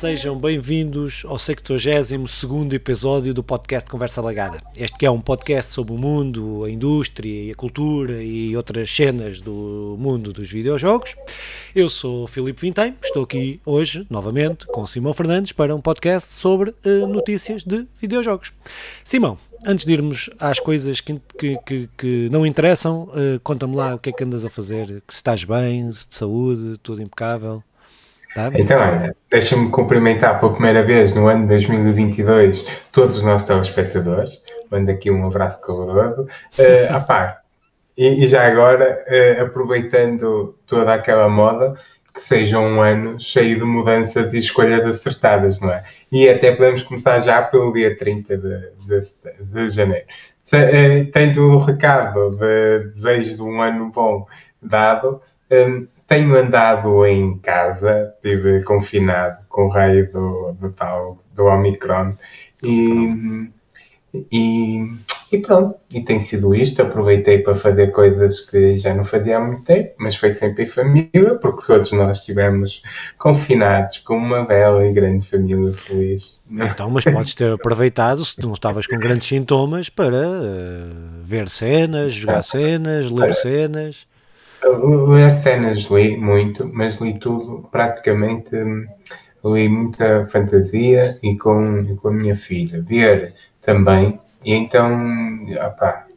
sejam 0.00 0.34
bem-vindos 0.34 1.24
ao 1.26 1.38
62 1.38 2.72
episódio 2.72 3.34
do 3.34 3.44
podcast 3.44 3.86
Conversa 3.86 4.22
Lagada. 4.22 4.62
Este 4.74 4.96
que 4.96 5.04
é 5.04 5.10
um 5.10 5.20
podcast 5.20 5.72
sobre 5.72 5.92
o 5.92 5.98
mundo, 5.98 6.64
a 6.64 6.70
indústria 6.70 7.52
a 7.52 7.54
cultura 7.54 8.22
e 8.22 8.56
outras 8.56 8.90
cenas 8.90 9.42
do 9.42 9.98
mundo 9.98 10.32
dos 10.32 10.50
videojogos. 10.50 11.14
Eu 11.74 11.90
sou 11.90 12.26
Filipe 12.26 12.62
Vintém, 12.62 12.96
estou 13.04 13.24
aqui 13.24 13.60
hoje, 13.66 14.06
novamente, 14.08 14.66
com 14.68 14.86
Simão 14.86 15.12
Fernandes 15.12 15.52
para 15.52 15.76
um 15.76 15.82
podcast 15.82 16.32
sobre 16.32 16.70
uh, 16.70 17.06
notícias 17.06 17.62
de 17.62 17.86
videojogos. 18.00 18.54
Simão, 19.04 19.36
antes 19.66 19.84
de 19.84 19.92
irmos 19.92 20.30
às 20.38 20.58
coisas 20.58 21.02
que, 21.02 21.20
que, 21.38 21.58
que, 21.58 21.90
que 21.98 22.28
não 22.32 22.46
interessam, 22.46 23.02
uh, 23.02 23.38
conta-me 23.44 23.76
lá 23.76 23.96
o 23.96 23.98
que 23.98 24.08
é 24.08 24.12
que 24.14 24.24
andas 24.24 24.46
a 24.46 24.48
fazer, 24.48 24.86
se 25.10 25.16
estás 25.16 25.44
bem, 25.44 25.92
se 25.92 26.08
de 26.08 26.14
saúde, 26.14 26.78
tudo 26.82 27.02
impecável. 27.02 27.62
Tá 28.34 28.50
então, 28.54 28.80
olha, 28.80 29.16
deixa-me 29.28 29.70
cumprimentar 29.70 30.38
pela 30.38 30.52
primeira 30.52 30.82
vez 30.82 31.14
no 31.14 31.26
ano 31.26 31.42
de 31.42 31.48
2022 31.48 32.64
todos 32.92 33.16
os 33.16 33.24
nossos 33.24 33.46
telespectadores. 33.46 34.42
Mando 34.70 34.90
aqui 34.90 35.10
um 35.10 35.26
abraço 35.26 35.60
caloroso. 35.62 36.22
Uh, 36.22 36.94
apá, 36.94 37.40
e, 37.96 38.24
e, 38.24 38.28
já 38.28 38.46
agora, 38.46 39.04
uh, 39.08 39.42
aproveitando 39.42 40.56
toda 40.64 40.94
aquela 40.94 41.28
moda, 41.28 41.74
que 42.14 42.20
seja 42.20 42.58
um 42.58 42.80
ano 42.80 43.18
cheio 43.18 43.58
de 43.58 43.64
mudanças 43.64 44.32
e 44.32 44.38
escolhas 44.38 44.84
acertadas, 44.84 45.60
não 45.60 45.70
é? 45.72 45.82
E 46.10 46.28
até 46.28 46.52
podemos 46.52 46.82
começar 46.82 47.18
já 47.20 47.42
pelo 47.42 47.72
dia 47.72 47.96
30 47.96 48.36
de, 48.36 48.58
de, 48.86 49.00
de 49.40 49.70
janeiro. 49.70 50.06
Uh, 50.52 51.10
tendo 51.12 51.46
o 51.46 51.58
recado 51.58 52.30
de 52.30 52.90
desejo 52.94 53.36
de 53.36 53.42
um 53.42 53.60
ano 53.60 53.90
bom 53.90 54.26
dado, 54.62 55.20
um, 55.50 55.86
tenho 56.10 56.36
andado 56.36 57.06
em 57.06 57.38
casa, 57.38 58.12
estive 58.16 58.64
confinado 58.64 59.38
com 59.48 59.66
o 59.66 59.68
raio 59.68 60.10
do, 60.12 60.56
do 60.60 60.72
tal, 60.72 61.16
do 61.32 61.44
Omicron 61.44 62.14
e, 62.60 63.48
e, 64.32 64.92
e, 65.30 65.38
pronto, 65.38 65.76
e 65.88 66.00
tem 66.00 66.18
sido 66.18 66.52
isto. 66.52 66.82
Aproveitei 66.82 67.38
para 67.38 67.54
fazer 67.54 67.92
coisas 67.92 68.40
que 68.40 68.76
já 68.76 68.92
não 68.92 69.04
fazia 69.04 69.36
há 69.36 69.40
muito 69.40 69.62
tempo, 69.62 69.94
mas 70.00 70.16
foi 70.16 70.32
sempre 70.32 70.64
em 70.64 70.66
família, 70.66 71.36
porque 71.40 71.64
todos 71.64 71.92
nós 71.92 72.18
estivemos 72.18 72.82
confinados 73.16 73.98
com 73.98 74.16
uma 74.16 74.44
bela 74.44 74.84
e 74.84 74.92
grande 74.92 75.24
família 75.24 75.72
feliz. 75.72 76.44
Então, 76.50 76.90
mas 76.90 77.04
podes 77.04 77.36
ter 77.36 77.52
aproveitado, 77.52 78.24
se 78.24 78.34
não 78.42 78.52
estavas 78.52 78.84
com 78.84 78.98
grandes 78.98 79.28
sintomas, 79.28 79.88
para 79.88 80.28
uh, 80.28 81.22
ver 81.22 81.48
cenas, 81.48 82.12
jogar 82.12 82.42
cenas, 82.42 83.08
ler 83.12 83.32
cenas. 83.32 84.09
Ler 84.62 85.30
cenas 85.32 85.84
li 85.90 86.16
muito, 86.16 86.68
mas 86.72 86.96
li 86.96 87.18
tudo 87.18 87.68
praticamente. 87.70 88.54
Li 89.44 89.68
muita 89.68 90.26
fantasia 90.26 91.18
e 91.22 91.36
com, 91.36 91.96
com 91.96 92.08
a 92.08 92.12
minha 92.12 92.36
filha. 92.36 92.82
Ver 92.82 93.34
também. 93.62 94.20
E 94.44 94.54
então, 94.54 94.98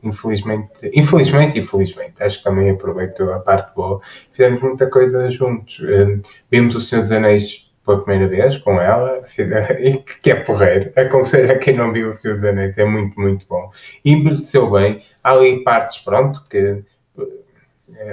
infelizmente, 0.01 0.89
infelizmente, 0.93 1.59
infelizmente, 1.59 2.23
acho 2.23 2.37
que 2.37 2.43
também 2.43 2.69
aproveitou 2.69 3.33
a 3.33 3.39
parte 3.39 3.73
boa. 3.75 3.99
Fizemos 4.31 4.61
muita 4.61 4.87
coisa 4.87 5.29
juntos. 5.29 5.79
Um, 5.81 6.21
vimos 6.51 6.75
o 6.75 6.79
Senhor 6.79 7.01
dos 7.01 7.11
Anéis 7.11 7.71
pela 7.85 8.01
primeira 8.01 8.27
vez 8.29 8.57
com 8.57 8.79
ela, 8.79 9.21
e 9.79 9.97
que 9.97 10.31
é 10.31 10.35
porreiro. 10.35 10.91
Aconselho 10.95 11.51
a 11.51 11.57
quem 11.57 11.75
não 11.75 11.91
viu 11.91 12.09
o 12.09 12.15
Senhor 12.15 12.35
dos 12.35 12.45
Anéis, 12.45 12.77
é 12.77 12.85
muito, 12.85 13.19
muito 13.19 13.45
bom. 13.47 13.69
E 14.05 14.13
envelheceu 14.13 14.71
bem. 14.71 15.03
Há 15.23 15.31
ali 15.31 15.63
partes, 15.63 15.99
pronto, 15.99 16.41
que 16.49 16.81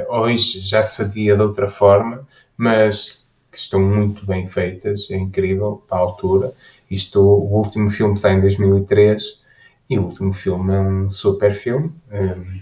hoje 0.09 0.61
já 0.61 0.83
se 0.83 0.97
fazia 0.97 1.37
de 1.37 1.43
outra 1.43 1.69
forma, 1.69 2.27
mas 2.57 3.27
que 3.51 3.59
estão 3.59 3.81
muito 3.81 4.25
bem 4.25 4.49
feitas, 4.49 5.11
é 5.11 5.17
incrível 5.17 5.83
para 5.89 5.99
a 5.99 6.01
altura. 6.01 6.53
Isto, 6.91 7.21
o 7.21 7.59
último 7.59 7.91
filme 7.91 8.17
sai 8.17 8.35
em 8.35 8.41
2003 8.41 9.41
e 9.89 9.99
o 9.99 10.05
último 10.05 10.33
filme 10.33 10.73
é 10.73 10.81
um 10.81 11.11
super 11.11 11.53
filme. 11.53 11.93
Um, 12.13 12.61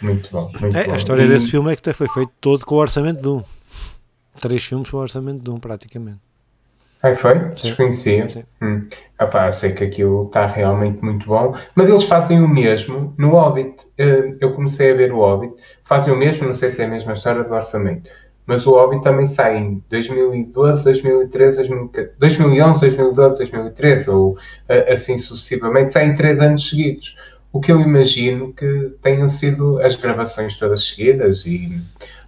muito 0.00 0.30
bom. 0.30 0.50
Muito 0.60 0.76
é, 0.76 0.86
bom. 0.86 0.92
A 0.92 0.96
história 0.96 1.22
e... 1.22 1.28
desse 1.28 1.50
filme 1.50 1.72
é 1.72 1.76
que 1.76 1.92
foi 1.92 2.08
feito 2.08 2.32
todo 2.40 2.64
com 2.64 2.74
o 2.74 2.78
orçamento 2.78 3.20
de 3.20 3.28
um. 3.28 3.42
Três 4.40 4.64
filmes 4.64 4.90
com 4.90 4.96
o 4.96 5.00
orçamento 5.00 5.42
de 5.42 5.50
um, 5.50 5.58
praticamente. 5.58 6.20
Aí 7.02 7.14
foi? 7.14 7.34
Sim. 7.34 7.50
Desconhecia. 7.62 8.28
Sim. 8.28 8.44
Hum. 8.62 8.86
Epá, 9.20 9.50
sei 9.50 9.72
que 9.72 9.84
aquilo 9.84 10.22
está 10.22 10.46
realmente 10.46 11.02
muito 11.04 11.26
bom. 11.26 11.54
Mas 11.74 11.88
eles 11.88 12.04
fazem 12.04 12.40
o 12.40 12.48
mesmo 12.48 13.12
no 13.18 13.30
Hobbit. 13.30 13.86
Eh, 13.98 14.34
eu 14.40 14.52
comecei 14.52 14.92
a 14.92 14.94
ver 14.94 15.12
o 15.12 15.18
Hobbit. 15.18 15.54
Fazem 15.84 16.14
o 16.14 16.16
mesmo, 16.16 16.46
não 16.46 16.54
sei 16.54 16.70
se 16.70 16.82
é 16.82 16.84
a 16.84 16.88
mesma 16.88 17.12
história 17.12 17.42
do 17.42 17.54
orçamento. 17.54 18.08
Mas 18.46 18.66
o 18.66 18.72
Hobbit 18.72 19.02
também 19.02 19.26
sai 19.26 19.58
em 19.58 19.82
2012, 19.88 20.84
2013, 20.84 21.68
2011, 22.18 22.80
2012, 22.80 23.38
2013, 23.38 24.10
ou 24.10 24.36
assim 24.88 25.16
sucessivamente. 25.18 25.92
Sai 25.92 26.06
em 26.06 26.14
três 26.14 26.40
anos 26.40 26.68
seguidos. 26.68 27.16
O 27.52 27.60
que 27.60 27.70
eu 27.70 27.80
imagino 27.80 28.52
que 28.52 28.92
tenham 29.00 29.28
sido 29.28 29.80
as 29.80 29.94
gravações 29.94 30.56
todas 30.58 30.86
seguidas 30.86 31.44
e 31.46 31.80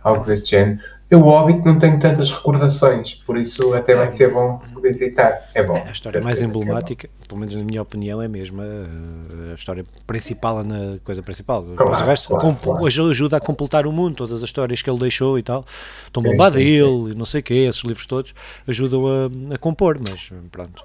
algo 0.02 0.24
deste 0.24 0.50
género. 0.50 0.78
Eu, 1.10 1.20
o 1.20 1.22
Hobbit, 1.22 1.64
não 1.64 1.78
tenho 1.78 1.98
tantas 1.98 2.30
recordações, 2.30 3.14
por 3.14 3.36
isso 3.36 3.74
até 3.74 3.94
vai 3.94 4.10
ser 4.10 4.32
bom 4.32 4.60
visitar. 4.82 5.48
É 5.54 5.62
bom. 5.62 5.76
A 5.76 5.90
história 5.90 6.20
mais 6.20 6.40
é 6.40 6.46
emblemática, 6.46 7.06
é 7.06 7.26
pelo 7.28 7.40
menos 7.40 7.54
na 7.54 7.62
minha 7.62 7.82
opinião, 7.82 8.22
é 8.22 8.26
mesmo 8.26 8.62
a, 8.62 9.52
a 9.52 9.54
história 9.54 9.84
principal, 10.06 10.64
na 10.64 10.98
coisa 11.04 11.22
principal. 11.22 11.62
Claro, 11.76 11.92
o 11.92 12.06
resto 12.06 12.28
claro, 12.28 12.56
claro. 12.56 12.86
ajuda 12.86 13.36
a 13.36 13.40
completar 13.40 13.86
o 13.86 13.92
mundo, 13.92 14.16
todas 14.16 14.42
as 14.42 14.48
histórias 14.48 14.80
que 14.80 14.88
ele 14.88 14.98
deixou 14.98 15.38
e 15.38 15.42
tal. 15.42 15.64
Tom 16.10 16.22
Bombadil 16.22 17.10
e 17.10 17.14
não 17.14 17.26
sei 17.26 17.40
o 17.40 17.42
quê, 17.42 17.66
esses 17.68 17.82
livros 17.84 18.06
todos 18.06 18.34
ajudam 18.66 19.04
a, 19.06 19.54
a 19.54 19.58
compor, 19.58 20.00
mas 20.00 20.32
pronto. 20.50 20.84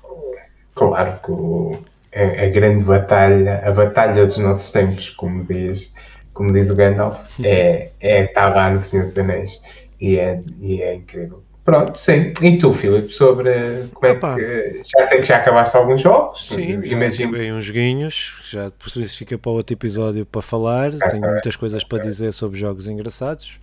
Claro 0.75 1.19
que 1.23 1.31
o, 1.31 1.79
a, 2.13 2.45
a, 2.45 2.49
grande 2.49 2.83
batalha, 2.83 3.61
a 3.65 3.71
batalha 3.71 4.25
dos 4.25 4.37
nossos 4.37 4.71
tempos, 4.71 5.09
como 5.11 5.45
diz, 5.45 5.93
como 6.33 6.51
diz 6.51 6.69
o 6.69 6.75
Gandalf, 6.75 7.17
é, 7.41 7.91
é 8.01 8.25
estar 8.25 8.53
lá 8.53 8.69
no 8.69 8.81
Senhor 8.81 9.05
dos 9.05 9.17
Anéis 9.17 9.61
e 9.99 10.17
é, 10.17 10.41
e 10.59 10.81
é 10.81 10.95
incrível. 10.95 11.43
Pronto, 11.65 11.95
sim. 11.95 12.33
E 12.41 12.57
tu, 12.57 12.73
Filipe, 12.73 13.13
sobre 13.13 13.51
como 13.93 14.07
é 14.07 14.11
Opa. 14.13 14.35
que. 14.35 14.81
Já 14.83 15.07
sei 15.07 15.19
que 15.19 15.25
já 15.25 15.37
acabaste 15.37 15.77
alguns 15.77 16.01
jogos. 16.01 16.47
Sim, 16.47 16.79
imagino. 16.83 17.33
bem 17.33 17.53
uns 17.53 17.65
joguinhos, 17.65 18.37
já 18.49 18.65
depois 18.65 18.95
isso 18.95 19.17
fica 19.17 19.37
para 19.37 19.51
outro 19.51 19.75
episódio 19.75 20.25
para 20.25 20.41
falar. 20.41 20.91
Ah, 20.99 21.09
tenho 21.09 21.29
muitas 21.29 21.55
coisas 21.55 21.83
para 21.83 21.99
dizer 21.99 22.31
sobre 22.31 22.57
jogos 22.57 22.87
engraçados. 22.87 23.59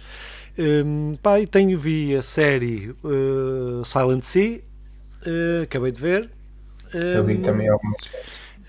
Um, 0.59 1.17
pá, 1.23 1.41
e 1.41 1.47
tenho 1.47 1.79
vi 1.79 2.15
a 2.15 2.23
série 2.23 2.95
uh, 3.05 3.85
Silent 3.85 4.23
Sea, 4.23 4.59
uh, 5.27 5.63
acabei 5.65 5.91
de 5.91 6.01
ver. 6.01 6.31
Um, 6.95 6.99
Eu 6.99 7.25
vi 7.25 7.39
também 7.39 7.69
algumas. 7.69 8.07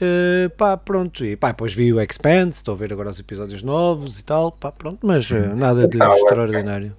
Uh, 0.01 0.49
pá, 0.57 0.75
pronto, 0.77 1.23
e 1.23 1.35
pá, 1.35 1.49
depois 1.49 1.73
vi 1.73 1.93
o 1.93 2.01
Expanse, 2.01 2.57
estou 2.57 2.73
a 2.73 2.77
ver 2.77 2.91
agora 2.91 3.09
os 3.09 3.19
episódios 3.19 3.63
novos 3.63 4.19
e 4.19 4.23
tal, 4.23 4.51
pá, 4.51 4.71
pronto, 4.71 4.99
mas 5.01 5.29
uh, 5.31 5.55
nada 5.55 5.87
de 5.87 5.97
extraordinário. 5.97 6.93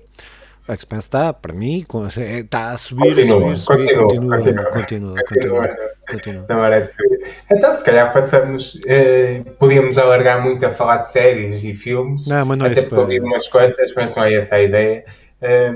O 0.68 0.72
Expense 0.72 1.06
está, 1.06 1.32
para 1.32 1.52
mim, 1.54 1.82
está 2.14 2.72
a 2.72 2.76
subir, 2.76 3.14
continua, 3.14 3.52
a 3.52 3.56
subir, 3.56 3.84
subir 3.84 3.96
continua, 3.96 4.36
continua, 4.36 4.64
continua, 4.70 5.14
continua, 5.26 5.76
continua, 6.10 6.46
Na 6.46 6.58
hora 6.58 6.82
de 6.82 6.92
subir. 6.92 7.20
Então, 7.50 7.74
se 7.74 7.82
calhar 7.82 8.12
passamos, 8.12 8.78
eh, 8.86 9.44
podíamos 9.58 9.96
alargar 9.96 10.42
muito 10.44 10.66
a 10.66 10.70
falar 10.70 10.98
de 10.98 11.10
séries 11.10 11.64
e 11.64 11.72
filmes, 11.72 12.26
não, 12.26 12.44
mas 12.44 12.58
não 12.58 12.66
é 12.66 12.72
até 12.72 12.82
porque 12.82 12.96
ouvi 12.96 13.20
umas 13.20 13.48
quantas, 13.48 13.94
mas 13.94 14.14
não 14.14 14.24
é 14.24 14.34
essa 14.34 14.56
a 14.56 14.62
ideia. 14.62 15.04
Eh, 15.40 15.72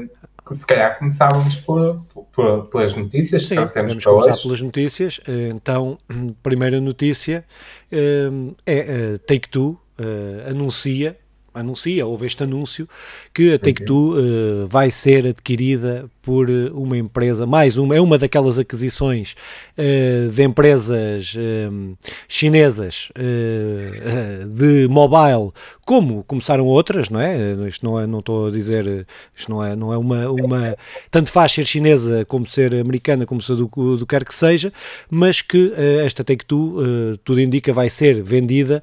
se 0.52 0.66
calhar 0.66 0.98
começávamos 0.98 1.56
por, 1.56 2.02
por, 2.32 2.66
pelas 2.66 2.94
notícias. 2.94 3.46
Sim, 3.46 3.54
podemos 3.54 4.04
começar 4.04 4.32
hoje. 4.32 4.42
pelas 4.42 4.60
notícias. 4.60 5.20
Então, 5.54 5.98
primeira 6.42 6.80
notícia 6.80 7.44
eh, 7.90 8.28
é 8.66 9.14
uh, 9.14 9.18
Take-Two 9.20 9.70
uh, 9.70 10.50
anuncia 10.50 11.16
anuncia, 11.54 12.06
houve 12.06 12.26
este 12.26 12.44
anúncio, 12.44 12.88
que 13.32 13.54
a 13.54 13.58
Take-Two 13.58 14.14
uh, 14.14 14.68
vai 14.68 14.90
ser 14.90 15.26
adquirida 15.26 16.08
por 16.22 16.48
eh, 16.48 16.70
uma 16.72 16.96
empresa, 16.96 17.44
mais 17.44 17.76
uma, 17.76 17.96
é 17.96 18.00
uma 18.00 18.16
daquelas 18.16 18.58
aquisições 18.58 19.34
uh, 19.76 20.30
de 20.30 20.42
empresas 20.42 21.34
uh, 21.34 21.98
chinesas 22.28 23.10
uh, 23.10 24.48
de 24.48 24.86
mobile, 24.88 25.50
como 25.84 26.22
começaram 26.22 26.64
outras, 26.64 27.10
não 27.10 27.20
é? 27.20 27.36
Isto 27.66 27.84
não 27.84 28.00
é, 28.00 28.06
não 28.06 28.20
estou 28.20 28.46
a 28.46 28.50
dizer, 28.50 29.06
isto 29.36 29.50
não 29.50 29.62
é, 29.62 29.74
não 29.74 29.92
é 29.92 29.98
uma, 29.98 30.30
uma, 30.30 30.76
tanto 31.10 31.28
faz 31.28 31.52
ser 31.52 31.64
chinesa 31.64 32.24
como 32.24 32.48
ser 32.48 32.72
americana, 32.76 33.26
como 33.26 33.42
ser 33.42 33.56
do, 33.56 33.66
do 33.96 34.06
quer 34.06 34.24
que 34.24 34.34
seja, 34.34 34.72
mas 35.10 35.42
que 35.42 35.72
esta 36.04 36.22
Take-Two, 36.22 37.18
tudo 37.24 37.40
indica, 37.40 37.72
vai 37.72 37.90
ser 37.90 38.22
vendida 38.22 38.82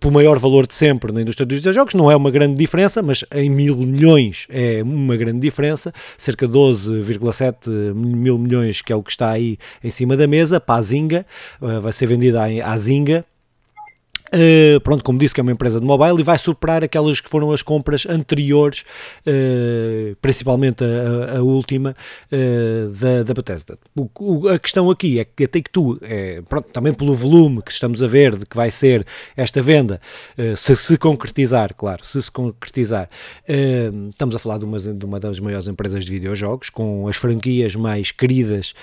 por 0.00 0.10
maior 0.10 0.38
valor 0.38 0.66
de 0.66 0.74
sempre 0.74 1.12
na 1.12 1.20
indústria 1.20 1.44
dos 1.44 1.58
videojogos, 1.58 1.92
não 1.92 2.10
é 2.10 2.16
uma 2.16 2.30
grande 2.30 2.54
diferença, 2.54 3.02
mas 3.02 3.24
em 3.34 3.50
mil 3.50 3.76
milhões 3.76 4.46
é 4.48 4.82
uma 4.82 5.16
grande 5.16 5.40
diferença, 5.40 5.92
cerca 6.16 6.46
de 6.46 6.52
12 6.52 6.77
12,7 6.86 7.94
mil 7.94 8.38
milhões, 8.38 8.82
que 8.82 8.92
é 8.92 8.96
o 8.96 9.02
que 9.02 9.10
está 9.10 9.30
aí 9.30 9.56
em 9.82 9.90
cima 9.90 10.16
da 10.16 10.26
mesa, 10.26 10.60
para 10.60 10.76
a 10.76 10.82
Zinga, 10.82 11.26
eh, 11.62 11.80
vai 11.80 11.92
ser 11.92 12.06
vendida 12.06 12.42
à 12.42 12.76
Zinga. 12.78 13.24
Uh, 14.28 14.80
pronto, 14.80 15.02
como 15.02 15.18
disse 15.18 15.34
que 15.34 15.40
é 15.40 15.42
uma 15.42 15.52
empresa 15.52 15.80
de 15.80 15.86
mobile 15.86 16.20
e 16.20 16.22
vai 16.22 16.38
superar 16.38 16.84
aquelas 16.84 17.20
que 17.20 17.30
foram 17.30 17.50
as 17.50 17.62
compras 17.62 18.06
anteriores, 18.06 18.84
uh, 19.26 20.14
principalmente 20.20 20.84
a, 20.84 21.38
a 21.38 21.42
última 21.42 21.96
uh, 22.30 22.90
da, 22.90 23.22
da 23.22 23.34
Bethesda. 23.34 23.78
O, 23.96 24.08
o, 24.18 24.48
a 24.48 24.58
questão 24.58 24.90
aqui 24.90 25.18
é 25.18 25.24
que 25.24 25.44
a 25.44 25.48
Take-Two, 25.48 25.98
é, 26.02 26.42
pronto, 26.42 26.68
também 26.70 26.92
pelo 26.92 27.14
volume 27.14 27.62
que 27.62 27.72
estamos 27.72 28.02
a 28.02 28.06
ver 28.06 28.36
de 28.36 28.44
que 28.44 28.56
vai 28.56 28.70
ser 28.70 29.06
esta 29.36 29.62
venda, 29.62 30.00
se 30.56 30.76
se 30.76 30.96
concretizar, 30.96 31.74
claro, 31.74 32.04
se 32.04 32.20
se 32.22 32.30
concretizar, 32.30 33.08
estamos 34.10 34.36
a 34.36 34.38
falar 34.38 34.58
de 34.58 34.64
uma, 34.64 34.78
de 34.78 35.04
uma 35.04 35.18
das 35.18 35.40
maiores 35.40 35.68
empresas 35.68 36.04
de 36.04 36.10
videojogos, 36.10 36.70
com 36.70 37.08
as 37.08 37.16
franquias 37.16 37.74
mais 37.74 38.10
queridas 38.10 38.74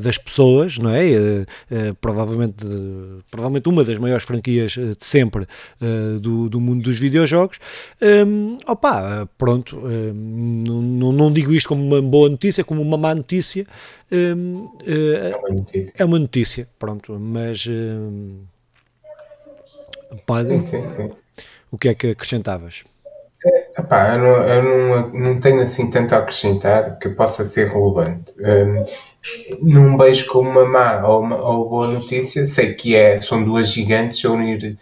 das 0.00 0.18
pessoas, 0.18 0.78
não 0.78 0.90
é? 0.90 1.06
provavelmente, 2.00 2.64
provavelmente 3.30 3.68
uma 3.68 3.84
das 3.84 3.98
maiores 3.98 4.24
franquias 4.24 4.55
franquias 4.56 4.76
eh, 4.78 4.94
de 4.96 5.04
sempre 5.04 5.46
uh, 5.80 6.18
do, 6.18 6.48
do 6.48 6.60
mundo 6.60 6.82
dos 6.82 6.98
videojogos. 6.98 7.58
Um, 8.00 8.56
opa, 8.66 9.28
pronto, 9.36 9.76
um, 9.78 10.64
não, 10.66 11.12
não 11.12 11.32
digo 11.32 11.52
isto 11.52 11.68
como 11.68 11.84
uma 11.84 12.02
boa 12.02 12.28
notícia, 12.28 12.64
como 12.64 12.80
uma 12.80 12.96
má 12.96 13.14
notícia. 13.14 13.66
Um, 14.10 14.64
uh, 14.64 14.76
é 14.86 15.36
uma 15.36 15.48
notícia. 15.50 16.02
É 16.02 16.04
uma 16.04 16.18
notícia, 16.18 16.68
pronto, 16.78 17.18
mas. 17.18 17.68
pode. 20.24 20.60
Sim, 20.60 20.84
sim, 20.84 20.84
sim. 20.84 21.22
O 21.70 21.78
que 21.78 21.88
é 21.88 21.94
que 21.94 22.10
acrescentavas? 22.10 22.84
É, 23.44 23.68
eu, 23.78 24.18
não, 24.18 24.48
eu 24.48 24.62
não, 24.62 25.12
não, 25.12 25.40
tenho 25.40 25.60
assim 25.60 25.90
tanto 25.90 26.14
a 26.14 26.18
acrescentar 26.18 26.98
que 26.98 27.10
possa 27.10 27.44
ser 27.44 27.68
relevante. 27.68 28.32
Um, 28.38 28.84
não 29.62 29.96
vejo 29.96 30.26
como 30.26 30.50
uma 30.50 30.64
má 30.64 31.06
ou, 31.06 31.20
uma, 31.20 31.36
ou 31.36 31.68
boa 31.68 31.88
notícia. 31.88 32.46
Sei 32.46 32.74
que 32.74 32.94
é, 32.94 33.16
são 33.16 33.44
duas 33.44 33.72
gigantes 33.72 34.24
a 34.24 34.30
unir, 34.30 34.78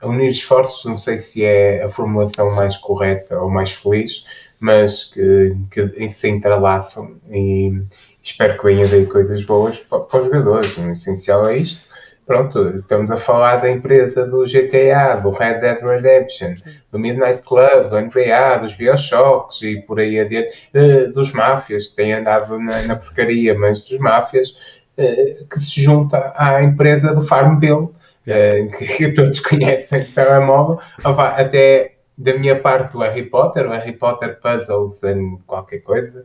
a 0.00 0.06
unir 0.06 0.28
esforços. 0.28 0.84
Não 0.84 0.96
sei 0.96 1.18
se 1.18 1.44
é 1.44 1.82
a 1.82 1.88
formulação 1.88 2.54
mais 2.54 2.76
correta 2.76 3.40
ou 3.40 3.50
mais 3.50 3.72
feliz, 3.72 4.24
mas 4.58 5.04
que, 5.04 5.56
que 5.70 6.08
se 6.08 6.28
entrelaçam 6.28 7.16
e 7.30 7.82
espero 8.22 8.58
que 8.58 8.64
venha 8.64 8.86
daí 8.86 9.06
coisas 9.06 9.42
boas 9.42 9.78
para, 9.78 10.00
para 10.00 10.20
os 10.20 10.26
jogadores. 10.26 10.76
O 10.76 10.90
essencial 10.90 11.46
é 11.48 11.58
isto 11.58 11.89
pronto, 12.30 12.76
estamos 12.76 13.10
a 13.10 13.16
falar 13.16 13.56
da 13.56 13.68
empresa 13.68 14.24
do 14.24 14.44
GTA, 14.44 15.20
do 15.20 15.30
Red 15.30 15.54
Dead 15.54 15.80
Redemption, 15.82 16.54
do 16.92 16.96
Midnight 16.96 17.42
Club, 17.42 17.88
do 17.88 18.00
NBA, 18.00 18.58
dos 18.60 18.72
Bioshocks 18.74 19.60
e 19.62 19.82
por 19.82 19.98
aí 19.98 20.20
adiante, 20.20 20.70
uh, 20.72 21.12
dos 21.12 21.32
máfias 21.32 21.88
que 21.88 21.96
têm 21.96 22.12
andado 22.12 22.56
na, 22.56 22.82
na 22.82 22.94
porcaria, 22.94 23.58
mas 23.58 23.80
dos 23.80 23.98
máfias 23.98 24.50
uh, 24.96 25.44
que 25.44 25.58
se 25.58 25.82
junta 25.82 26.32
à 26.36 26.62
empresa 26.62 27.12
do 27.12 27.22
Farmville, 27.22 27.90
uh, 27.90 28.78
que, 28.78 28.86
que, 28.96 29.12
todos 29.12 29.40
conhecem, 29.40 30.04
que 30.04 30.12
telemóvel, 30.12 30.78
até 31.02 31.96
da 32.16 32.34
minha 32.34 32.54
parte 32.54 32.96
o 32.96 33.00
Harry 33.00 33.24
Potter, 33.24 33.66
o 33.66 33.72
Harry 33.72 33.94
Potter 33.94 34.38
Puzzles 34.40 35.02
and 35.02 35.38
qualquer 35.48 35.80
coisa, 35.80 36.22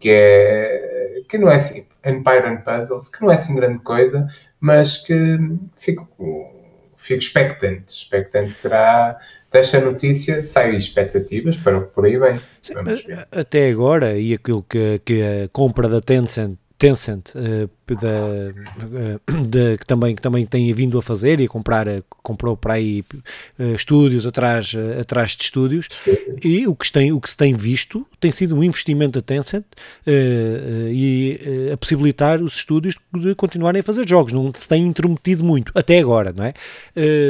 que 0.00 0.08
é 0.08 1.20
que 1.28 1.36
não 1.36 1.50
é 1.50 1.56
assim, 1.56 1.86
Empire 2.06 2.46
and 2.46 2.62
Puzzles, 2.64 3.08
que 3.08 3.22
não 3.22 3.30
é 3.30 3.34
assim 3.34 3.54
grande 3.54 3.80
coisa, 3.80 4.26
mas 4.62 4.98
que 4.98 5.38
fico, 5.76 6.08
fico 6.96 7.18
expectante. 7.18 7.92
Expectante 7.92 8.52
será 8.54 9.18
desta 9.50 9.80
notícia, 9.80 10.40
saem 10.40 10.76
expectativas 10.76 11.56
para 11.56 11.78
o 11.78 11.86
que 11.86 11.92
por 11.92 12.06
aí 12.06 12.16
vem. 12.16 12.38
Até 13.32 13.68
agora, 13.68 14.16
e 14.16 14.32
aquilo 14.32 14.62
que, 14.62 15.00
que 15.04 15.20
a 15.20 15.48
compra 15.48 15.88
da 15.88 16.00
Tencent 16.00 16.56
Tencent, 16.78 17.34
uh, 17.36 17.70
da, 17.88 18.54
uh, 18.86 19.78
que, 19.78 19.86
também, 19.86 20.14
que 20.14 20.22
também 20.22 20.46
tem 20.46 20.72
vindo 20.72 20.98
a 20.98 21.02
fazer 21.02 21.40
e 21.40 21.44
a 21.44 21.48
comprar, 21.48 21.88
uh, 21.88 22.04
comprou 22.22 22.56
para 22.56 22.74
aí 22.74 23.04
estúdios 23.74 24.26
atrás, 24.26 24.72
atrás 25.00 25.30
de 25.30 25.44
estúdios, 25.44 25.88
e 26.42 26.66
o 26.66 26.74
que, 26.74 26.86
se 26.86 26.92
tem, 26.92 27.12
o 27.12 27.20
que 27.20 27.28
se 27.28 27.36
tem 27.36 27.54
visto 27.54 28.06
tem 28.20 28.30
sido 28.30 28.56
um 28.56 28.62
investimento 28.62 29.18
da 29.18 29.22
Tencent 29.22 29.64
e 30.06 31.40
a 31.72 31.76
possibilitar 31.76 32.40
os 32.40 32.54
estúdios 32.54 32.96
de 33.12 33.34
continuarem 33.34 33.80
a 33.80 33.82
fazer 33.82 34.08
jogos, 34.08 34.32
não 34.32 34.52
se 34.54 34.68
tem 34.68 34.86
intrometido 34.86 35.44
muito, 35.44 35.72
até 35.74 35.98
agora, 35.98 36.32
não 36.32 36.44
é? 36.44 36.54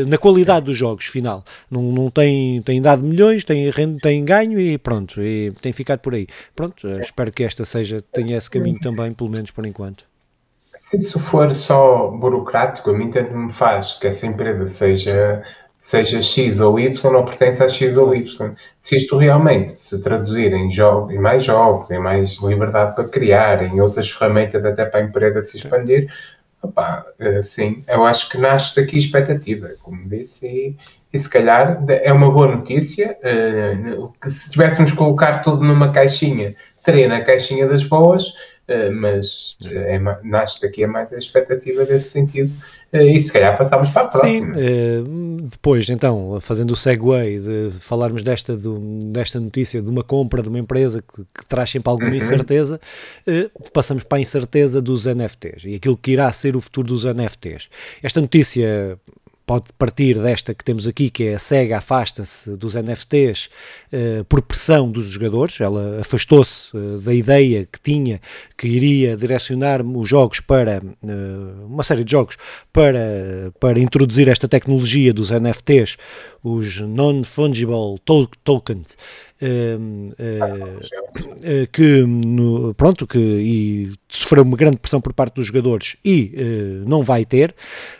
na 0.06 0.18
qualidade 0.18 0.66
dos 0.66 0.76
jogos, 0.76 1.06
final, 1.06 1.44
não, 1.70 1.82
não 1.90 2.10
tem, 2.10 2.60
tem 2.62 2.80
dado 2.80 3.02
milhões, 3.02 3.44
tem, 3.44 3.70
tem 4.02 4.24
ganho 4.24 4.60
e 4.60 4.76
pronto, 4.76 5.20
e 5.22 5.52
tem 5.62 5.72
ficado 5.72 6.00
por 6.00 6.14
aí. 6.14 6.26
Pronto, 6.54 6.86
espero 6.88 7.32
que 7.32 7.42
esta 7.44 7.64
seja, 7.64 8.02
tenha 8.12 8.36
esse 8.36 8.50
caminho 8.50 8.78
também, 8.80 9.12
pelo 9.12 9.30
menos 9.30 9.50
por 9.50 9.64
enquanto. 9.66 10.11
Se 10.84 10.98
isso 10.98 11.20
for 11.20 11.54
só 11.54 12.08
burocrático, 12.08 12.90
a 12.90 12.92
mim 12.92 13.08
tanto 13.08 13.32
me 13.34 13.52
faz 13.52 13.94
que 13.94 14.08
essa 14.08 14.26
empresa 14.26 14.66
seja, 14.66 15.42
seja 15.78 16.20
X 16.20 16.58
ou 16.58 16.78
Y 16.78 17.14
ou 17.14 17.24
pertence 17.24 17.62
a 17.62 17.68
X 17.68 17.96
ou 17.96 18.12
Y. 18.12 18.54
Se 18.80 18.96
isto 18.96 19.16
realmente 19.16 19.70
se 19.70 20.02
traduzir 20.02 20.52
em, 20.52 20.68
jogos, 20.72 21.14
em 21.14 21.20
mais 21.20 21.44
jogos, 21.44 21.88
em 21.92 22.00
mais 22.00 22.36
liberdade 22.42 22.96
para 22.96 23.08
criar, 23.08 23.62
em 23.62 23.80
outras 23.80 24.10
ferramentas 24.10 24.66
até 24.66 24.84
para 24.84 25.00
a 25.00 25.04
empresa 25.04 25.42
se 25.44 25.56
expandir, 25.56 26.12
opá, 26.60 27.06
eh, 27.20 27.42
sim, 27.42 27.84
eu 27.86 28.04
acho 28.04 28.28
que 28.28 28.36
nasce 28.36 28.74
daqui 28.74 28.98
expectativa, 28.98 29.70
como 29.82 30.08
disse, 30.08 30.46
e, 30.46 30.76
e 31.12 31.18
se 31.18 31.30
calhar 31.30 31.80
é 31.88 32.12
uma 32.12 32.30
boa 32.30 32.56
notícia, 32.56 33.16
uh, 33.22 34.12
que 34.20 34.30
se 34.30 34.50
tivéssemos 34.50 34.90
colocar 34.92 35.42
tudo 35.42 35.62
numa 35.62 35.92
caixinha, 35.92 36.54
seria 36.76 37.08
na 37.08 37.20
caixinha 37.20 37.68
das 37.68 37.84
boas, 37.84 38.32
mas 38.90 39.56
é, 39.64 39.98
nasce 40.22 40.60
daqui 40.60 40.84
a 40.84 40.88
mais 40.88 41.12
a 41.12 41.18
expectativa 41.18 41.84
desse 41.84 42.08
sentido 42.08 42.52
eh, 42.92 43.14
e 43.14 43.18
se 43.18 43.32
calhar 43.32 43.56
passamos 43.56 43.90
para 43.90 44.02
a 44.02 44.08
próxima. 44.08 44.46
Sim, 44.46 44.52
eh, 44.56 45.02
depois 45.50 45.88
então, 45.88 46.38
fazendo 46.40 46.72
o 46.72 46.76
segue 46.76 47.02
de 47.40 47.70
falarmos 47.80 48.22
desta, 48.22 48.56
desta 49.04 49.40
notícia 49.40 49.80
de 49.80 49.88
uma 49.88 50.02
compra 50.02 50.42
de 50.42 50.48
uma 50.48 50.58
empresa 50.58 51.02
que, 51.02 51.24
que 51.24 51.46
traz 51.46 51.70
sempre 51.70 51.90
alguma 51.90 52.10
uhum. 52.10 52.16
incerteza, 52.16 52.80
passamos 53.72 54.04
para 54.04 54.18
a 54.18 54.20
incerteza 54.20 54.80
dos 54.80 55.06
NFTs 55.06 55.64
e 55.64 55.74
aquilo 55.74 55.96
que 55.96 56.12
irá 56.12 56.30
ser 56.32 56.56
o 56.56 56.60
futuro 56.60 56.88
dos 56.88 57.04
NFTs. 57.04 57.68
Esta 58.02 58.20
notícia 58.20 58.98
pode 59.52 59.70
partir 59.76 60.18
desta 60.18 60.54
que 60.54 60.64
temos 60.64 60.88
aqui, 60.88 61.10
que 61.10 61.24
é 61.24 61.34
a 61.34 61.38
SEGA 61.38 61.76
afasta-se 61.76 62.56
dos 62.56 62.74
NFTs 62.74 63.50
uh, 63.92 64.24
por 64.24 64.40
pressão 64.40 64.90
dos 64.90 65.08
jogadores, 65.08 65.60
ela 65.60 66.00
afastou-se 66.00 66.74
uh, 66.74 66.98
da 67.00 67.12
ideia 67.12 67.68
que 67.70 67.78
tinha 67.78 68.18
que 68.56 68.66
iria 68.66 69.14
direcionar 69.14 69.84
os 69.84 70.08
jogos 70.08 70.40
para, 70.40 70.82
uh, 70.82 71.66
uma 71.66 71.82
série 71.82 72.02
de 72.02 72.12
jogos, 72.12 72.38
para, 72.72 73.52
para 73.60 73.78
introduzir 73.78 74.26
esta 74.26 74.48
tecnologia 74.48 75.12
dos 75.12 75.30
NFTs, 75.30 75.98
os 76.42 76.80
Non-Fungible 76.80 77.98
to 78.06 78.30
Tokens, 78.42 78.96
que 81.72 82.02
no, 82.06 82.74
pronto 82.74 83.06
que 83.06 83.18
e 83.18 83.92
sofreu 84.08 84.42
uma 84.42 84.56
grande 84.56 84.76
pressão 84.76 85.00
por 85.00 85.12
parte 85.12 85.34
dos 85.34 85.46
jogadores 85.46 85.96
e 86.04 86.34
uh, 86.36 86.88
não 86.88 87.02
vai 87.02 87.24
ter, 87.24 87.54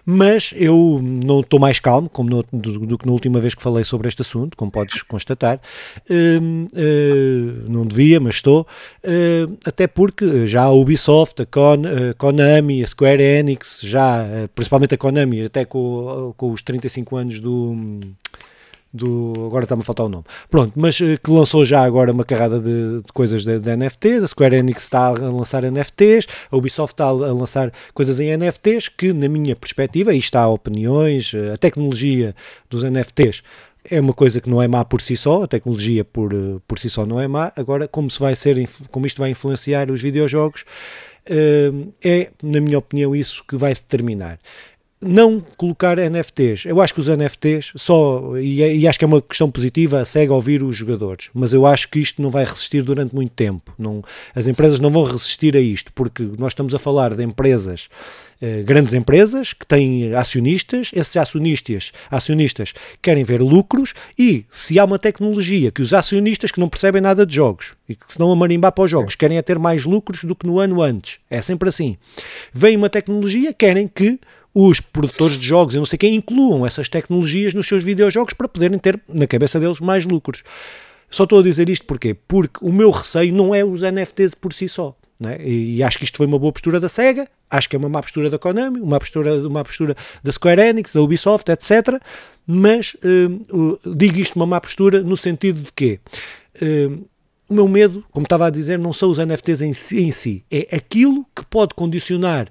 mas 0.05 0.55
eu 0.57 1.01
não 1.03 1.41
estou 1.41 1.59
mais 1.59 1.79
calmo 1.79 2.09
como 2.09 2.31
no, 2.31 2.45
do, 2.53 2.79
do, 2.87 2.99
que 2.99 3.07
na 3.07 3.13
última 3.13 3.41
vez 3.41 3.55
que 3.55 3.63
falei 3.63 3.85
sobre 3.85 4.09
este 4.09 4.23
assunto, 4.23 4.57
como 4.57 4.71
podes 4.71 5.03
constatar, 5.03 5.61
não 7.69 7.87
devia, 7.87 8.21
mas 8.21 8.37
estou, 8.37 8.67
até 9.65 9.87
porque 9.87 10.47
já 10.47 10.63
a 10.65 10.71
Ubisoft, 10.71 11.43
a 11.43 11.47
Kon, 11.47 11.83
a 11.87 12.15
Konami, 12.15 12.83
a 12.83 12.87
Square 12.87 13.23
Enix, 13.23 13.81
já 13.83 14.27
principalmente 14.55 14.95
a 14.95 14.99
Konami, 14.99 15.45
até 15.47 15.65
com, 15.65 16.35
com 16.37 16.53
os 16.53 16.63
35 16.63 17.17
anos 17.17 17.41
do 17.41 18.01
do 18.93 19.33
agora 19.47 19.65
está-me 19.65 19.83
a 19.83 19.85
faltar 19.85 20.07
o 20.07 20.09
nome. 20.09 20.25
Pronto, 20.51 20.73
mas 20.77 21.01
eh, 21.01 21.17
que 21.17 21.31
lançou 21.31 21.65
já 21.65 21.83
agora 21.83 22.13
uma 22.13 22.25
carrada 22.25 22.61
de, 22.61 23.01
de 23.01 23.13
coisas 23.13 23.45
de, 23.45 23.59
de, 23.59 23.77
NFTs, 23.77 24.25
a 24.25 24.27
Square 24.27 24.57
Enix 24.57 24.83
está 24.83 25.07
a 25.07 25.13
lançar 25.13 25.63
NFTs, 25.63 26.27
a 26.51 26.57
Ubisoft 26.57 26.95
está 26.95 27.07
a 27.07 27.13
lançar 27.13 27.73
coisas 27.95 28.21
em 28.21 28.37
NFTs 28.37 28.89
que, 28.89 29.13
na 29.13 29.29
minha 29.29 29.57
perspectiva, 29.57 30.15
e 30.15 30.19
está 30.19 30.47
opiniões, 30.47 31.33
eh, 31.35 31.53
a 31.55 31.57
tecnologia 31.57 32.35
dos 32.69 32.83
NFTs 32.83 33.43
é 33.85 34.01
uma 34.01 34.13
coisa 34.13 34.41
que 34.41 34.49
não 34.49 34.63
é 34.63 34.69
má 34.69 34.85
por 34.85 35.01
si 35.01 35.17
só, 35.17 35.45
a 35.45 35.49
tecnologia 35.49 36.05
por, 36.05 36.33
eh, 36.35 36.61
por 36.69 36.79
si 36.79 36.91
só 36.91 37.07
não 37.07 37.19
é 37.19 37.27
má, 37.27 37.51
agora 37.57 37.89
como 37.89 38.11
se 38.11 38.21
vai 38.21 38.37
ser, 38.37 38.57
como 38.91 39.07
isto 39.07 39.19
vai 39.19 39.31
influenciar 39.31 39.91
os 39.91 40.03
videojogos, 40.03 40.65
é, 41.25 42.31
na 42.43 42.61
minha 42.61 42.79
opinião, 42.79 43.15
isso 43.15 43.45
que 43.47 43.57
vai 43.57 43.73
determinar 43.75 44.39
não 45.03 45.45
colocar 45.57 45.99
NFTs. 45.99 46.65
Eu 46.65 46.81
acho 46.81 46.95
que 46.95 47.01
os 47.01 47.09
NFTs 47.09 47.73
só, 47.77 48.37
e, 48.39 48.63
é, 48.63 48.75
e, 48.75 48.87
acho 48.87 48.99
que 48.99 49.05
é 49.05 49.09
uma 49.09 49.21
questão 49.21 49.51
positiva, 49.51 50.05
segue 50.05 50.33
a 50.33 50.35
ouvir 50.35 50.63
os 50.63 50.77
jogadores, 50.77 51.29
mas 51.35 51.53
eu 51.53 51.67
acho 51.67 51.89
que 51.89 51.99
isto 51.99 52.23
não 52.23 52.31
vai 52.31 52.45
resistir 52.45 52.83
durante 52.83 53.15
muito 53.15 53.33
tempo. 53.33 53.73
Não, 53.79 54.03
as 54.35 54.47
empresas 54.47 54.79
não 54.79 54.91
vão 54.91 55.03
resistir 55.03 55.57
a 55.57 55.61
isto, 55.61 55.93
porque 55.93 56.23
nós 56.39 56.53
estamos 56.53 56.75
a 56.75 56.79
falar 56.79 57.15
de 57.15 57.25
empresas, 57.25 57.89
eh, 58.41 58.63
grandes 58.63 58.95
empresas, 58.95 59.53
que 59.53 59.67
têm 59.67 60.15
acionistas, 60.15 60.91
esses 60.93 61.17
acionistas, 61.17 61.93
acionistas 62.11 62.73
querem 63.01 63.25
ver 63.25 63.43
lucros 63.43 63.95
e 64.19 64.45
se 64.51 64.79
há 64.79 64.85
uma 64.85 64.99
tecnologia 64.99 65.71
que 65.71 65.83
os 65.83 65.93
acionistas 65.93 66.51
que 66.51 66.61
não 66.61 66.69
percebem 66.69 67.01
nada 67.01 67.27
de 67.27 67.35
jogos 67.35 67.75
e 67.89 67.95
que 67.95 68.13
se 68.13 68.21
não 68.21 68.31
a 68.31 68.37
marimbar 68.37 68.73
para 68.73 68.85
os 68.85 68.91
jogos, 68.91 69.15
querem 69.15 69.37
é 69.37 69.43
ter 69.43 69.59
mais 69.59 69.85
lucros 69.85 70.25
do 70.25 70.35
que 70.35 70.47
no 70.47 70.59
ano 70.59 70.81
antes, 70.81 71.19
é 71.29 71.41
sempre 71.41 71.69
assim. 71.69 71.97
Vem 72.53 72.77
uma 72.77 72.89
tecnologia, 72.89 73.53
querem 73.53 73.89
que 73.89 74.19
os 74.55 74.81
produtores 74.81 75.39
de 75.39 75.47
jogos 75.47 75.75
e 75.75 75.79
não 75.79 75.85
sei 75.85 75.99
quem 75.99 76.15
incluam 76.15 76.67
essas 76.67 76.89
tecnologias 76.89 77.55
nos 77.55 77.67
seus 77.67 77.83
videojogos 77.83 78.35
para 78.35 78.49
poderem 78.49 78.79
ter 78.79 79.01
na 79.09 79.27
cabeça 79.27 79.59
deles 79.59 79.81
mais 79.81 80.05
lucros. 80.05 80.43
Só 81.09 81.25
estou 81.25 81.41
a 81.41 81.43
dizer 81.43 81.69
isto 81.69 81.87
porquê? 81.87 82.15
Porque 82.27 82.65
o 82.65 82.73
meu 82.73 82.91
receio 82.91 83.35
não 83.35 83.55
é 83.55 83.65
os 83.65 83.83
NFTs 83.83 84.35
por 84.35 84.53
si 84.53 84.69
só. 84.69 84.97
É? 85.25 85.47
E 85.47 85.83
acho 85.83 85.99
que 85.99 86.05
isto 86.05 86.17
foi 86.17 86.27
uma 86.27 86.39
boa 86.39 86.53
postura 86.53 86.81
da 86.81 86.89
SEGA, 86.89 87.29
acho 87.49 87.69
que 87.69 87.77
é 87.77 87.79
uma 87.79 87.89
má 87.89 88.03
postura 88.03 88.29
da 88.29 88.39
Konami, 88.39 88.81
uma 88.81 88.99
postura, 88.99 89.35
uma 89.47 89.65
postura 89.65 89.97
da 90.23 90.33
Square 90.33 90.61
Enix, 90.61 90.93
da 90.93 91.01
Ubisoft, 91.01 91.51
etc. 91.51 92.01
Mas 92.47 92.97
uh, 93.05 93.95
digo 93.95 94.19
isto 94.19 94.35
uma 94.37 94.47
má 94.47 94.61
postura 94.61 95.01
no 95.01 95.17
sentido 95.17 95.61
de 95.61 95.73
que 95.73 96.01
uh, 96.61 97.07
o 97.53 97.55
meu 97.55 97.69
medo, 97.69 98.05
como 98.11 98.25
estava 98.25 98.47
a 98.47 98.51
dizer, 98.51 98.79
não 98.79 98.93
são 98.93 99.11
os 99.11 99.19
NFTs 99.19 99.61
em 99.61 99.75
si, 99.75 100.01
em 100.01 100.11
si, 100.11 100.45
é 100.51 100.75
aquilo 100.75 101.27
que 101.37 101.45
pode 101.45 101.75
condicionar 101.75 102.51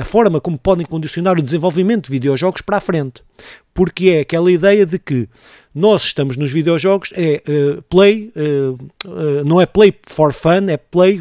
a 0.00 0.04
forma 0.04 0.40
como 0.40 0.58
podem 0.58 0.86
condicionar 0.86 1.38
o 1.38 1.42
desenvolvimento 1.42 2.04
de 2.04 2.10
videojogos 2.10 2.62
para 2.62 2.76
a 2.76 2.80
frente. 2.80 3.22
Porque 3.74 4.10
é 4.10 4.20
aquela 4.20 4.50
ideia 4.50 4.84
de 4.84 4.98
que 4.98 5.28
nós 5.78 6.02
estamos 6.02 6.36
nos 6.36 6.50
videojogos, 6.50 7.12
é 7.14 7.42
uh, 7.48 7.82
play, 7.82 8.32
uh, 8.36 9.44
não 9.44 9.60
é 9.60 9.66
play 9.66 9.94
for 10.02 10.32
fun, 10.32 10.68
é 10.68 10.76
play 10.76 11.20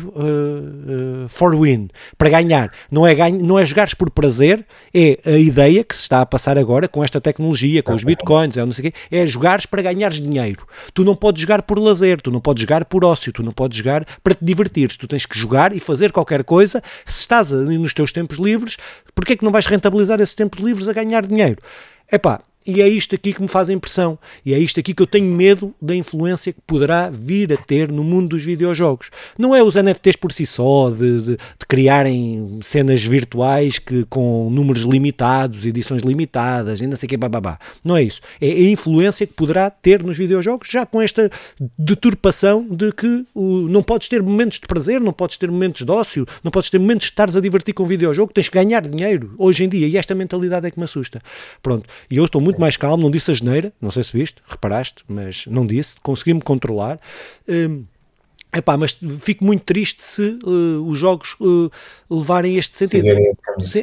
for 1.29 1.55
win, 1.55 1.89
para 2.17 2.29
ganhar. 2.29 2.71
Não 2.91 3.05
é, 3.05 3.13
ganho, 3.13 3.39
não 3.43 3.59
é 3.59 3.65
jogares 3.65 3.93
por 3.93 4.09
prazer, 4.09 4.65
é 4.93 5.19
a 5.25 5.37
ideia 5.37 5.83
que 5.83 5.95
se 5.95 6.01
está 6.01 6.21
a 6.21 6.25
passar 6.25 6.57
agora 6.57 6.87
com 6.87 7.03
esta 7.03 7.21
tecnologia, 7.21 7.83
com 7.83 7.93
os 7.93 8.03
bitcoins, 8.03 8.57
é, 8.57 8.65
não 8.65 8.71
sei 8.71 8.91
quê, 8.91 8.97
é 9.11 9.25
jogares 9.25 9.65
para 9.65 9.81
ganhares 9.81 10.19
dinheiro. 10.19 10.65
Tu 10.93 11.03
não 11.03 11.15
podes 11.15 11.41
jogar 11.41 11.61
por 11.61 11.77
lazer, 11.77 12.19
tu 12.19 12.31
não 12.31 12.39
podes 12.39 12.61
jogar 12.61 12.85
por 12.85 13.05
ócio, 13.05 13.31
tu 13.31 13.43
não 13.43 13.51
podes 13.51 13.77
jogar 13.77 14.05
para 14.23 14.33
te 14.33 14.43
divertires, 14.43 14.97
tu 14.97 15.07
tens 15.07 15.25
que 15.25 15.37
jogar 15.37 15.75
e 15.75 15.79
fazer 15.79 16.11
qualquer 16.11 16.43
coisa. 16.43 16.81
Se 17.05 17.21
estás 17.21 17.51
nos 17.51 17.93
teus 17.93 18.11
tempos 18.11 18.37
livres, 18.37 18.77
porquê 19.13 19.33
é 19.33 19.35
que 19.35 19.45
não 19.45 19.51
vais 19.51 19.67
rentabilizar 19.67 20.19
esses 20.19 20.35
tempos 20.35 20.59
livres 20.63 20.87
a 20.87 20.93
ganhar 20.93 21.25
dinheiro? 21.25 21.61
Epá, 22.11 22.41
e 22.67 22.81
é 22.81 22.87
isto 22.87 23.15
aqui 23.15 23.33
que 23.33 23.41
me 23.41 23.47
faz 23.47 23.69
impressão. 23.69 24.19
E 24.45 24.53
é 24.53 24.59
isto 24.59 24.79
aqui 24.79 24.93
que 24.93 25.01
eu 25.01 25.07
tenho 25.07 25.25
medo 25.25 25.73
da 25.81 25.95
influência 25.95 26.51
que 26.51 26.59
poderá 26.67 27.09
vir 27.09 27.53
a 27.53 27.57
ter 27.57 27.89
no 27.91 28.03
mundo 28.03 28.29
dos 28.29 28.43
videojogos. 28.43 29.09
Não 29.37 29.55
é 29.55 29.63
os 29.63 29.75
NFTs 29.75 30.17
por 30.17 30.31
si 30.31 30.45
só, 30.45 30.89
de, 30.89 31.21
de, 31.21 31.31
de 31.31 31.65
criarem 31.67 32.59
cenas 32.61 33.03
virtuais 33.03 33.79
que, 33.79 34.03
com 34.05 34.49
números 34.51 34.83
limitados, 34.83 35.65
edições 35.65 36.01
limitadas, 36.01 36.81
ainda 36.81 36.95
sei 36.95 37.07
que, 37.07 37.15
bababá. 37.15 37.57
Não 37.83 37.95
é 37.95 38.03
isso. 38.03 38.19
É 38.41 38.47
a 38.47 38.69
influência 38.69 39.25
que 39.25 39.33
poderá 39.33 39.69
ter 39.69 40.03
nos 40.03 40.17
videojogos, 40.17 40.67
já 40.69 40.85
com 40.85 41.01
esta 41.01 41.31
deturpação 41.77 42.67
de 42.69 42.91
que 42.91 43.25
o, 43.33 43.67
não 43.69 43.81
podes 43.81 44.09
ter 44.09 44.21
momentos 44.21 44.59
de 44.59 44.67
prazer, 44.67 44.99
não 44.99 45.13
podes 45.13 45.37
ter 45.37 45.49
momentos 45.49 45.85
de 45.85 45.91
ócio, 45.91 46.25
não 46.43 46.51
podes 46.51 46.69
ter 46.69 46.79
momentos 46.79 47.05
de 47.05 47.11
estares 47.11 47.35
a 47.35 47.39
divertir 47.39 47.73
com 47.73 47.83
o 47.83 47.87
videojogo, 47.87 48.33
tens 48.33 48.49
que 48.49 48.57
ganhar 48.57 48.81
dinheiro 48.81 49.33
hoje 49.37 49.63
em 49.63 49.69
dia. 49.69 49.87
E 49.87 49.95
esta 49.95 50.13
mentalidade 50.13 50.67
é 50.67 50.71
que 50.71 50.77
me 50.77 50.85
assusta. 50.85 51.21
Pronto. 51.61 51.85
E 52.11 52.17
eu 52.17 52.25
estou 52.25 52.41
muito 52.41 52.56
muito 52.57 52.61
mais 52.61 52.75
calmo, 52.75 53.03
não 53.03 53.11
disse 53.11 53.31
a 53.31 53.33
geneira, 53.33 53.71
não 53.79 53.91
sei 53.91 54.03
se 54.03 54.17
viste, 54.17 54.41
reparaste, 54.45 55.03
mas 55.07 55.45
não 55.45 55.65
disse, 55.65 55.95
consegui-me 56.01 56.41
controlar. 56.41 56.99
Um, 57.47 57.85
Epá, 58.55 58.77
mas 58.77 58.97
fico 59.19 59.43
muito 59.43 59.65
triste 59.65 60.01
se 60.01 60.39
uh, 60.43 60.81
os 60.87 60.97
jogos 60.97 61.35
uh, 61.41 61.69
levarem 62.09 62.55
este 62.55 62.77
sentido. 62.77 63.07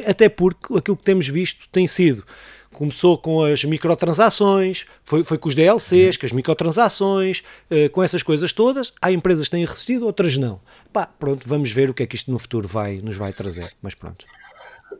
Até 0.07 0.27
porque 0.27 0.75
aquilo 0.75 0.97
que 0.97 1.03
temos 1.03 1.27
visto 1.27 1.69
tem 1.71 1.87
sido. 1.87 2.25
Começou 2.73 3.17
com 3.17 3.43
as 3.43 3.63
microtransações, 3.63 4.85
foi, 5.03 5.23
foi 5.23 5.37
com 5.37 5.47
os 5.47 5.55
DLCs, 5.55 6.15
uhum. 6.15 6.19
com 6.19 6.25
as 6.25 6.31
microtransações, 6.31 7.43
uh, 7.71 7.89
com 7.91 8.03
essas 8.03 8.23
coisas 8.23 8.51
todas. 8.51 8.91
Há 8.99 9.11
empresas 9.11 9.45
que 9.45 9.51
têm 9.51 9.63
resistido, 9.63 10.05
outras 10.07 10.35
não. 10.35 10.59
Pá, 10.91 11.05
pronto, 11.05 11.47
vamos 11.47 11.71
ver 11.71 11.89
o 11.91 11.93
que 11.93 12.03
é 12.03 12.07
que 12.07 12.15
isto 12.15 12.31
no 12.31 12.39
futuro 12.39 12.67
vai, 12.67 12.97
nos 12.97 13.15
vai 13.15 13.31
trazer. 13.31 13.71
Mas 13.83 13.93
pronto 13.93 14.25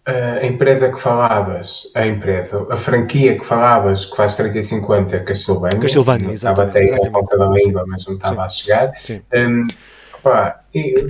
a 0.05 0.45
empresa 0.45 0.91
que 0.91 0.99
falavas, 0.99 1.91
a 1.95 2.05
empresa, 2.05 2.67
a 2.69 2.77
franquia 2.77 3.37
que 3.37 3.45
falavas, 3.45 4.05
que 4.05 4.15
faz 4.15 4.35
35 4.35 4.93
anos, 4.93 5.13
é 5.13 5.19
Castlevania. 5.19 5.79
Castlevania, 5.79 6.33
Estava 6.33 6.63
até 6.63 6.93
a 6.95 7.11
ponta 7.11 7.37
da 7.37 7.47
língua, 7.47 7.85
mas 7.87 8.05
não 8.05 8.15
estava 8.15 8.35
Sim. 8.35 8.41
a 8.41 8.49
chegar. 8.49 8.91
Um, 9.33 9.67
opa, 10.13 10.59
eu, 10.73 11.09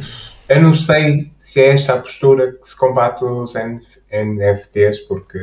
eu, 0.50 0.62
não 0.62 0.74
sei 0.74 1.32
se 1.38 1.62
é 1.62 1.70
esta 1.70 1.94
a 1.94 2.00
postura 2.00 2.54
que 2.54 2.68
se 2.68 2.78
combate 2.78 3.24
os 3.24 3.54
NFTs, 3.56 5.00
porque 5.08 5.40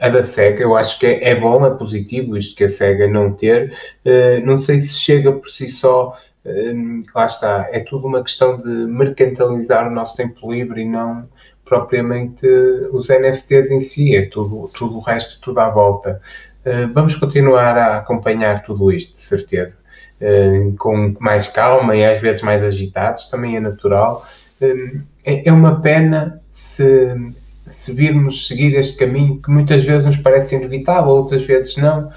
a 0.00 0.08
da 0.08 0.22
SEGA 0.22 0.62
eu 0.62 0.76
acho 0.76 0.98
que 0.98 1.06
é, 1.06 1.30
é 1.30 1.34
bom, 1.34 1.64
é 1.64 1.70
positivo 1.70 2.36
isto 2.36 2.56
que 2.56 2.64
a 2.64 2.68
SEGA 2.68 3.08
não 3.08 3.32
ter. 3.32 3.72
Uh, 4.04 4.44
não 4.44 4.58
sei 4.58 4.78
se 4.80 4.94
chega 4.94 5.32
por 5.32 5.48
si 5.48 5.68
só 5.68 6.12
um, 6.46 7.02
lá 7.14 7.26
está, 7.26 7.68
é 7.72 7.80
tudo 7.80 8.06
uma 8.06 8.22
questão 8.22 8.56
de 8.56 8.68
mercantilizar 8.68 9.88
o 9.88 9.90
nosso 9.90 10.16
tempo 10.16 10.52
livre 10.52 10.82
e 10.82 10.88
não 10.88 11.28
propriamente 11.66 12.46
os 12.92 13.08
NFTs 13.08 13.70
em 13.70 13.80
si, 13.80 14.16
é 14.16 14.24
tudo, 14.26 14.70
tudo 14.72 14.96
o 14.96 15.00
resto, 15.00 15.40
tudo 15.40 15.58
à 15.58 15.68
volta. 15.68 16.20
Uh, 16.64 16.92
vamos 16.94 17.14
continuar 17.16 17.76
a 17.76 17.98
acompanhar 17.98 18.62
tudo 18.62 18.90
isto, 18.90 19.14
de 19.14 19.20
certeza, 19.20 19.78
uh, 20.20 20.72
com 20.76 21.14
mais 21.20 21.48
calma 21.48 21.94
e 21.94 22.04
às 22.04 22.20
vezes 22.20 22.42
mais 22.42 22.62
agitados, 22.62 23.28
também 23.28 23.56
é 23.56 23.60
natural. 23.60 24.24
Uh, 24.60 25.02
é, 25.24 25.48
é 25.48 25.52
uma 25.52 25.80
pena 25.80 26.40
se, 26.50 27.34
se 27.64 27.92
virmos 27.92 28.46
seguir 28.46 28.74
este 28.74 28.96
caminho 28.96 29.42
que 29.42 29.50
muitas 29.50 29.82
vezes 29.82 30.04
nos 30.04 30.16
parece 30.16 30.54
inevitável, 30.54 31.10
outras 31.10 31.42
vezes 31.42 31.76
não. 31.76 32.08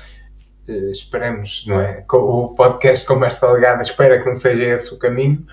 Uh, 0.68 0.91
esperemos, 0.91 1.65
não 1.68 1.82
é? 1.82 2.06
O 2.13 2.50
podcast 2.50 3.06
Conversa 3.08 3.51
Legada 3.51 3.82
espera 3.82 4.20
que 4.20 4.27
não 4.27 4.36
seja 4.36 4.63
esse 4.63 4.94
o 4.94 4.98
caminho. 5.00 5.44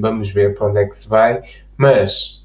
Vamos 0.00 0.30
ver 0.30 0.54
para 0.54 0.68
onde 0.68 0.78
é 0.80 0.86
que 0.86 0.96
se 0.96 1.06
vai. 1.06 1.42
Mas 1.76 2.41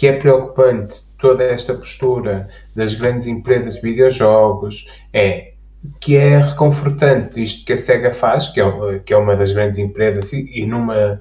que 0.00 0.08
é 0.08 0.14
preocupante 0.14 1.02
toda 1.18 1.44
esta 1.44 1.74
postura 1.74 2.48
das 2.74 2.94
grandes 2.94 3.26
empresas 3.26 3.74
de 3.74 3.82
videojogos 3.82 4.86
é 5.12 5.52
que 6.00 6.16
é 6.16 6.38
reconfortante 6.38 7.42
isto 7.42 7.66
que 7.66 7.74
a 7.74 7.76
SEGA 7.76 8.10
faz, 8.10 8.48
que 8.48 8.62
é, 8.62 8.98
que 9.00 9.12
é 9.12 9.16
uma 9.18 9.36
das 9.36 9.52
grandes 9.52 9.78
empresas, 9.78 10.32
e, 10.32 10.62
e 10.62 10.66
numa 10.66 11.20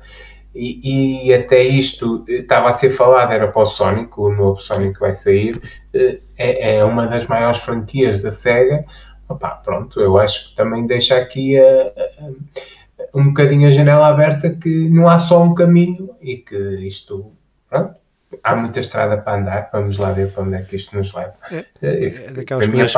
e, 0.55 1.27
e, 1.27 1.33
até 1.33 1.61
isto 1.61 2.23
estava 2.29 2.69
a 2.69 2.73
ser 2.73 2.91
falado, 2.91 3.33
era 3.33 3.49
para 3.49 3.61
o 3.61 3.65
Sonic, 3.65 4.13
o 4.15 4.29
novo 4.29 4.61
Sonic 4.61 4.93
que 4.93 4.99
vai 5.01 5.11
sair, 5.11 5.61
eh, 5.93 6.21
é, 6.37 6.77
é 6.77 6.85
uma 6.85 7.05
das 7.05 7.27
maiores 7.27 7.59
franquias 7.59 8.21
da 8.21 8.31
SEGA. 8.31 8.85
Opa, 9.27 9.49
pronto, 9.57 9.99
eu 9.99 10.17
acho 10.17 10.51
que 10.51 10.55
também 10.55 10.87
deixa 10.87 11.17
aqui 11.17 11.59
a, 11.59 11.63
a, 11.63 13.09
um 13.13 13.25
bocadinho 13.25 13.67
a 13.67 13.71
janela 13.71 14.07
aberta 14.07 14.49
que 14.51 14.87
não 14.89 15.09
há 15.09 15.17
só 15.17 15.43
um 15.43 15.53
caminho 15.53 16.15
e 16.21 16.37
que 16.37 16.57
isto, 16.87 17.33
pronto, 17.69 17.98
há 18.43 18.55
muita 18.55 18.79
estrada 18.79 19.17
para 19.17 19.39
andar, 19.39 19.69
vamos 19.71 19.97
lá 19.97 20.11
ver 20.11 20.31
para 20.31 20.43
onde 20.43 20.55
é 20.55 20.61
que 20.61 20.75
isto 20.75 20.95
nos 20.95 21.13
leva. 21.13 21.33
É, 21.51 21.65
é, 21.81 22.05
é 22.05 22.31
daquelas 22.31 22.67
coisas 22.67 22.93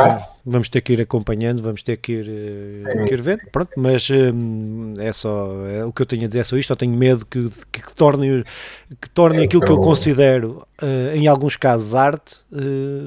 vamos 0.46 0.70
ter 0.70 0.82
que 0.82 0.94
ir 0.94 1.02
acompanhando, 1.02 1.62
vamos 1.62 1.84
ter 1.84 1.98
que 1.98 2.14
ir, 2.14 2.26
sim, 2.26 3.06
que 3.06 3.14
ir 3.14 3.22
vendo, 3.22 3.42
pronto, 3.52 3.72
mas 3.78 4.10
hum, 4.10 4.94
é 5.00 5.12
só, 5.14 5.68
é, 5.68 5.86
o 5.86 5.94
que 5.94 6.02
eu 6.02 6.06
tenho 6.06 6.26
a 6.26 6.28
dizer 6.28 6.40
é 6.40 6.44
só 6.44 6.58
isto, 6.58 6.72
eu 6.72 6.78
tenho 6.78 6.96
medo 6.96 7.26
que, 7.26 7.50
que, 7.72 7.84
que 7.84 7.94
torne, 7.94 8.44
que 9.00 9.10
torne 9.10 9.44
aquilo 9.44 9.62
que 9.62 9.72
eu 9.72 9.80
considero, 9.80 10.66
uh, 10.82 11.16
em 11.16 11.28
alguns 11.28 11.56
casos, 11.56 11.96
arte, 11.96 12.38
uh, 12.52 12.58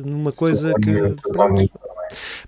numa 0.06 0.32
coisa 0.32 0.72
que... 0.74 0.92
Pronto, 1.32 1.70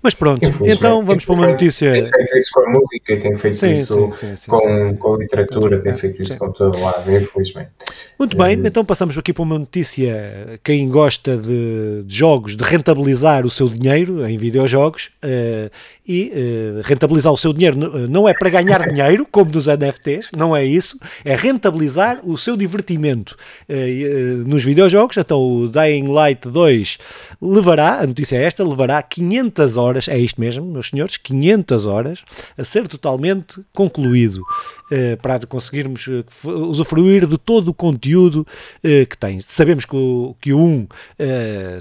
mas 0.01 0.13
pronto, 0.13 0.41
então 0.63 1.05
vamos 1.05 1.25
para 1.25 1.35
uma 1.35 1.47
notícia. 1.47 1.91
Tem 1.91 2.05
feito 2.05 2.37
isso 2.37 2.51
com 2.53 2.61
a 2.61 2.69
música, 2.69 3.17
tem 3.17 3.35
feito 3.35 3.57
sim, 3.57 3.71
isso 3.73 4.11
sim, 4.13 4.35
sim, 4.35 4.49
com, 4.49 4.97
com 4.97 5.13
a 5.15 5.17
literatura, 5.17 5.79
tem 5.81 5.93
feito 5.93 6.21
isso 6.21 6.37
com 6.37 6.51
todo 6.51 6.79
lado, 6.79 7.15
infelizmente. 7.15 7.69
Muito 8.17 8.35
bem, 8.35 8.59
então 8.65 8.83
passamos 8.83 9.15
aqui 9.15 9.31
para 9.31 9.43
uma 9.43 9.59
notícia. 9.59 10.59
Quem 10.63 10.89
gosta 10.89 11.37
de, 11.37 12.03
de 12.03 12.15
jogos, 12.15 12.57
de 12.57 12.63
rentabilizar 12.63 13.45
o 13.45 13.49
seu 13.49 13.69
dinheiro 13.69 14.27
em 14.27 14.37
videojogos 14.37 15.11
uh, 15.23 15.69
e 16.07 16.31
uh, 16.31 16.81
rentabilizar 16.83 17.31
o 17.31 17.37
seu 17.37 17.53
dinheiro 17.53 17.77
não 18.07 18.27
é 18.27 18.33
para 18.33 18.49
ganhar 18.49 18.79
dinheiro, 18.91 19.25
como 19.29 19.51
dos 19.51 19.67
NFTs, 19.67 20.29
não 20.35 20.55
é 20.55 20.65
isso, 20.65 20.97
é 21.23 21.35
rentabilizar 21.35 22.19
o 22.23 22.37
seu 22.37 22.57
divertimento 22.57 23.35
uh, 23.69 24.47
nos 24.47 24.63
videojogos. 24.63 25.17
Então 25.17 25.39
o 25.39 25.67
Dying 25.67 26.07
Light 26.07 26.49
2 26.49 26.97
levará, 27.39 27.99
a 27.99 28.07
notícia 28.07 28.37
é 28.37 28.43
esta, 28.43 28.63
levará 28.63 29.01
500 29.03 29.46
500 29.47 29.77
horas, 29.77 30.07
é 30.07 30.17
isto 30.17 30.39
mesmo, 30.39 30.65
meus 30.65 30.89
senhores, 30.89 31.17
500 31.17 31.85
horas 31.85 32.23
a 32.57 32.63
ser 32.63 32.87
totalmente 32.87 33.61
concluído 33.73 34.37
uh, 34.37 35.17
para 35.21 35.39
conseguirmos 35.45 36.07
uh, 36.07 36.49
usufruir 36.49 37.25
de 37.25 37.37
todo 37.37 37.69
o 37.69 37.73
conteúdo 37.73 38.45
uh, 38.83 39.05
que 39.07 39.17
tem. 39.17 39.39
Sabemos 39.39 39.85
que 39.85 39.95
o, 39.95 40.35
que 40.41 40.53
o 40.53 40.59
1 40.59 40.87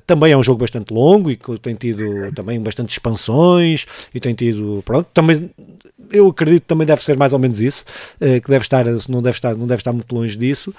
também 0.06 0.32
é 0.32 0.37
um 0.37 0.42
jogo 0.42 0.61
bastante 0.61 0.92
longo 0.92 1.30
e 1.30 1.37
que 1.37 1.58
tem 1.58 1.75
tido 1.75 2.32
também 2.35 2.61
bastante 2.61 2.90
expansões 2.90 3.87
e 4.14 4.20
tem 4.20 4.35
tido, 4.35 4.82
pronto, 4.85 5.08
também 5.12 5.50
eu 6.11 6.28
acredito 6.28 6.62
que 6.62 6.68
também 6.68 6.87
deve 6.87 7.02
ser 7.02 7.16
mais 7.16 7.32
ou 7.32 7.38
menos 7.38 7.61
isso, 7.61 7.85
que 8.18 8.49
deve 8.49 8.62
estar, 8.62 8.85
não 9.08 9.20
deve 9.20 9.37
estar, 9.37 9.56
não 9.56 9.66
deve 9.66 9.80
estar 9.80 9.92
muito 9.92 10.14
longe 10.14 10.37
disso. 10.38 10.73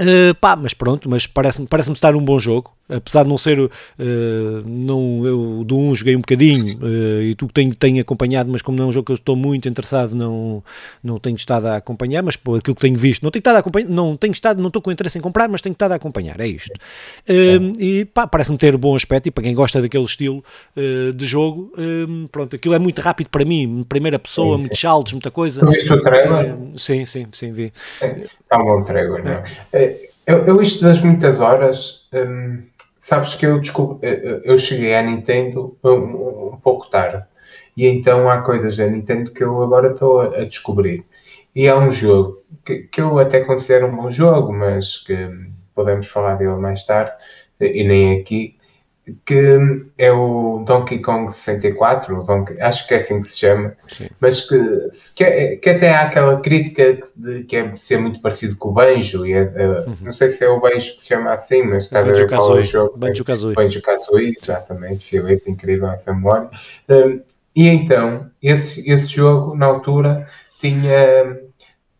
Uh, 0.00 0.34
pá, 0.40 0.54
mas 0.54 0.74
pronto, 0.74 1.08
mas 1.08 1.26
parece-me 1.26 1.66
parece 1.66 1.90
estar 1.92 2.14
um 2.14 2.24
bom 2.24 2.38
jogo 2.38 2.76
apesar 2.88 3.24
de 3.24 3.28
não 3.28 3.38
ser 3.38 3.58
uh, 3.58 3.70
não, 4.64 5.26
eu 5.26 5.64
do 5.64 5.76
1 5.76 5.88
um 5.88 5.94
joguei 5.94 6.16
um 6.16 6.20
bocadinho 6.20 6.78
uh, 6.78 7.22
e 7.22 7.34
tu 7.34 7.46
tenho, 7.46 7.74
tenho 7.74 8.00
acompanhado, 8.00 8.50
mas 8.50 8.62
como 8.62 8.78
não 8.78 8.84
é 8.84 8.88
um 8.88 8.92
jogo 8.92 9.06
que 9.06 9.12
eu 9.12 9.16
estou 9.16 9.34
muito 9.34 9.68
interessado, 9.68 10.14
não, 10.14 10.62
não 11.02 11.18
tenho 11.18 11.36
estado 11.36 11.66
a 11.66 11.76
acompanhar, 11.76 12.22
mas 12.22 12.36
por 12.36 12.58
aquilo 12.58 12.74
que 12.74 12.80
tenho 12.80 12.96
visto, 12.96 13.22
não 13.22 13.30
tenho 13.30 13.40
estado 13.40 13.56
a 13.56 13.58
acompanhar, 13.58 13.88
não 13.88 14.16
tenho 14.16 14.32
estado, 14.32 14.60
não 14.60 14.68
estou 14.68 14.80
com 14.80 14.90
interesse 14.90 15.18
em 15.18 15.20
comprar, 15.20 15.48
mas 15.48 15.60
tenho 15.60 15.72
estado 15.72 15.92
a 15.92 15.94
acompanhar, 15.96 16.38
é 16.40 16.46
isto. 16.46 16.74
Uh, 17.28 17.72
e 17.78 18.04
pá, 18.04 18.26
parece-me 18.26 18.58
ter 18.58 18.76
bom 18.76 18.94
aspecto 18.94 19.26
e 19.26 19.30
para 19.30 19.44
quem 19.44 19.54
gosta 19.54 19.80
daquele 19.80 20.04
estilo 20.04 20.44
de 21.14 21.26
jogo, 21.26 21.72
pronto, 22.30 22.56
aquilo 22.56 22.74
é 22.74 22.78
muito 22.78 23.00
rápido 23.00 23.28
para 23.28 23.44
mim, 23.44 23.84
primeira 23.88 24.18
pessoa, 24.18 24.56
sim, 24.56 24.62
muitos 24.62 24.80
saltos, 24.80 25.12
muita 25.12 25.30
coisa. 25.30 25.60
Tu 25.60 25.70
viste 25.70 25.92
o 25.92 26.00
trailer? 26.00 26.56
sim, 26.76 27.04
sim, 27.04 27.26
sim, 27.32 27.52
vi. 27.52 27.72
Está 28.00 28.58
um 28.60 28.64
bom 28.64 28.82
trailer, 28.82 29.24
não 29.24 29.32
é? 29.32 29.85
Eu, 30.26 30.38
eu 30.44 30.60
isto 30.60 30.82
das 30.82 31.00
muitas 31.00 31.40
horas, 31.40 32.08
hum, 32.12 32.64
sabes 32.98 33.36
que 33.36 33.46
eu, 33.46 33.60
desculpa, 33.60 34.04
eu 34.04 34.58
cheguei 34.58 34.94
à 34.94 35.02
Nintendo 35.02 35.76
um, 35.84 36.54
um, 36.54 36.60
pouco 36.60 36.90
tarde. 36.90 37.24
E 37.76 37.86
então 37.86 38.28
há 38.28 38.42
coisas 38.42 38.76
da 38.76 38.86
Nintendo 38.88 39.30
que 39.30 39.44
eu 39.44 39.62
agora 39.62 39.92
estou 39.92 40.22
a, 40.22 40.44
descobrir. 40.44 41.04
E 41.54 41.66
é 41.66 41.74
um 41.76 41.90
jogo 41.90 42.42
que, 42.64 42.82
que, 42.82 43.00
eu 43.00 43.18
até 43.18 43.40
considero 43.40 43.86
um 43.86 43.96
bom 43.96 44.10
jogo, 44.10 44.52
mas 44.52 44.98
que 44.98 45.14
podemos 45.74 46.08
falar 46.08 46.34
dele 46.34 46.56
mais 46.56 46.84
tarde, 46.84 47.12
e 47.60 47.84
nem 47.84 48.18
aqui, 48.18 48.56
que 49.24 49.86
é 49.96 50.10
o 50.10 50.64
Donkey 50.66 50.98
Kong 50.98 51.32
64, 51.32 52.24
Donkey, 52.24 52.60
acho 52.60 52.88
que 52.88 52.94
é 52.94 52.96
assim 52.96 53.22
que 53.22 53.28
se 53.28 53.38
chama, 53.38 53.76
Sim. 53.86 54.08
mas 54.20 54.40
que, 54.48 54.58
que, 55.16 55.56
que, 55.58 55.70
até 55.70 55.94
há 55.94 56.02
aquela 56.02 56.40
crítica 56.40 56.98
de 57.14 57.44
que 57.44 57.56
é 57.56 57.76
ser 57.76 57.98
muito 57.98 58.20
parecido 58.20 58.56
com 58.56 58.70
o 58.70 58.72
Banjo, 58.72 59.24
e 59.24 59.32
é, 59.32 59.42
uhum. 59.42 59.96
não 60.02 60.12
sei 60.12 60.28
se 60.28 60.44
é 60.44 60.48
o 60.48 60.60
Banjo 60.60 60.96
que 60.96 61.02
se 61.02 61.08
chama 61.08 61.30
assim, 61.32 61.62
mas 61.62 61.84
está 61.84 62.00
a 62.00 62.02
ver 62.02 62.28
qual 62.28 62.56
é 62.56 62.60
o 62.60 62.64
jogo. 62.64 62.98
Banjo 62.98 63.24
Kazooie. 63.24 63.54
Banjo 63.54 63.80
Kazooie, 63.80 64.34
exatamente, 64.42 65.06
Filipe, 65.06 65.50
incrível 65.50 65.88
essa 65.88 66.12
memória. 66.12 66.50
Um, 66.88 67.22
e 67.54 67.68
então, 67.68 68.28
esse, 68.42 68.90
esse 68.90 69.06
jogo, 69.06 69.56
na 69.56 69.66
altura, 69.66 70.26
tinha 70.58 71.38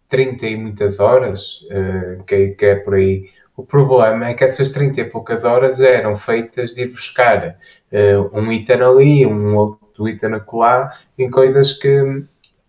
30 0.08 0.46
e 0.46 0.56
muitas 0.56 0.98
horas, 0.98 1.62
uh, 1.70 2.22
que, 2.24 2.48
que 2.48 2.66
é 2.66 2.74
por 2.74 2.94
aí 2.94 3.28
o 3.56 3.64
problema 3.64 4.28
é 4.28 4.34
que 4.34 4.44
essas 4.44 4.70
30 4.70 5.00
e 5.00 5.04
poucas 5.04 5.44
horas 5.44 5.80
eram 5.80 6.14
feitas 6.16 6.74
de 6.74 6.82
ir 6.82 6.88
buscar 6.88 7.56
uh, 7.90 8.38
um 8.38 8.52
item 8.52 8.82
ali, 8.82 9.26
um 9.26 9.56
outro 9.56 10.06
item 10.06 10.34
acolá, 10.34 10.90
em 11.18 11.30
coisas 11.30 11.72
que 11.72 12.22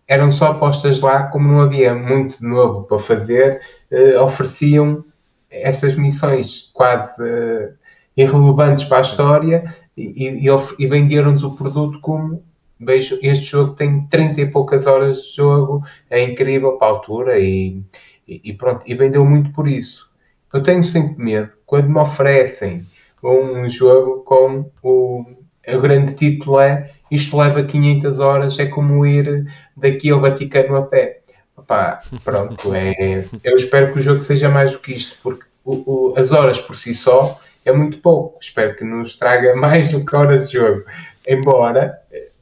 eram 0.06 0.30
só 0.30 0.54
postas 0.54 1.00
lá, 1.00 1.24
como 1.24 1.52
não 1.52 1.60
havia 1.60 1.94
muito 1.94 2.42
novo 2.42 2.84
para 2.84 2.98
fazer, 2.98 3.60
uh, 3.92 4.22
ofereciam 4.22 5.04
essas 5.50 5.94
missões 5.94 6.70
quase 6.72 7.22
uh, 7.22 7.74
irrelevantes 8.16 8.84
para 8.84 8.98
a 8.98 9.02
história 9.02 9.64
e, 9.94 10.40
e, 10.40 10.48
e 10.78 10.86
venderam-nos 10.86 11.42
o 11.42 11.54
produto 11.54 12.00
como 12.00 12.42
este 12.86 13.44
jogo 13.44 13.74
tem 13.74 14.06
30 14.06 14.40
e 14.40 14.50
poucas 14.50 14.86
horas 14.86 15.22
de 15.22 15.36
jogo, 15.36 15.84
é 16.08 16.22
incrível 16.22 16.78
para 16.78 16.86
a 16.86 16.90
altura 16.90 17.38
e, 17.38 17.82
e 18.26 18.52
pronto, 18.52 18.84
e 18.86 18.94
vendeu 18.94 19.24
muito 19.24 19.52
por 19.52 19.66
isso. 19.66 20.07
Eu 20.52 20.62
tenho 20.62 20.82
sempre 20.82 21.22
medo 21.22 21.52
quando 21.66 21.88
me 21.88 21.98
oferecem 21.98 22.86
um 23.22 23.68
jogo 23.68 24.22
com 24.22 24.70
o, 24.82 25.24
o 25.66 25.80
grande 25.80 26.14
título 26.14 26.60
é 26.60 26.90
isto 27.10 27.36
leva 27.36 27.62
500 27.62 28.20
horas, 28.20 28.58
é 28.58 28.66
como 28.66 29.04
ir 29.04 29.46
daqui 29.76 30.10
ao 30.10 30.20
Vaticano 30.20 30.76
a 30.76 30.82
pé. 30.82 31.20
Opa, 31.56 32.00
pronto, 32.22 32.74
é, 32.74 33.24
eu 33.42 33.56
espero 33.56 33.92
que 33.92 33.98
o 33.98 34.02
jogo 34.02 34.20
seja 34.22 34.48
mais 34.48 34.72
do 34.72 34.78
que 34.78 34.94
isto, 34.94 35.18
porque 35.22 35.44
o, 35.64 36.12
o, 36.12 36.14
as 36.16 36.32
horas 36.32 36.60
por 36.60 36.76
si 36.76 36.94
só 36.94 37.38
é 37.64 37.72
muito 37.72 37.98
pouco. 37.98 38.38
Espero 38.40 38.76
que 38.76 38.84
nos 38.84 39.16
traga 39.16 39.54
mais 39.56 39.92
do 39.92 40.04
que 40.04 40.16
horas 40.16 40.48
de 40.48 40.58
jogo. 40.58 40.84
Embora 41.26 41.98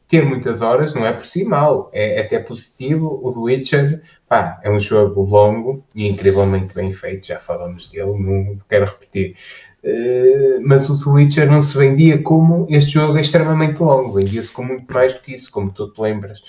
ter 0.09 0.25
muitas 0.25 0.63
horas 0.63 0.95
não 0.95 1.05
é 1.05 1.13
por 1.13 1.27
si 1.27 1.45
mal, 1.45 1.91
é, 1.93 2.19
é 2.19 2.23
até 2.23 2.39
positivo. 2.39 3.21
O 3.23 3.33
The 3.33 3.39
Witcher 3.41 4.03
pá, 4.29 4.61
é 4.63 4.71
um 4.71 4.79
jogo 4.79 5.23
longo 5.23 5.85
e 5.95 6.07
incrivelmente 6.07 6.75
bem 6.75 6.93
feito, 6.93 7.27
já 7.27 7.39
falamos 7.39 7.91
dele, 7.91 8.19
não 8.19 8.59
quero 8.69 8.87
repetir. 8.87 9.37
Uh, 9.85 10.61
mas 10.65 10.89
o 10.91 11.05
The 11.05 11.11
Witcher 11.11 11.51
não 11.51 11.61
se 11.61 11.77
vendia 11.79 12.21
como 12.23 12.67
este 12.69 12.93
jogo 12.93 13.19
é 13.19 13.21
extremamente 13.21 13.81
longo, 13.81 14.15
vendia-se 14.15 14.53
com 14.53 14.65
muito 14.65 14.93
mais 14.93 15.15
do 15.15 15.21
que 15.21 15.35
isso, 15.35 15.51
como 15.51 15.71
tu 15.71 15.89
te 15.93 16.01
lembras. 16.01 16.43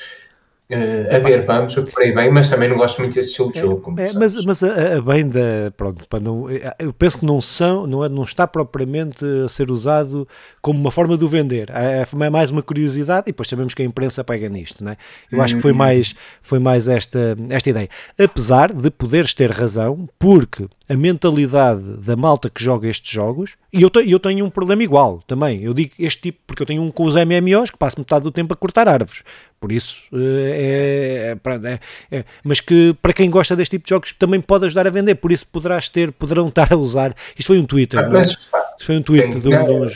Uh, 0.69 1.15
a 1.15 1.19
ver, 1.19 1.45
vamos, 1.45 1.73
eu 1.77 1.87
parei 1.87 2.13
bem, 2.13 2.29
mas 2.29 2.49
também 2.49 2.67
não 2.67 2.75
gosto 2.75 2.99
muito 2.99 3.13
desse 3.15 3.29
estilo 3.29 3.53
de 3.53 3.59
jogo. 3.59 3.95
É, 3.97 4.11
mas 4.13 4.43
mas 4.43 4.61
a, 4.61 4.97
a, 4.97 5.01
bem 5.01 5.25
da. 5.25 5.71
Pronto, 5.77 6.05
para 6.09 6.19
não, 6.19 6.45
eu 6.77 6.91
penso 6.91 7.19
que 7.19 7.25
não, 7.25 7.39
são, 7.39 7.87
não, 7.87 8.03
é, 8.03 8.09
não 8.09 8.23
está 8.23 8.45
propriamente 8.45 9.23
a 9.45 9.47
ser 9.47 9.71
usado 9.71 10.27
como 10.61 10.77
uma 10.77 10.91
forma 10.91 11.17
de 11.17 11.23
o 11.23 11.27
vender. 11.29 11.69
É, 11.69 12.03
é 12.03 12.29
mais 12.29 12.51
uma 12.51 12.61
curiosidade 12.61 13.23
e 13.27 13.31
depois 13.31 13.47
sabemos 13.47 13.73
que 13.73 13.81
a 13.81 13.85
imprensa 13.85 14.25
pega 14.25 14.49
nisto, 14.49 14.83
não 14.83 14.91
é? 14.91 14.97
Eu 15.31 15.41
acho 15.41 15.55
que 15.55 15.61
foi 15.61 15.71
uhum. 15.71 15.77
mais, 15.77 16.13
foi 16.41 16.59
mais 16.59 16.89
esta, 16.89 17.37
esta 17.49 17.69
ideia. 17.69 17.87
Apesar 18.19 18.73
de 18.73 18.91
poderes 18.91 19.33
ter 19.33 19.49
razão, 19.49 20.09
porque 20.19 20.67
a 20.89 20.95
mentalidade 20.95 21.81
da 21.97 22.15
malta 22.15 22.49
que 22.49 22.63
joga 22.63 22.87
estes 22.87 23.11
jogos, 23.11 23.55
e 23.71 23.81
eu, 23.81 23.89
te, 23.89 24.09
eu 24.09 24.19
tenho 24.19 24.45
um 24.45 24.49
problema 24.49 24.83
igual 24.83 25.21
também. 25.27 25.63
Eu 25.63 25.73
digo 25.73 25.93
este 25.99 26.23
tipo, 26.23 26.39
porque 26.47 26.61
eu 26.61 26.67
tenho 26.67 26.81
um 26.81 26.91
com 26.91 27.03
os 27.03 27.15
MMOs 27.15 27.69
que 27.69 27.77
passo 27.77 27.99
metade 27.99 28.23
do 28.23 28.31
tempo 28.31 28.53
a 28.53 28.57
cortar 28.57 28.87
árvores. 28.87 29.23
Por 29.59 29.71
isso, 29.71 30.03
eh, 30.13 31.33
é, 31.33 31.69
é, 32.11 32.17
é, 32.19 32.23
mas 32.43 32.59
que 32.59 32.95
para 33.01 33.11
quem 33.11 33.29
gosta 33.29 33.55
deste 33.55 33.71
tipo 33.71 33.85
de 33.85 33.89
jogos 33.89 34.13
também 34.13 34.39
pode 34.39 34.65
ajudar 34.65 34.85
a 34.85 34.91
vender. 34.91 35.15
Por 35.15 35.31
isso, 35.31 35.47
poderás 35.47 35.89
ter, 35.89 36.11
poderão 36.11 36.47
estar 36.47 36.71
a 36.71 36.77
usar. 36.77 37.13
Isto 37.37 37.47
foi 37.47 37.59
um 37.59 37.65
Twitter, 37.65 37.99
ah, 37.99 38.09
mas, 38.09 38.29
Isto 38.29 38.85
foi 38.85 38.97
um 38.97 39.01
tweet 39.01 39.33
sim, 39.33 39.39
de 39.39 39.47
um. 39.47 39.87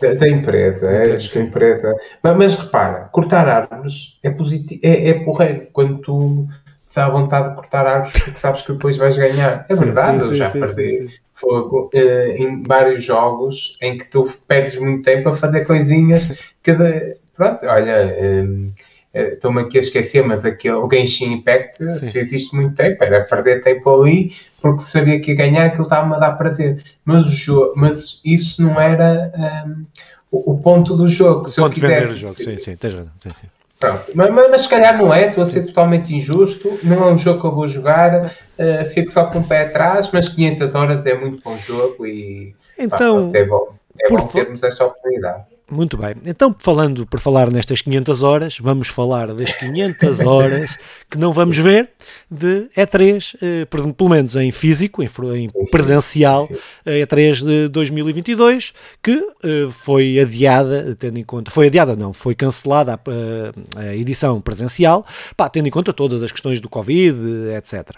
Da, 0.00 0.12
da 0.12 0.28
empresa, 0.28 0.90
é, 0.90 1.16
da 1.16 1.40
empresa. 1.40 1.94
Mas, 2.22 2.36
mas, 2.36 2.54
repara, 2.56 3.08
cortar 3.12 3.48
árvores 3.48 4.18
é 4.22 4.30
positivo, 4.30 4.80
é, 4.82 5.08
é 5.08 5.14
porreiro. 5.24 5.68
Quando 5.72 5.98
tu 5.98 6.46
dá 6.94 7.08
vontade 7.08 7.48
de 7.48 7.54
cortar 7.54 7.86
árvores 7.86 8.22
porque 8.22 8.38
sabes 8.38 8.62
que 8.62 8.72
depois 8.72 8.96
vais 8.96 9.16
ganhar. 9.16 9.64
É 9.68 9.74
sim, 9.74 9.84
verdade, 9.84 10.22
sim, 10.22 10.30
eu 10.30 10.34
já 10.34 10.46
sim, 10.46 10.60
perdi 10.60 11.08
fogo 11.32 11.90
uh, 11.92 12.30
em 12.36 12.62
vários 12.62 13.02
jogos 13.02 13.76
em 13.82 13.98
que 13.98 14.06
tu 14.06 14.30
perdes 14.46 14.78
muito 14.78 15.02
tempo 15.02 15.28
a 15.28 15.34
fazer 15.34 15.64
coisinhas 15.64 16.52
que, 16.62 16.72
de, 16.72 17.16
pronto, 17.36 17.66
olha, 17.66 18.16
um, 18.22 18.72
eh, 19.12 19.34
estou-me 19.34 19.62
aqui 19.62 19.78
a 19.78 19.80
esquecer, 19.80 20.24
mas 20.24 20.44
aquele, 20.44 20.74
o 20.74 20.88
Genshin 20.90 21.34
Impact 21.34 21.78
fez 22.10 22.32
isto 22.32 22.56
muito 22.56 22.74
tempo, 22.74 23.02
era 23.02 23.24
perder 23.24 23.60
tempo 23.62 24.02
ali 24.02 24.30
porque 24.64 24.82
sabia 24.82 25.20
que 25.20 25.32
ia 25.32 25.36
ganhar, 25.36 25.66
aquilo 25.66 25.82
estava-me 25.82 26.14
a 26.14 26.18
dar 26.18 26.32
prazer. 26.32 26.82
Mas, 27.04 27.26
o 27.26 27.36
jogo, 27.36 27.74
mas 27.76 28.22
isso 28.24 28.62
não 28.62 28.80
era 28.80 29.30
um, 29.66 29.84
o, 30.30 30.52
o, 30.52 30.58
ponto 30.58 30.96
do 30.96 31.06
jogo. 31.06 31.44
O 31.44 31.48
Se 31.48 31.60
ponto 31.60 31.68
eu 31.68 31.74
quisesse, 31.74 31.94
de 31.94 32.00
vender 32.00 32.10
o 32.10 32.16
jogo, 32.16 32.42
sim, 32.42 32.56
sim, 32.56 32.74
tens 32.74 32.94
razão. 32.94 33.12
Sim, 33.18 33.28
sim. 33.28 33.46
Pronto. 33.78 34.10
Mas, 34.14 34.30
mas, 34.30 34.50
mas, 34.50 34.62
se 34.62 34.68
calhar 34.70 34.96
não 34.96 35.12
é, 35.12 35.28
estou 35.28 35.42
a 35.42 35.46
ser 35.46 35.66
totalmente 35.66 36.14
injusto, 36.14 36.78
não 36.82 37.08
é 37.08 37.12
um 37.12 37.18
jogo 37.18 37.40
que 37.40 37.46
eu 37.46 37.54
vou 37.54 37.66
jogar, 37.66 38.26
uh, 38.26 38.90
fico 38.94 39.12
só 39.12 39.26
com 39.26 39.40
o 39.40 39.44
pé 39.44 39.64
atrás, 39.66 40.08
mas 40.10 40.30
500 40.30 40.74
horas 40.74 41.04
é 41.04 41.14
muito 41.14 41.44
bom 41.44 41.58
jogo 41.58 42.06
e 42.06 42.54
então, 42.78 43.30
pá, 43.30 43.38
é 43.38 43.44
bom, 43.44 43.74
é 44.00 44.08
bom 44.08 44.26
termos 44.28 44.62
esta 44.62 44.86
oportunidade. 44.86 45.44
Muito 45.70 45.96
bem. 45.96 46.14
Então, 46.26 46.54
falando 46.58 47.06
por 47.06 47.18
falar 47.18 47.50
nestas 47.50 47.80
500 47.80 48.22
horas, 48.22 48.58
vamos 48.58 48.88
falar 48.88 49.32
das 49.32 49.50
500 49.52 50.20
horas 50.26 50.78
que 51.10 51.16
não 51.16 51.32
vamos 51.32 51.56
ver 51.56 51.88
de 52.30 52.68
E3, 52.76 53.34
eh, 53.40 53.64
pelo 53.64 54.10
menos 54.10 54.36
em 54.36 54.52
físico, 54.52 55.02
em, 55.02 55.08
em 55.36 55.48
presencial, 55.70 56.48
E3 56.86 57.42
de 57.42 57.68
2022, 57.68 58.74
que 59.02 59.26
eh, 59.42 59.68
foi 59.70 60.18
adiada, 60.20 60.94
tendo 60.98 61.18
em 61.18 61.24
conta, 61.24 61.50
foi 61.50 61.68
adiada 61.68 61.96
não, 61.96 62.12
foi 62.12 62.34
cancelada 62.34 62.94
a, 62.94 63.80
a 63.80 63.96
edição 63.96 64.42
presencial, 64.42 65.06
pá, 65.34 65.48
tendo 65.48 65.66
em 65.66 65.70
conta 65.70 65.94
todas 65.94 66.22
as 66.22 66.30
questões 66.30 66.60
do 66.60 66.68
Covid, 66.68 67.16
etc. 67.56 67.96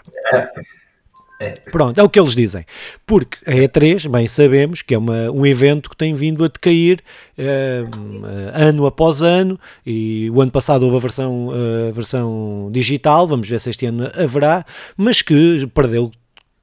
É. 1.39 1.51
Pronto, 1.71 1.99
é 1.99 2.03
o 2.03 2.09
que 2.09 2.19
eles 2.19 2.35
dizem. 2.35 2.65
Porque 3.05 3.37
a 3.45 3.53
E3, 3.53 4.09
bem 4.09 4.27
sabemos 4.27 4.81
que 4.81 4.95
é 4.95 4.97
uma, 4.97 5.29
um 5.29 5.45
evento 5.45 5.89
que 5.89 5.95
tem 5.95 6.15
vindo 6.15 6.43
a 6.43 6.47
decair 6.47 6.99
uh, 7.37 8.53
ano 8.53 8.87
após 8.87 9.21
ano, 9.21 9.59
e 9.85 10.29
o 10.33 10.41
ano 10.41 10.51
passado 10.51 10.83
houve 10.83 10.97
a 10.97 10.99
versão, 10.99 11.49
uh, 11.49 11.93
versão 11.93 12.69
digital, 12.71 13.27
vamos 13.27 13.47
ver 13.47 13.59
se 13.59 13.69
este 13.69 13.85
ano 13.85 14.09
haverá, 14.15 14.65
mas 14.95 15.21
que 15.21 15.67
perdeu 15.73 16.11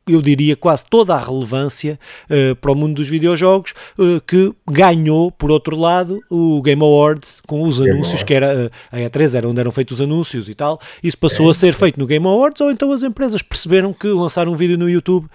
eu 0.06 0.20
diria, 0.20 0.54
quase 0.54 0.84
toda 0.88 1.14
a 1.14 1.18
relevância 1.18 1.98
uh, 2.28 2.54
para 2.56 2.72
o 2.72 2.74
mundo 2.74 2.94
dos 2.94 3.08
videojogos, 3.08 3.72
uh, 3.98 4.20
que 4.26 4.52
ganhou, 4.70 5.30
por 5.30 5.50
outro 5.50 5.76
lado, 5.76 6.22
o 6.30 6.60
Game 6.62 6.82
Awards 6.82 7.40
com 7.46 7.62
os 7.62 7.78
Game 7.78 7.90
anúncios, 7.90 8.14
Awards. 8.14 8.22
que 8.24 8.34
era 8.34 8.70
uh, 8.92 8.96
a 8.96 8.98
E3 8.98 9.34
era 9.34 9.48
onde 9.48 9.60
eram 9.60 9.72
feitos 9.72 9.98
os 9.98 10.04
anúncios 10.04 10.48
e 10.48 10.54
tal. 10.54 10.80
Isso 11.02 11.16
passou 11.16 11.48
é. 11.48 11.50
a 11.50 11.54
ser 11.54 11.72
feito 11.74 11.98
no 11.98 12.06
Game 12.06 12.26
Awards, 12.26 12.60
ou 12.60 12.70
então 12.70 12.92
as 12.92 13.02
empresas 13.02 13.40
perceberam 13.42 13.92
que 13.92 14.06
lançar 14.08 14.48
um 14.48 14.56
vídeo 14.56 14.76
no 14.76 14.88
YouTube 14.88 15.26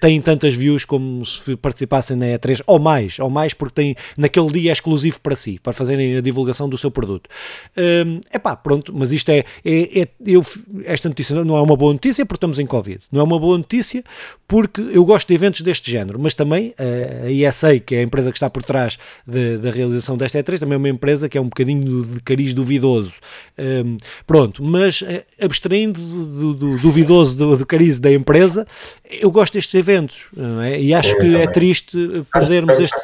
tem 0.00 0.20
tantas 0.20 0.54
views 0.54 0.84
como 0.84 1.24
se 1.24 1.56
participassem 1.56 2.16
na 2.16 2.26
E3, 2.26 2.62
ou 2.66 2.78
mais, 2.78 3.18
ou 3.18 3.28
mais, 3.28 3.52
porque 3.52 3.74
tem, 3.74 3.96
naquele 4.16 4.48
dia 4.48 4.70
é 4.70 4.72
exclusivo 4.72 5.20
para 5.20 5.34
si, 5.34 5.58
para 5.62 5.72
fazerem 5.72 6.16
a 6.16 6.20
divulgação 6.20 6.68
do 6.68 6.78
seu 6.78 6.90
produto. 6.90 7.28
É 7.76 8.04
um, 8.04 8.40
pá, 8.40 8.56
pronto, 8.56 8.92
mas 8.94 9.12
isto 9.12 9.30
é, 9.30 9.44
é, 9.64 10.00
é 10.00 10.08
eu, 10.24 10.44
esta 10.84 11.08
notícia 11.08 11.44
não 11.44 11.56
é 11.56 11.62
uma 11.62 11.76
boa 11.76 11.92
notícia 11.92 12.24
porque 12.24 12.36
estamos 12.36 12.58
em 12.58 12.66
Covid, 12.66 13.00
não 13.10 13.20
é 13.20 13.24
uma 13.24 13.38
boa 13.38 13.56
notícia 13.58 13.87
notícia 13.88 14.04
porque 14.46 14.80
eu 14.80 15.04
gosto 15.04 15.28
de 15.28 15.34
eventos 15.34 15.60
deste 15.60 15.90
género, 15.90 16.18
mas 16.18 16.32
também 16.32 16.74
uh, 16.78 17.26
a 17.26 17.30
ESA, 17.30 17.78
que 17.78 17.94
é 17.94 17.98
a 18.00 18.02
empresa 18.02 18.30
que 18.30 18.36
está 18.38 18.48
por 18.48 18.62
trás 18.62 18.98
de, 19.26 19.58
da 19.58 19.70
realização 19.70 20.16
desta 20.16 20.42
E3, 20.42 20.60
também 20.60 20.74
é 20.74 20.78
uma 20.78 20.88
empresa 20.88 21.28
que 21.28 21.36
é 21.36 21.40
um 21.40 21.48
bocadinho 21.48 22.02
de 22.02 22.22
cariz 22.22 22.54
duvidoso. 22.54 23.12
Um, 23.58 23.98
pronto, 24.26 24.64
mas 24.64 25.02
uh, 25.02 25.22
abstraindo 25.38 26.00
do, 26.00 26.24
do, 26.24 26.54
do 26.54 26.78
duvidoso 26.78 27.36
do, 27.36 27.56
do 27.58 27.66
cariz 27.66 28.00
da 28.00 28.10
empresa, 28.10 28.66
eu 29.10 29.30
gosto 29.30 29.52
destes 29.52 29.74
eventos 29.74 30.28
é? 30.64 30.80
e 30.80 30.94
acho 30.94 31.14
que 31.18 31.36
é 31.36 31.46
triste 31.46 32.24
perdermos 32.32 32.78
este, 32.80 32.96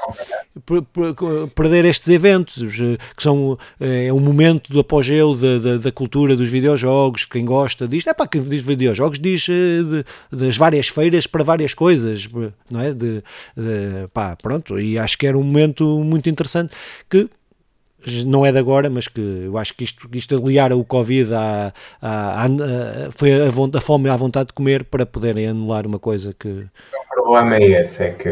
perder 1.54 1.84
estes 1.84 2.08
eventos, 2.08 2.76
que 3.16 3.22
são 3.22 3.58
é 3.80 4.12
um 4.12 4.20
momento 4.20 4.72
do 4.72 4.80
apogeu 4.80 5.34
da, 5.34 5.58
da, 5.58 5.76
da 5.78 5.92
cultura 5.92 6.36
dos 6.36 6.48
videojogos, 6.48 7.22
de 7.22 7.28
quem 7.28 7.44
gosta 7.44 7.88
disto. 7.88 8.08
É 8.08 8.14
para 8.14 8.28
quem 8.28 8.42
diz 8.42 8.62
videojogos, 8.62 9.18
diz 9.18 9.42
de, 9.42 10.04
das 10.30 10.56
várias 10.56 10.88
feiras 10.88 11.26
para 11.26 11.42
várias 11.42 11.74
coisas, 11.74 12.28
não 12.70 12.80
é? 12.80 12.92
De, 12.92 13.22
de, 13.56 14.08
pá, 14.12 14.36
pronto, 14.36 14.78
e 14.78 14.98
acho 14.98 15.18
que 15.18 15.26
era 15.26 15.36
um 15.36 15.42
momento 15.42 15.84
muito 16.04 16.28
interessante 16.28 16.72
que 17.08 17.28
não 18.26 18.44
é 18.44 18.52
de 18.52 18.58
agora, 18.58 18.90
mas 18.90 19.08
que 19.08 19.20
eu 19.20 19.56
acho 19.58 19.74
que 19.74 19.84
isto, 19.84 20.08
isto 20.12 20.36
aliar 20.36 20.72
o 20.72 20.84
Covid 20.84 21.32
à, 21.34 21.72
à, 22.00 22.44
à, 22.44 22.48
foi 23.10 23.32
a, 23.32 23.48
a, 23.48 23.80
fome 23.80 24.08
à 24.08 24.16
vontade 24.16 24.48
de 24.48 24.52
comer 24.52 24.84
para 24.84 25.06
poderem 25.06 25.48
anular 25.48 25.86
uma 25.86 25.98
coisa 25.98 26.34
que. 26.34 26.66
O 27.16 27.22
problema 27.24 27.56
é 27.56 27.80
esse, 27.80 28.04
é 28.04 28.10
que 28.10 28.28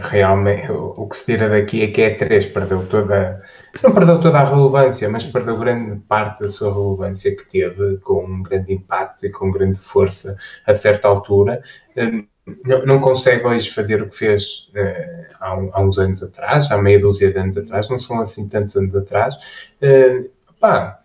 realmente 0.00 0.70
o 0.70 1.06
que 1.06 1.16
se 1.16 1.26
tira 1.26 1.48
daqui 1.50 1.82
é 1.82 1.88
que 1.88 2.02
a 2.02 2.16
E3 2.16 2.52
perdeu 2.52 2.86
toda, 2.86 3.42
não 3.82 3.92
perdeu 3.92 4.20
toda 4.20 4.38
a 4.38 4.44
relevância, 4.44 5.08
mas 5.08 5.24
perdeu 5.24 5.58
grande 5.58 5.96
parte 6.08 6.40
da 6.40 6.48
sua 6.48 6.72
relevância 6.72 7.36
que 7.36 7.44
teve, 7.50 7.98
com 7.98 8.24
um 8.24 8.42
grande 8.42 8.72
impacto 8.72 9.26
e 9.26 9.30
com 9.30 9.50
grande 9.50 9.78
força 9.78 10.36
a 10.66 10.72
certa 10.72 11.08
altura. 11.08 11.60
Hum, 11.96 12.24
não, 12.66 12.86
não 12.86 13.00
consegue 13.00 13.44
hoje 13.46 13.70
fazer 13.70 14.02
o 14.02 14.08
que 14.08 14.16
fez 14.16 14.70
uh, 14.74 15.34
há, 15.40 15.50
há, 15.72 15.80
uns 15.80 15.98
anos 15.98 16.22
atrás, 16.22 16.70
há 16.70 16.78
meia 16.78 16.98
dúzia 16.98 17.32
de 17.32 17.38
anos 17.38 17.56
atrás, 17.56 17.88
não 17.88 17.98
são 17.98 18.20
assim 18.20 18.48
tantos 18.48 18.76
anos 18.76 18.94
atrás. 18.94 19.34
Uh, 19.80 20.30
pá, 20.58 21.00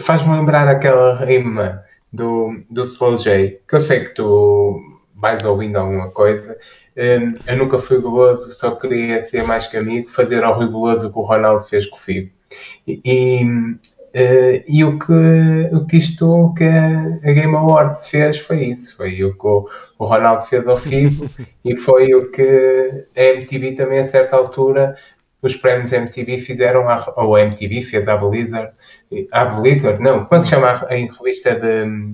faz-me 0.00 0.36
lembrar 0.36 0.68
aquela 0.68 1.16
rima 1.24 1.84
do, 2.12 2.60
do 2.70 2.82
Slow 2.82 3.16
J, 3.16 3.60
que 3.66 3.74
eu 3.74 3.80
sei 3.80 4.04
que 4.04 4.14
tu 4.14 4.80
vais 5.14 5.44
ouvindo 5.44 5.76
alguma 5.76 6.10
coisa. 6.10 6.58
Eu 6.94 7.56
nunca 7.56 7.78
fui 7.78 7.98
goloso, 8.00 8.50
só 8.50 8.72
queria 8.72 9.24
ser 9.24 9.44
mais 9.44 9.66
que 9.66 9.78
amigo, 9.78 10.10
fazer 10.10 10.44
ao 10.44 10.58
rigoroso 10.58 11.08
o 11.08 11.12
que 11.12 11.18
o 11.18 11.22
Ronaldo 11.22 11.64
fez 11.64 11.86
com 11.86 11.96
o 11.96 11.98
Figo. 11.98 12.30
E 12.86 13.40
Uh, 14.14 14.62
e 14.68 14.84
o 14.84 14.98
que, 14.98 15.70
o 15.72 15.86
que 15.86 15.96
isto 15.96 16.52
que 16.54 16.64
a 16.64 17.32
Game 17.32 17.56
Awards 17.56 18.08
fez 18.08 18.38
foi 18.38 18.64
isso, 18.64 18.94
foi 18.98 19.24
o 19.24 19.32
que 19.32 19.46
o, 19.46 19.66
o 19.98 20.04
Ronaldo 20.04 20.44
fez 20.44 20.66
ao 20.68 20.76
FIFO 20.76 21.30
e 21.64 21.74
foi 21.74 22.12
o 22.14 22.30
que 22.30 23.06
a 23.16 23.22
MTV 23.22 23.72
também 23.72 24.00
a 24.00 24.06
certa 24.06 24.36
altura 24.36 24.94
os 25.42 25.56
prémios 25.56 25.92
MTV 25.92 26.38
fizeram, 26.38 26.88
a, 26.88 27.12
ou 27.16 27.34
a 27.34 27.40
MTV 27.42 27.82
fez 27.82 28.06
à 28.06 28.16
Blizzard, 28.16 28.72
à 29.32 29.44
Blizzard, 29.44 30.00
não, 30.00 30.24
quando 30.24 30.44
se 30.44 30.50
chama 30.50 30.86
em 30.90 31.10
revista 31.10 31.54
de 31.54 32.12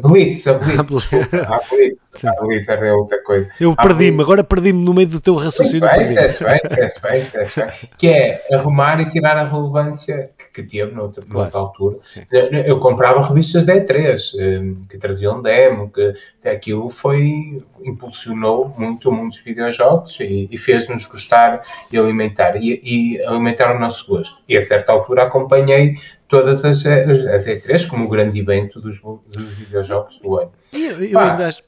Blitz, 0.00 0.46
a 0.46 0.54
Blitz, 0.54 0.88
desculpa, 0.88 1.36
a 1.54 1.60
Blitz, 1.68 2.24
a 2.24 2.32
Blizzard 2.40 2.82
é 2.82 2.92
outra 2.94 3.22
coisa. 3.22 3.48
Eu 3.60 3.76
perdi-me, 3.76 4.22
agora 4.22 4.42
perdi-me 4.42 4.82
no 4.82 4.94
meio 4.94 5.06
do 5.06 5.20
teu 5.20 5.34
raciocínio. 5.34 5.86
Bem, 5.86 6.06
bem, 6.06 6.14
bem, 6.16 7.26
bem. 7.30 7.70
Que 7.98 8.08
é 8.08 8.42
arrumar 8.52 9.00
e 9.00 9.10
tirar 9.10 9.36
a 9.36 9.44
relevância 9.44 10.30
que, 10.38 10.62
que 10.62 10.62
teve 10.62 10.92
noutra, 10.92 11.22
claro. 11.22 11.42
noutra 11.42 11.60
altura. 11.60 11.98
Eu, 12.30 12.48
eu, 12.64 12.78
comprava 12.78 13.20
revistas 13.26 13.66
da 13.66 13.74
E3, 13.74 14.32
hum, 14.40 14.82
que 14.88 14.96
traziam 14.96 15.42
demo, 15.42 15.90
que 15.90 16.48
aquilo 16.48 16.88
foi, 16.88 17.62
impulsionou 17.84 18.74
muito 18.78 19.10
o 19.10 19.12
mundo 19.12 19.28
dos 19.28 19.40
videojogos 19.40 20.18
e, 20.20 20.48
e 20.50 20.56
fez-nos 20.56 21.04
gostar 21.04 21.60
e 21.90 21.98
alimentar, 21.98 22.56
e, 22.56 22.80
e 22.82 23.22
alimentar 23.24 23.76
o 23.76 23.78
nosso 23.78 24.06
gosto. 24.06 24.42
E 24.48 24.56
a 24.56 24.62
certa 24.62 24.92
altura 24.92 25.24
acompanhei 25.24 25.96
todas 26.32 26.64
as, 26.64 26.86
as 26.86 27.46
E3 27.46 27.86
como 27.86 28.06
o 28.06 28.08
grande 28.08 28.40
evento 28.40 28.80
dos, 28.80 28.98
dos 29.02 29.54
videojogos 29.54 30.18
do 30.18 30.38
ano. 30.38 30.50
Eu, 30.72 31.04
eu 31.04 31.18
ainda 31.18 31.48
acho... 31.48 31.62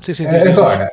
Sim, 0.00 0.14
sim, 0.14 0.26
Agora, 0.26 0.90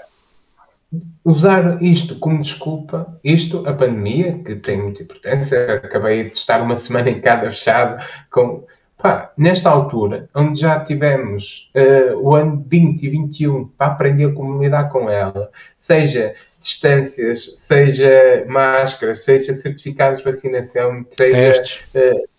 usar 1.23 1.81
isto 1.81 2.19
como 2.19 2.41
desculpa, 2.41 3.17
isto, 3.23 3.65
a 3.65 3.71
pandemia, 3.71 4.39
que 4.39 4.55
tem 4.55 4.81
muita 4.81 5.03
importância, 5.03 5.75
acabei 5.75 6.25
de 6.25 6.37
estar 6.37 6.61
uma 6.61 6.75
semana 6.75 7.09
em 7.09 7.21
cada 7.21 7.49
fechado, 7.49 8.03
com, 8.29 8.65
pá, 8.97 9.31
nesta 9.37 9.69
altura, 9.69 10.27
onde 10.35 10.59
já 10.59 10.77
tivemos 10.81 11.71
uh, 11.73 12.17
o 12.17 12.35
ano 12.35 12.61
20 12.67 13.03
e 13.03 13.09
21 13.09 13.67
para 13.69 13.93
aprender 13.93 14.33
como 14.33 14.61
lidar 14.61 14.89
com 14.89 15.09
ela, 15.09 15.49
seja 15.77 16.33
distâncias, 16.59 17.53
seja 17.55 18.45
máscaras, 18.49 19.23
seja 19.23 19.53
certificados 19.53 20.17
de 20.17 20.25
vacinação, 20.25 21.05
seja 21.09 21.61
uh, 21.95 22.30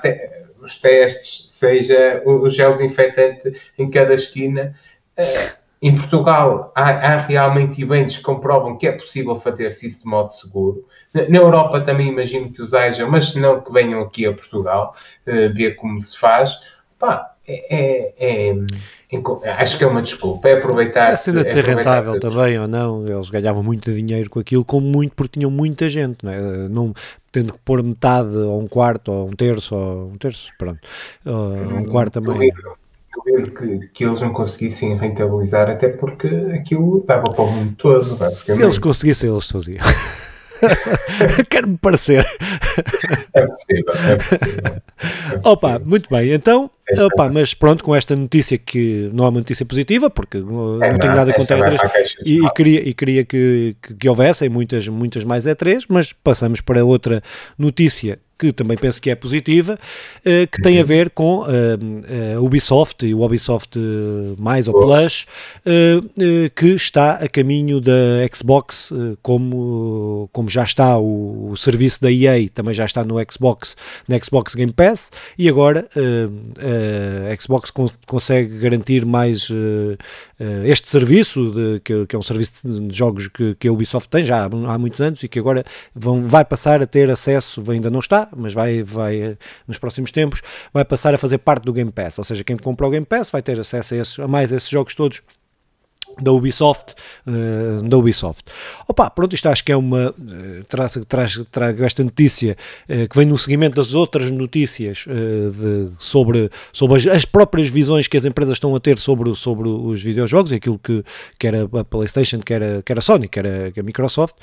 te, 0.00 0.30
os 0.60 0.76
testes, 0.80 1.50
seja 1.50 2.22
o, 2.24 2.48
gel 2.48 2.72
desinfetante 2.72 3.52
em 3.78 3.90
cada 3.90 4.14
esquina. 4.14 4.74
Uh, 5.18 5.58
em 5.80 5.94
Portugal 5.94 6.72
há, 6.74 6.90
há, 6.90 7.16
realmente 7.18 7.82
eventos 7.82 8.16
que 8.16 8.22
comprovam 8.22 8.76
que 8.76 8.86
é 8.88 8.92
possível 8.92 9.36
fazer-se 9.36 9.86
isso 9.86 10.02
de 10.02 10.10
modo 10.10 10.30
seguro. 10.30 10.84
Na, 11.14 11.28
na, 11.28 11.38
Europa 11.38 11.80
também 11.80 12.08
imagino 12.08 12.52
que 12.52 12.60
os 12.60 12.74
haja, 12.74 13.06
mas 13.06 13.30
se 13.30 13.40
não 13.40 13.60
que 13.60 13.72
venham 13.72 14.02
aqui 14.02 14.26
a 14.26 14.32
Portugal 14.32 14.92
uh, 15.26 15.54
ver 15.54 15.76
como 15.76 16.00
se 16.02 16.18
faz. 16.18 16.58
Pá, 16.98 17.32
é, 17.46 18.12
é, 18.18 18.54
é, 19.10 19.50
acho 19.52 19.78
que 19.78 19.84
é 19.84 19.86
uma 19.86 20.02
desculpa, 20.02 20.48
é 20.50 20.58
aproveitar. 20.58 21.08
É 21.08 21.12
a 21.12 21.16
cena 21.16 21.42
de 21.42 21.50
ser 21.50 21.64
rentável 21.64 22.20
também 22.20 22.58
ou 22.58 22.68
não, 22.68 23.06
eles 23.08 23.30
ganhavam 23.30 23.62
muito 23.62 23.90
dinheiro 23.90 24.28
com 24.28 24.38
aquilo, 24.38 24.64
como 24.64 24.86
muito, 24.86 25.14
porque 25.14 25.38
tinham 25.38 25.50
muita 25.50 25.88
gente, 25.88 26.18
não, 26.22 26.32
é? 26.32 26.68
não 26.68 26.94
tendo 27.30 27.52
que 27.52 27.58
pôr 27.64 27.82
metade 27.82 28.36
ou 28.36 28.60
um 28.60 28.66
quarto 28.66 29.12
ou 29.12 29.28
um 29.28 29.32
terço 29.32 29.74
ou 29.74 30.10
um 30.10 30.18
terço, 30.18 30.50
pronto, 30.58 30.80
ou 31.24 31.52
um 31.54 31.84
quarto 31.84 32.20
também. 32.20 32.52
Duvido 33.24 33.50
que, 33.52 33.88
que 33.88 34.04
eles 34.04 34.20
não 34.20 34.32
conseguissem 34.32 34.96
rentabilizar, 34.96 35.68
até 35.68 35.88
porque 35.88 36.28
aquilo 36.54 37.02
dava 37.06 37.30
para 37.30 37.42
o 37.42 37.50
mundo 37.50 37.74
todo. 37.76 38.04
Se 38.04 38.62
eles 38.62 38.78
conseguissem, 38.78 39.30
eles 39.30 39.46
faziam. 39.46 39.84
Quero-me 41.50 41.78
parecer. 41.78 42.26
É 43.32 43.46
possível, 43.46 43.94
é 43.94 44.16
possível. 44.16 44.64
É 44.66 44.76
possível. 44.76 45.42
Opa, 45.44 45.78
muito 45.78 46.08
bem. 46.10 46.32
Então, 46.32 46.70
opa, 46.98 47.30
mas 47.30 47.54
pronto, 47.54 47.84
com 47.84 47.94
esta 47.94 48.14
notícia 48.14 48.56
que 48.58 49.10
não 49.12 49.24
é 49.24 49.28
uma 49.28 49.40
notícia 49.40 49.64
positiva, 49.64 50.08
porque 50.08 50.38
não, 50.38 50.82
é, 50.82 50.92
não 50.92 50.98
tenho 50.98 51.14
nada 51.14 51.32
contra 51.32 51.58
E3 51.58 52.14
e, 52.24 52.44
e, 52.44 52.50
queria, 52.50 52.88
e 52.88 52.94
queria 52.94 53.24
que, 53.24 53.76
que, 53.82 53.94
que 53.94 54.08
houvessem 54.08 54.48
muitas, 54.48 54.88
muitas 54.88 55.24
mais 55.24 55.44
E3, 55.44 55.84
mas 55.88 56.12
passamos 56.12 56.60
para 56.60 56.84
outra 56.84 57.22
notícia 57.58 58.18
que 58.38 58.52
também 58.52 58.76
penso 58.76 59.02
que 59.02 59.10
é 59.10 59.14
positiva, 59.16 59.74
uh, 59.74 60.46
que 60.50 60.62
tem 60.62 60.78
a 60.78 60.82
uhum. 60.82 60.86
ver 60.86 61.10
com 61.10 61.40
uh, 61.40 62.38
uh, 62.38 62.44
Ubisoft 62.44 63.04
e 63.04 63.12
o 63.12 63.22
Ubisoft 63.22 63.78
mais 64.38 64.68
ou 64.68 64.74
Plus, 64.74 65.26
que 66.54 66.68
está 66.68 67.14
a 67.14 67.28
caminho 67.28 67.80
da 67.80 67.92
Xbox, 68.32 68.92
como, 69.22 70.28
como 70.32 70.48
já 70.48 70.62
está 70.62 70.98
o, 70.98 71.50
o, 71.50 71.56
serviço 71.56 72.00
da 72.00 72.12
EA, 72.12 72.48
também 72.52 72.72
já 72.72 72.84
está 72.84 73.02
no 73.02 73.16
Xbox, 73.30 73.76
na 74.06 74.18
Xbox 74.18 74.54
Game 74.54 74.72
Pass, 74.72 75.10
e 75.36 75.48
agora 75.48 75.88
a 77.30 77.40
Xbox 77.40 77.70
con 77.70 77.88
consegue 78.06 78.58
garantir 78.58 79.04
mais 79.04 79.48
este 80.64 80.88
serviço, 80.88 81.50
de, 81.50 81.80
que, 81.80 82.06
que, 82.06 82.16
é 82.16 82.18
um 82.18 82.22
serviço 82.22 82.68
de 82.68 82.96
jogos 82.96 83.28
que, 83.28 83.54
que 83.54 83.68
a 83.68 83.72
Ubisoft 83.72 84.08
tem 84.08 84.24
já 84.24 84.44
há, 84.44 84.78
muitos 84.78 85.00
anos 85.00 85.22
e 85.22 85.28
que 85.28 85.38
agora 85.38 85.64
vão, 85.94 86.26
vai 86.26 86.44
passar 86.44 86.82
a 86.82 86.86
ter 86.86 87.10
acesso, 87.10 87.62
ainda 87.70 87.90
não 87.90 88.00
está, 88.00 88.28
mas 88.36 88.52
vai, 88.52 88.82
vai 88.82 89.36
nos 89.66 89.78
próximos 89.78 90.12
tempos, 90.12 90.40
vai 90.72 90.84
passar 90.84 91.14
a 91.14 91.18
fazer 91.18 91.38
parte 91.38 91.64
do 91.64 91.72
Game 91.72 91.90
Pass. 91.90 92.18
Ou 92.18 92.24
seja, 92.24 92.44
quem 92.44 92.56
comprou 92.56 92.88
o 92.88 92.92
Game 92.92 93.06
Pass 93.06 93.30
vai 93.30 93.42
ter 93.42 93.58
acesso 93.58 94.22
a, 94.22 94.24
a 94.24 94.28
mais 94.28 94.52
esses 94.52 94.68
jogos 94.68 94.94
todos 94.94 95.22
da 96.20 96.32
Ubisoft, 96.32 96.94
uh, 97.26 97.82
da 97.88 97.96
Ubisoft. 97.96 98.44
Opa, 98.86 99.10
pronto, 99.10 99.34
isto 99.34 99.48
acho 99.48 99.64
que 99.64 99.72
é 99.72 99.76
uma, 99.76 100.10
uh, 100.10 100.64
traz, 100.68 100.98
traz, 101.08 101.40
trago 101.50 101.84
esta 101.84 102.02
notícia 102.02 102.56
uh, 102.88 103.08
que 103.08 103.16
vem 103.16 103.26
no 103.26 103.38
seguimento 103.38 103.76
das 103.76 103.94
outras 103.94 104.30
notícias 104.30 105.04
de, 105.06 105.90
sobre, 105.98 106.50
sobre 106.72 106.96
as, 106.96 107.06
as, 107.06 107.24
próprias 107.24 107.68
visões 107.68 108.08
que 108.08 108.16
as 108.16 108.24
empresas 108.24 108.56
estão 108.56 108.74
a 108.74 108.80
ter 108.80 108.98
sobre, 108.98 109.34
sobre 109.34 109.68
os 109.68 110.02
videojogos, 110.02 110.52
aquilo 110.52 110.78
que, 110.78 111.04
que 111.38 111.46
era 111.46 111.68
a 111.72 111.84
Playstation, 111.84 112.40
que 112.40 112.52
era, 112.52 112.82
que 112.82 112.92
era 112.92 112.98
a 112.98 113.02
Sony, 113.02 113.28
que 113.28 113.38
era 113.38 113.72
a 113.76 113.82
Microsoft, 113.82 114.34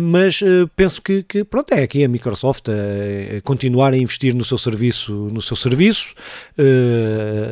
mas 0.00 0.40
penso 0.76 1.02
que, 1.02 1.22
que, 1.22 1.44
pronto, 1.44 1.72
é 1.72 1.82
aqui 1.82 2.04
a 2.04 2.08
Microsoft 2.08 2.68
a, 2.68 3.36
a, 3.36 3.40
continuar 3.42 3.92
a 3.92 3.96
investir 3.96 4.34
no 4.34 4.44
seu 4.44 4.58
serviço, 4.58 5.12
no 5.12 5.42
seu 5.42 5.56
serviço, 5.56 6.14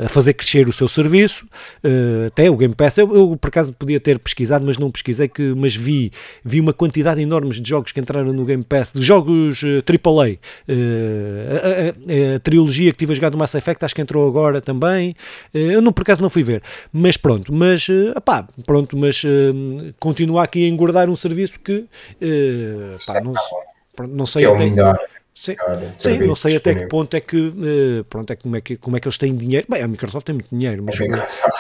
a 0.05 0.09
fazer 0.09 0.35
crescer 0.35 0.69
o 0.69 0.73
seu 0.73 0.89
serviço, 0.89 1.47
até 2.27 2.51
o 2.51 2.57
Game 2.57 2.75
Pass, 2.75 2.99
eu, 2.99 3.15
eu 3.15 3.37
por 3.41 3.49
acaso 3.49 3.73
podia 3.73 3.99
ter 3.99 4.19
pesquisado, 4.19 4.65
mas 4.65 4.79
não 4.79 4.91
pesquisei, 4.91 5.29
que, 5.29 5.55
mas 5.57 5.75
vi, 5.75 6.11
vi 6.45 6.61
uma 6.61 6.73
quantidade 6.73 7.21
enorme 7.21 7.51
de 7.51 7.69
jogos 7.69 7.93
que 7.93 8.01
entraram 8.01 8.33
no 8.33 8.45
Game 8.45 8.63
Pass, 8.63 8.93
de 8.93 9.03
jogos 9.03 9.63
uh, 9.63 9.83
AAA. 9.87 10.31
Uh, 10.31 10.37
a, 11.51 12.33
a, 12.33 12.37
a, 12.37 12.41
trilogia 12.41 12.93
que 12.93 12.99
tive 12.99 13.13
a 13.13 13.15
jogar 13.15 13.31
do 13.31 13.39
Mass 13.39 13.55
Effect, 13.55 13.85
acho 13.85 13.95
que 13.95 14.03
entrou 14.03 14.29
agora 14.29 14.61
também. 14.61 15.15
Uh, 15.55 15.59
eu 15.59 15.83
não, 15.83 15.93
por 15.93 16.03
acaso 16.03 16.23
não 16.23 16.31
fui 16.31 16.43
ver. 16.43 16.63
Mas 16.93 17.17
pronto, 17.17 17.53
mas, 17.53 17.89
uh, 17.89 18.21
pá, 18.25 18.47
pronto, 18.67 18.97
mas 18.97 19.23
uh, 19.25 19.95
continua 19.99 20.45
aqui 20.45 20.65
a 20.65 20.69
engordar 20.69 21.09
um 21.09 21.17
serviço 21.17 21.59
que, 21.61 21.87
pá, 23.07 23.21
não, 23.21 23.35
não 24.09 24.27
sei 24.27 24.45
que 24.45 24.51
é 24.51 24.55
até... 24.55 24.71
Melhor 24.71 24.99
Sim, 25.41 25.57
sim 25.91 26.19
não 26.19 26.35
sei 26.35 26.57
até 26.57 26.75
que 26.75 26.87
ponto 26.87 27.15
é 27.15 27.21
que, 27.21 27.35
uh, 27.39 28.05
pronto, 28.11 28.31
é 28.31 28.37
como 28.37 28.57
é 28.57 28.61
que 28.61 28.77
como 28.77 28.99
é 28.99 29.01
que 29.01 29.09
eles 29.09 29.17
têm 29.17 29.35
dinheiro. 29.35 29.67
Bem, 29.71 29.81
a 29.81 29.89
Microsoft 29.89 30.27
tem 30.27 30.35
muito 30.35 30.51
dinheiro, 30.51 30.83
mas 30.83 30.99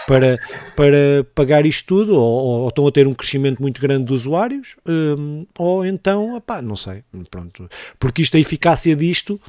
para, 0.07 0.38
para 0.77 1.25
pagar 1.35 1.64
isto 1.64 1.87
tudo, 1.87 2.14
ou, 2.14 2.61
ou, 2.61 2.69
estão 2.69 2.87
a 2.87 2.93
ter 2.93 3.07
um 3.07 3.14
crescimento 3.14 3.62
muito 3.62 3.81
grande 3.81 4.05
de 4.05 4.12
usuários, 4.12 4.77
um, 4.87 5.47
ou 5.59 5.87
então, 5.87 6.37
opá, 6.37 6.61
não 6.61 6.77
sei, 6.77 7.03
pronto, 7.31 7.71
porque 7.99 8.21
isto, 8.21 8.37
a 8.37 8.40
eficácia 8.40 8.95
disto. 8.95 9.40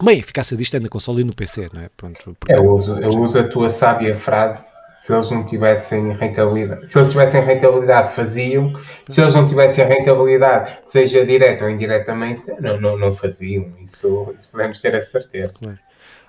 Bem, 0.00 0.14
a 0.14 0.18
eficácia 0.20 0.56
disto 0.56 0.76
é 0.76 0.80
na 0.80 0.88
console 0.88 1.22
e 1.22 1.24
no 1.24 1.34
PC, 1.34 1.70
não 1.72 1.80
é? 1.80 1.90
Pronto, 1.96 2.36
porque, 2.38 2.54
eu, 2.54 2.64
uso, 2.64 2.96
eu 3.00 3.10
uso 3.10 3.40
a 3.40 3.42
tua 3.42 3.70
sábia 3.70 4.14
frase 4.14 4.77
se 5.00 5.12
eles 5.12 5.30
não 5.30 5.44
tivessem 5.44 6.12
rentabilidade, 6.12 6.90
se 6.90 6.98
eles 6.98 7.10
tivessem 7.10 7.42
rentabilidade, 7.42 8.14
faziam. 8.14 8.72
Se 9.08 9.20
eles 9.20 9.34
não 9.34 9.46
tivessem 9.46 9.86
rentabilidade, 9.86 10.78
seja 10.84 11.24
direta 11.24 11.64
ou 11.64 11.70
indiretamente, 11.70 12.52
não, 12.60 12.80
não, 12.80 12.98
não 12.98 13.12
faziam. 13.12 13.72
Isso, 13.80 14.32
isso 14.36 14.50
podemos 14.50 14.80
ter 14.80 14.94
a 14.94 15.02
certeza. 15.02 15.52
Claro. 15.60 15.78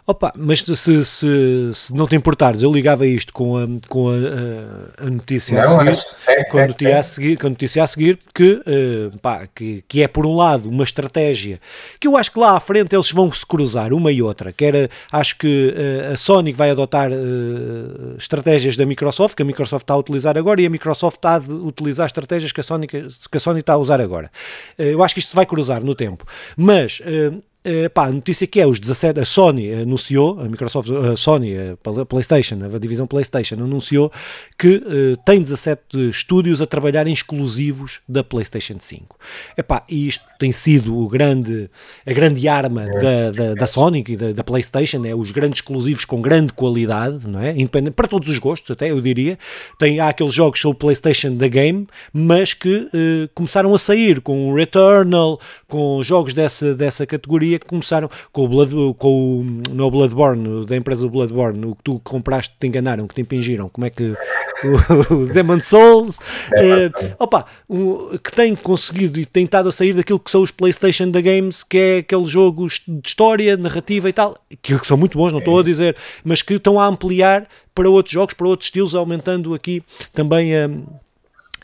Opa, 0.10 0.34
mas 0.36 0.62
se, 0.62 0.76
se, 1.06 1.72
se, 1.72 1.94
não 1.94 2.08
te 2.08 2.16
importares, 2.16 2.64
eu 2.64 2.74
ligava 2.74 3.06
isto 3.06 3.32
com 3.32 3.56
a, 3.56 3.68
com 3.88 4.10
a, 4.10 5.04
a, 5.04 5.06
a 5.06 5.10
notícia 5.12 5.62
não, 5.62 5.82
a 5.82 5.94
seguir, 5.94 6.18
é, 6.28 6.44
com, 6.46 6.58
a 6.58 6.66
notícia 6.66 6.98
a 6.98 7.04
seguir, 7.04 7.38
com 7.38 7.46
a 7.46 7.50
notícia 7.52 7.84
a 7.84 7.88
seguir 7.88 8.20
que, 8.34 8.54
uh, 8.54 9.16
pá, 9.20 9.46
que, 9.54 9.84
que 9.88 10.02
é 10.02 10.08
por 10.08 10.26
um 10.26 10.36
lado 10.36 10.68
uma 10.68 10.84
estratégia 10.84 11.62
que 12.00 12.08
eu 12.08 12.18
acho 12.18 12.32
que 12.32 12.40
lá 12.40 12.58
à 12.58 12.60
frente 12.60 12.96
eles 12.96 13.12
vão 13.12 13.32
se 13.32 13.46
cruzar 13.46 13.94
uma 13.94 14.12
e 14.12 14.20
outra, 14.20 14.52
que 14.52 14.66
era, 14.66 14.90
acho 15.12 15.38
que 15.38 15.76
uh, 15.78 16.14
a 16.14 16.18
Sony 16.18 16.54
vai 16.54 16.72
adotar 16.72 17.12
uh, 17.12 18.18
estratégias 18.18 18.76
da 18.76 18.88
Microsoft, 18.88 19.36
que 19.36 19.44
a 19.44 19.46
Microsoft 19.46 19.84
está 19.84 19.94
a 19.94 19.98
utilizar 19.98 20.40
agora, 20.40 20.60
e 20.60 20.66
a 20.66 20.72
Microsoft 20.72 21.18
está 21.18 21.36
a 21.36 21.38
utilizar 21.38 22.08
estratégias 22.08 22.52
que 22.52 22.62
a 22.62 22.64
Sony, 22.64 22.88
que 22.88 22.98
a 23.32 23.40
Sony 23.40 23.60
está 23.60 23.74
a 23.74 23.78
usar 23.78 24.02
agora. 24.02 24.32
eu 24.76 25.04
acho 25.04 25.14
que 25.14 25.20
isto 25.20 25.30
se 25.30 25.36
vai 25.36 25.46
cruzar 25.46 25.84
no 25.84 25.94
tempo, 25.94 26.26
mas 26.58 27.00
Uh, 27.60 27.90
pá, 27.90 28.06
a 28.06 28.12
notícia 28.12 28.48
que 28.48 28.62
é 28.62 28.66
os 28.66 28.80
17, 28.80 29.20
a 29.20 29.26
Sony 29.26 29.74
anunciou, 29.74 30.40
a 30.40 30.46
Microsoft, 30.46 30.90
a 30.92 31.18
Sony, 31.18 31.56
a 31.58 32.06
PlayStation, 32.06 32.58
a 32.64 32.80
divisão 32.80 33.06
PlayStation 33.06 33.56
anunciou 33.56 34.10
que 34.58 34.78
uh, 34.78 35.18
tem 35.26 35.42
17 35.42 36.10
estúdios 36.10 36.62
a 36.62 36.66
trabalhar 36.66 37.06
em 37.06 37.12
exclusivos 37.12 38.00
da 38.08 38.24
PlayStation 38.24 38.78
5. 38.80 39.14
Epá, 39.58 39.84
e 39.90 40.08
isto 40.08 40.24
tem 40.40 40.54
sido 40.54 40.98
o 40.98 41.10
grande, 41.10 41.70
a 42.08 42.14
grande 42.14 42.48
arma 42.48 42.86
da, 42.86 43.32
da, 43.32 43.54
da 43.56 43.68
Sony 43.68 44.06
e 44.08 44.16
da, 44.16 44.32
da, 44.32 44.44
PlayStation, 44.44 45.04
é 45.04 45.14
os 45.14 45.32
grandes 45.32 45.60
exclusivos 45.60 46.06
com 46.06 46.22
grande 46.22 46.54
qualidade, 46.54 47.28
não 47.28 47.42
é? 47.42 47.52
Independente, 47.52 47.94
para 47.94 48.08
todos 48.08 48.30
os 48.30 48.38
gostos 48.38 48.72
até, 48.72 48.90
eu 48.90 49.02
diria. 49.02 49.38
Tem, 49.78 50.00
há 50.00 50.08
aqueles 50.08 50.34
jogos 50.34 50.62
sobre 50.62 50.80
PlayStation 50.80 51.36
da 51.36 51.50
Game, 51.50 51.88
mas 52.14 52.54
que 52.54 52.88
uh, 52.88 53.30
começaram 53.36 53.74
a 53.74 53.78
sair 53.78 54.22
com 54.22 54.50
o 54.50 54.56
Returnal, 54.56 55.42
com 55.68 56.02
jogos 56.04 56.34
dessa, 56.34 56.74
dessa 56.74 57.06
categoria 57.06 57.49
que 57.58 57.66
começaram 57.66 58.10
com 58.32 58.44
o, 58.44 58.48
Blood, 58.48 58.74
com 58.98 59.40
o 59.40 59.44
no 59.74 59.90
Bloodborne, 59.90 60.66
da 60.66 60.76
empresa 60.76 61.08
Bloodborne, 61.08 61.66
o 61.66 61.76
que 61.76 61.84
tu 61.84 62.02
compraste 62.04 62.54
te 62.60 62.68
enganaram, 62.68 63.08
que 63.08 63.16
te 63.16 63.22
impingiram, 63.22 63.70
como 63.70 63.88
é 63.88 63.90
que 63.90 64.14
o, 64.64 65.14
o 65.16 65.26
Demon 65.28 65.60
Souls, 65.62 66.20
é, 66.54 66.90
opa, 67.18 67.46
um, 67.70 68.18
que 68.18 68.32
tem 68.34 68.56
conseguido 68.56 69.20
e 69.20 69.26
tem 69.26 69.46
estado 69.46 69.70
a 69.70 69.72
sair 69.72 69.94
daquilo 69.94 70.20
que 70.20 70.30
são 70.30 70.44
os 70.44 70.52
PlayStation 70.52 71.10
da 71.10 71.22
Games, 71.22 71.64
que 71.64 71.78
é 71.78 71.98
aqueles 72.00 72.30
jogos 72.30 72.82
de 72.88 73.08
história, 73.08 73.56
narrativa 73.56 74.10
e 74.10 74.14
tal, 74.14 74.38
que, 74.62 74.78
que 74.78 74.88
são 74.88 74.98
muito 74.98 75.18
bons, 75.18 75.32
não 75.32 75.40
estou 75.40 75.60
a 75.60 75.64
dizer, 75.64 75.96
mas 76.24 76.42
que 76.42 76.56
estão 76.56 76.80
a 76.80 76.86
ampliar 76.86 77.48
para 77.74 77.90
outros 77.90 78.14
jogos, 78.14 78.34
para 78.34 78.48
outros 78.48 78.68
estilos, 78.68 78.94
aumentando 78.94 79.54
aqui 79.54 79.82
também 80.14 80.54
a. 80.54 80.70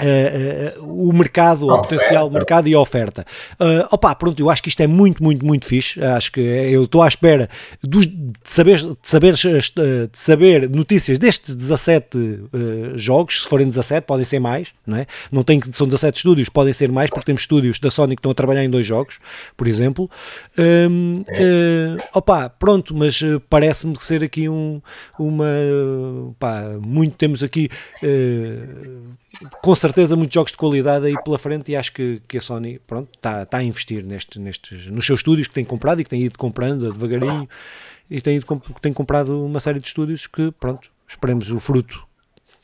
Uh, 0.01 0.81
uh, 0.81 1.09
o 1.09 1.13
mercado, 1.13 1.69
o 1.69 1.81
potencial 1.81 2.29
mercado 2.29 2.67
e 2.67 2.73
a 2.73 2.79
oferta. 2.79 3.25
Uh, 3.53 3.87
opa, 3.89 4.13
pronto, 4.13 4.37
eu 4.37 4.49
acho 4.49 4.61
que 4.61 4.67
isto 4.67 4.81
é 4.81 4.87
muito, 4.87 5.23
muito, 5.23 5.45
muito 5.45 5.65
fixe. 5.65 6.03
Acho 6.03 6.33
que 6.33 6.41
eu 6.41 6.83
estou 6.83 7.01
à 7.01 7.07
espera 7.07 7.49
dos, 7.81 8.05
de, 8.05 8.33
saber, 8.43 8.77
de, 8.77 8.97
saber, 9.01 9.35
de 9.35 10.09
saber 10.11 10.69
notícias 10.69 11.17
destes 11.17 11.55
17 11.55 12.17
uh, 12.17 12.97
jogos. 12.97 13.43
Se 13.43 13.47
forem 13.47 13.67
17, 13.67 14.05
podem 14.05 14.25
ser 14.25 14.39
mais, 14.39 14.73
não 14.85 14.97
é? 14.97 15.07
Não 15.31 15.43
tem 15.43 15.61
que 15.61 15.71
são 15.71 15.87
17 15.87 16.17
estúdios, 16.17 16.49
podem 16.49 16.73
ser 16.73 16.91
mais, 16.91 17.09
porque 17.09 17.25
temos 17.25 17.43
estúdios 17.43 17.79
da 17.79 17.89
Sony 17.89 18.17
que 18.17 18.19
estão 18.19 18.31
a 18.31 18.35
trabalhar 18.35 18.65
em 18.65 18.69
dois 18.69 18.85
jogos, 18.85 19.19
por 19.55 19.65
exemplo. 19.65 20.11
Um, 20.57 21.23
opa, 22.13 22.49
pronto, 22.49 22.93
mas 22.93 23.21
parece-me 23.49 23.95
ser 23.99 24.23
aqui 24.25 24.49
um, 24.49 24.81
uma. 25.17 25.45
Pá, 26.37 26.63
muito 26.81 27.15
temos 27.15 27.41
aqui 27.41 27.69
com 29.61 29.75
certeza 29.87 30.15
muitos 30.15 30.33
jogos 30.33 30.51
de 30.51 30.57
qualidade 30.57 31.05
aí 31.05 31.15
pela 31.23 31.37
frente 31.37 31.71
e 31.71 31.75
acho 31.75 31.91
que, 31.93 32.21
que 32.27 32.37
a 32.37 32.41
Sony 32.41 32.79
pronto, 32.79 33.09
está, 33.15 33.43
está 33.43 33.57
a 33.57 33.63
investir 33.63 34.03
neste, 34.03 34.39
nestes, 34.39 34.87
nos 34.87 35.05
seus 35.05 35.19
estúdios 35.19 35.47
que 35.47 35.53
tem 35.53 35.65
comprado 35.65 36.01
e 36.01 36.03
que 36.03 36.09
tem 36.09 36.21
ido 36.21 36.37
comprando 36.37 36.91
devagarinho 36.91 37.47
e 38.09 38.21
tem, 38.21 38.37
ido, 38.37 38.61
tem 38.81 38.93
comprado 38.93 39.43
uma 39.43 39.59
série 39.59 39.79
de 39.79 39.87
estúdios 39.87 40.27
que 40.27 40.51
pronto, 40.59 40.91
esperemos 41.07 41.51
o 41.51 41.59
fruto 41.59 42.05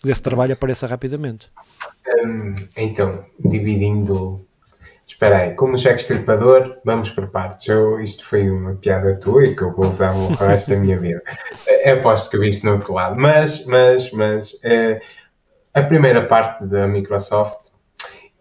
desse 0.04 0.22
trabalho 0.22 0.54
apareça 0.54 0.88
rapidamente. 0.88 1.50
Hum, 2.24 2.56
então, 2.76 3.26
dividindo 3.40 4.46
Espera 5.12 5.40
aí, 5.40 5.54
como 5.56 5.78
cheque 5.78 6.00
extirpador, 6.00 6.78
vamos 6.86 7.10
por 7.10 7.28
partes. 7.28 7.68
Eu, 7.68 8.00
isto 8.00 8.26
foi 8.26 8.50
uma 8.50 8.76
piada 8.76 9.20
tua 9.20 9.44
e 9.44 9.56
que 9.56 9.62
eu 9.62 9.76
vou 9.76 9.90
usar 9.90 10.16
o 10.16 10.34
resto 10.34 10.72
da 10.72 10.78
minha 10.78 10.98
vida. 10.98 11.22
Aposto 11.86 12.32
que 12.32 12.38
vi 12.40 12.48
isto 12.48 12.66
no 12.66 12.74
outro 12.74 12.94
lado. 12.94 13.18
Mas, 13.20 13.66
mas, 13.66 14.10
mas, 14.12 14.58
eh, 14.64 15.02
a 15.74 15.82
primeira 15.82 16.26
parte 16.26 16.66
da 16.66 16.88
Microsoft 16.88 17.72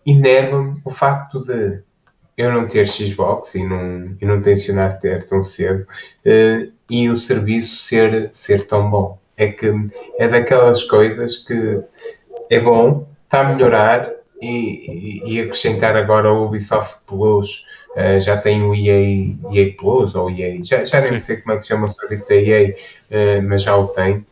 enerva-me 0.07 0.81
o 0.85 0.91
facto 0.91 1.39
de 1.41 1.83
eu 2.37 2.51
não 2.53 2.67
ter 2.67 2.89
Xbox 2.89 3.55
e 3.55 3.63
não, 3.63 4.17
e 4.21 4.25
não 4.25 4.41
tencionar 4.41 4.99
ter 4.99 5.27
tão 5.27 5.43
cedo 5.43 5.83
uh, 5.83 6.73
e 6.89 7.09
o 7.09 7.17
serviço 7.17 7.85
ser, 7.85 8.31
ser 8.33 8.67
tão 8.67 8.91
bom. 8.91 9.19
É 9.37 9.49
que 9.49 9.73
é 10.19 10.27
daquelas 10.27 10.83
coisas 10.85 11.39
que 11.39 11.83
é 12.49 12.61
bom, 12.61 13.07
está 13.25 13.41
a 13.41 13.53
melhorar 13.53 14.11
e, 14.41 15.23
e, 15.27 15.35
e 15.35 15.41
acrescentar 15.41 15.95
agora 15.97 16.33
o 16.33 16.47
Ubisoft 16.47 17.05
Plus. 17.07 17.67
Uh, 17.91 18.21
já 18.21 18.37
tem 18.37 18.63
o 18.63 18.75
EA, 18.75 19.35
EA 19.53 19.75
Plus 19.77 20.15
ou 20.15 20.31
EA, 20.31 20.63
já, 20.63 20.85
já 20.85 21.01
nem 21.01 21.19
sei 21.19 21.39
como 21.39 21.53
é 21.53 21.57
que 21.57 21.63
se 21.63 21.69
chama 21.69 21.87
o 21.87 21.89
serviço 21.89 22.29
da 22.29 22.37
EA, 22.37 22.71
uh, 22.71 23.43
mas 23.43 23.65
já 23.65 23.77
o 23.77 23.89
tem 23.89 24.25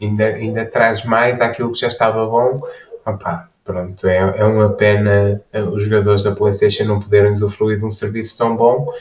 ainda, 0.00 0.26
ainda 0.26 0.64
traz 0.64 1.04
mais 1.04 1.40
aquilo 1.40 1.72
que 1.72 1.78
já 1.78 1.88
estava 1.88 2.26
bom. 2.26 2.60
Opa, 3.06 3.48
pronto, 3.64 4.06
é, 4.06 4.16
é 4.16 4.44
uma 4.44 4.70
pena 4.70 5.42
eh, 5.52 5.62
os 5.62 5.82
jogadores 5.82 6.24
da 6.24 6.34
PlayStation 6.34 6.84
não 6.84 7.00
poderem 7.00 7.32
usufruir 7.32 7.78
de 7.78 7.84
um 7.84 7.90
serviço 7.90 8.36
tão 8.38 8.56
bom. 8.56 8.92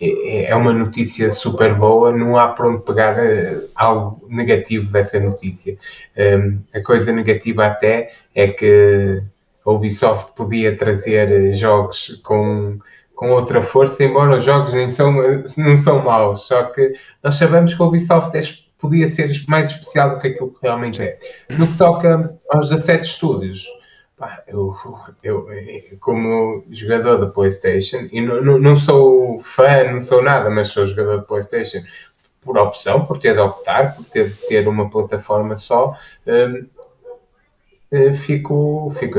É, 0.00 0.46
é 0.46 0.56
uma 0.56 0.72
notícia 0.72 1.30
super 1.30 1.74
boa, 1.74 2.12
não 2.12 2.36
há 2.36 2.48
para 2.48 2.68
onde 2.68 2.84
pegar 2.84 3.16
uh, 3.16 3.68
algo 3.74 4.26
negativo 4.28 4.90
dessa 4.90 5.20
notícia. 5.20 5.74
Um, 6.16 6.20
ehm, 6.20 6.58
a 6.74 6.80
coisa 6.82 7.12
negativa 7.12 7.66
até 7.66 8.08
é 8.34 8.48
que 8.48 9.22
a 9.64 9.70
Ubisoft 9.70 10.34
podia 10.34 10.76
trazer 10.76 11.30
eh, 11.30 11.54
jogos 11.54 12.20
com, 12.22 12.78
com 13.14 13.30
outra 13.30 13.62
força, 13.62 14.04
embora 14.04 14.36
os 14.36 14.44
jogos 14.44 14.74
nem 14.74 14.88
são, 14.88 15.12
não 15.56 15.76
são 15.76 16.02
maus, 16.04 16.46
só 16.46 16.64
que 16.64 16.92
nós 17.22 17.36
sabemos 17.36 17.72
que 17.72 17.82
a 17.82 17.86
Ubisoft 17.86 18.36
é 18.36 18.42
podia 18.84 19.08
ser 19.08 19.30
mais 19.48 19.70
especial 19.70 20.10
do 20.10 20.20
que 20.20 20.28
aquilo 20.28 20.50
que 20.50 20.58
realmente 20.62 21.02
é. 21.02 21.18
No 21.48 21.66
que 21.66 21.78
toca 21.78 22.38
aos 22.50 22.68
17 22.68 23.06
estúdios, 23.06 23.66
pá, 24.14 24.42
eu, 24.46 24.76
eu, 25.22 25.48
como 26.00 26.62
jogador 26.70 27.16
da 27.16 27.26
PlayStation, 27.26 28.08
e 28.12 28.20
não, 28.20 28.58
não 28.58 28.76
sou 28.76 29.40
fã, 29.40 29.90
não 29.90 30.00
sou 30.00 30.22
nada, 30.22 30.50
mas 30.50 30.68
sou 30.68 30.86
jogador 30.86 31.16
da 31.16 31.22
PlayStation 31.22 31.78
por 32.42 32.58
opção, 32.58 33.06
por 33.06 33.18
ter 33.18 33.32
de 33.32 33.40
optar, 33.40 33.96
por 33.96 34.04
ter 34.04 34.28
de 34.28 34.36
ter 34.46 34.68
uma 34.68 34.90
plataforma 34.90 35.56
só, 35.56 35.96
um, 36.26 36.66
eh, 37.90 38.12
fico, 38.12 38.92
fico 38.98 39.18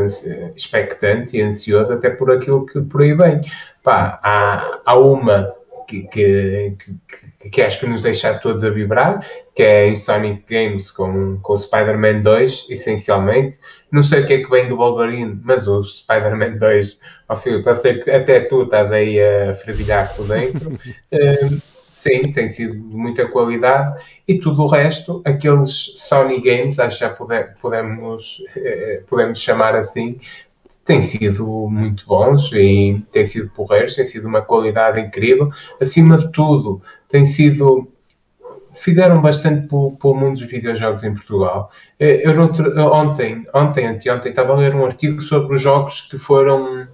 expectante 0.56 1.38
e 1.38 1.42
ansioso 1.42 1.92
até 1.92 2.12
por 2.12 2.32
aquilo 2.32 2.66
que 2.66 2.82
por 2.82 3.02
aí 3.02 3.16
vem. 3.16 3.42
Pá, 3.82 4.20
há, 4.22 4.82
há 4.86 4.96
uma 5.00 5.56
que, 5.88 6.04
que, 6.04 6.76
que, 7.40 7.50
que, 7.50 7.62
acho 7.62 7.80
que 7.80 7.88
nos 7.88 8.02
deixa 8.02 8.38
todos 8.40 8.64
a 8.64 8.70
vibrar, 8.70 9.26
que 9.56 9.64
é 9.64 9.88
em 9.88 9.96
Sonic 9.96 10.44
Games 10.50 10.92
com, 10.92 11.40
com 11.42 11.54
o 11.54 11.58
Spider-Man 11.58 12.22
2, 12.22 12.68
essencialmente. 12.70 13.60
Não 13.92 14.04
sei 14.04 14.22
o 14.22 14.26
que 14.26 14.34
é 14.34 14.44
que 14.44 14.50
vem 14.50 14.68
do 14.68 14.78
Wolverine, 14.78 15.40
mas 15.44 15.68
o 15.68 15.84
Spider-Man 15.84 16.58
2, 16.58 17.00
ó 17.30 17.34
oh, 17.34 17.36
Filipe, 17.36 17.68
eu 17.68 17.76
sei 17.76 18.00
que 18.00 18.10
até 18.12 18.42
tu 18.42 18.64
estás 18.64 18.92
aí 18.92 19.20
a 19.22 19.54
fervilhar 19.54 20.14
por 20.16 20.28
dentro. 20.28 20.74
uh, 20.74 21.62
sim, 21.96 22.30
tem 22.34 22.50
sido 22.50 22.74
de 22.74 22.96
muita 22.96 23.26
qualidade 23.26 24.04
e 24.28 24.38
tudo 24.38 24.64
o 24.64 24.68
resto, 24.68 25.22
aqueles 25.24 25.94
Sony 25.96 26.42
Games, 26.42 26.78
acho 26.78 27.00
que 27.00 27.06
já 27.06 27.10
puder, 27.10 27.56
podemos, 27.62 28.44
eh, 28.58 29.02
podemos 29.08 29.40
chamar 29.40 29.76
assim, 29.76 30.20
têm 30.86 31.02
sido 31.02 31.68
muito 31.70 32.06
bons 32.06 32.52
e 32.54 33.04
têm 33.12 33.26
sido 33.26 33.52
porreiros, 33.54 33.96
têm 33.96 34.06
sido 34.06 34.28
uma 34.28 34.42
qualidade 34.42 35.02
incrível. 35.02 35.50
Acima 35.82 36.18
de 36.18 36.32
tudo, 36.32 36.82
tem 37.10 37.26
sido 37.26 37.92
fizeram 38.76 39.22
bastante 39.22 39.68
para 39.68 39.78
o 39.78 40.14
mundo 40.14 40.34
dos 40.40 40.50
videojogos 40.50 41.04
em 41.04 41.14
Portugal. 41.14 41.72
Eh, 41.98 42.28
eu, 42.28 42.34
eu 42.34 42.92
ontem, 42.92 43.46
ontem, 43.54 43.88
anteontem, 43.88 44.30
estava 44.30 44.52
a 44.54 44.58
ler 44.58 44.76
um 44.76 44.86
artigo 44.86 45.22
sobre 45.22 45.56
os 45.56 45.62
jogos 45.62 46.02
que 46.02 46.18
foram 46.18 46.86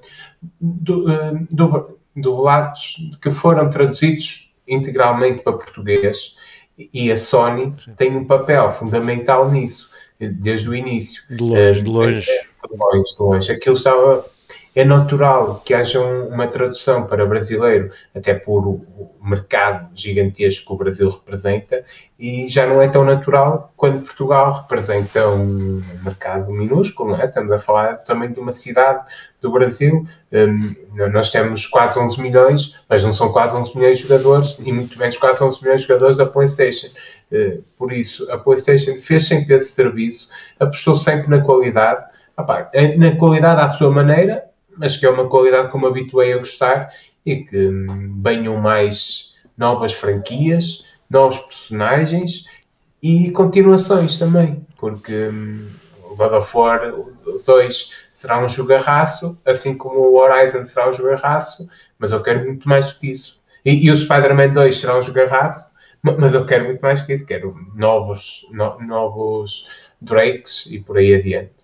do, 0.59 1.11
eh, 1.11 1.33
do, 1.49 1.97
dublados, 2.15 2.97
que 3.21 3.31
foram 3.31 3.69
traduzidos 3.69 4.53
integralmente 4.67 5.41
para 5.41 5.53
português 5.53 6.35
e 6.93 7.11
a 7.11 7.17
Sony 7.17 7.73
Sim. 7.77 7.93
tem 7.95 8.15
um 8.15 8.25
papel 8.25 8.71
fundamental 8.71 9.51
nisso, 9.51 9.89
desde 10.19 10.69
o 10.69 10.75
início. 10.75 11.23
De 11.29 11.41
longe, 11.41 11.81
de 11.81 11.89
longe. 11.89 12.27
De 12.69 13.23
longe. 13.23 13.51
Aquilo 13.51 13.75
estava 13.75 14.25
é 14.73 14.85
natural 14.85 15.61
que 15.65 15.73
haja 15.73 15.99
uma 15.99 16.47
tradução 16.47 17.05
para 17.05 17.25
brasileiro, 17.25 17.91
até 18.15 18.33
por 18.33 18.65
o 18.65 19.11
mercado 19.21 19.89
gigantesco 19.93 20.67
que 20.67 20.73
o 20.73 20.77
Brasil 20.77 21.09
representa, 21.09 21.83
e 22.17 22.47
já 22.47 22.65
não 22.65 22.81
é 22.81 22.87
tão 22.87 23.03
natural 23.03 23.73
quando 23.75 24.01
Portugal 24.01 24.61
representa 24.61 25.27
um 25.27 25.81
mercado 26.03 26.51
minúsculo, 26.51 27.11
não 27.11 27.21
é? 27.21 27.25
Estamos 27.25 27.51
a 27.51 27.59
falar 27.59 27.97
também 27.97 28.31
de 28.31 28.39
uma 28.39 28.53
cidade 28.53 29.05
do 29.41 29.51
Brasil, 29.51 30.05
um, 30.31 31.09
nós 31.11 31.31
temos 31.31 31.65
quase 31.65 31.99
11 31.99 32.21
milhões, 32.21 32.75
mas 32.87 33.03
não 33.03 33.11
são 33.11 33.31
quase 33.31 33.55
11 33.55 33.75
milhões 33.75 33.97
de 33.97 34.03
jogadores, 34.03 34.57
e 34.59 34.71
muito 34.71 34.97
menos 34.97 35.17
quase 35.17 35.43
11 35.43 35.61
milhões 35.61 35.81
de 35.81 35.87
jogadores 35.87 36.17
da 36.17 36.25
PlayStation. 36.25 36.87
Uh, 37.31 37.61
por 37.77 37.91
isso, 37.91 38.31
a 38.31 38.37
PlayStation 38.37 38.93
fez 39.01 39.27
sempre 39.27 39.55
esse 39.55 39.71
serviço, 39.71 40.29
apostou 40.59 40.95
sempre 40.95 41.29
na 41.29 41.41
qualidade, 41.41 42.05
na 42.97 43.15
qualidade 43.15 43.61
à 43.61 43.67
sua 43.67 43.91
maneira, 43.91 44.45
mas 44.77 44.97
que 44.97 45.05
é 45.05 45.09
uma 45.09 45.27
qualidade 45.27 45.71
que 45.71 45.77
me 45.77 45.85
habituei 45.85 46.33
a 46.33 46.37
gostar 46.37 46.89
e 47.25 47.37
que 47.37 47.67
hum, 47.67 48.19
venham 48.23 48.57
mais 48.57 49.35
novas 49.57 49.93
franquias, 49.93 50.85
novos 51.09 51.39
personagens 51.39 52.45
e 53.01 53.31
continuações 53.31 54.17
também, 54.17 54.65
porque 54.77 55.29
hum, 55.29 55.67
o 56.09 56.15
God 56.15 56.33
of 56.33 56.57
War 56.57 56.93
2 57.45 58.07
será 58.09 58.43
um 58.43 58.47
jogarraço, 58.47 59.37
assim 59.45 59.77
como 59.77 59.99
o 59.99 60.17
Horizon 60.17 60.65
será 60.65 60.89
um 60.89 60.93
jogarraço, 60.93 61.67
mas 61.97 62.11
eu 62.11 62.21
quero 62.21 62.45
muito 62.45 62.67
mais 62.67 62.91
do 62.91 62.99
que 62.99 63.11
isso. 63.11 63.39
E, 63.65 63.85
e 63.85 63.91
o 63.91 63.95
Spider-Man 63.95 64.49
2 64.49 64.75
será 64.75 64.97
um 64.97 65.01
jogarraço, 65.01 65.71
mas 66.01 66.33
eu 66.33 66.45
quero 66.45 66.65
muito 66.65 66.81
mais 66.81 67.01
que 67.01 67.13
isso, 67.13 67.25
quero 67.25 67.55
novos, 67.75 68.47
no, 68.51 68.79
novos 68.81 69.91
Drakes 70.01 70.65
e 70.71 70.79
por 70.79 70.97
aí 70.97 71.13
adiante. 71.13 71.60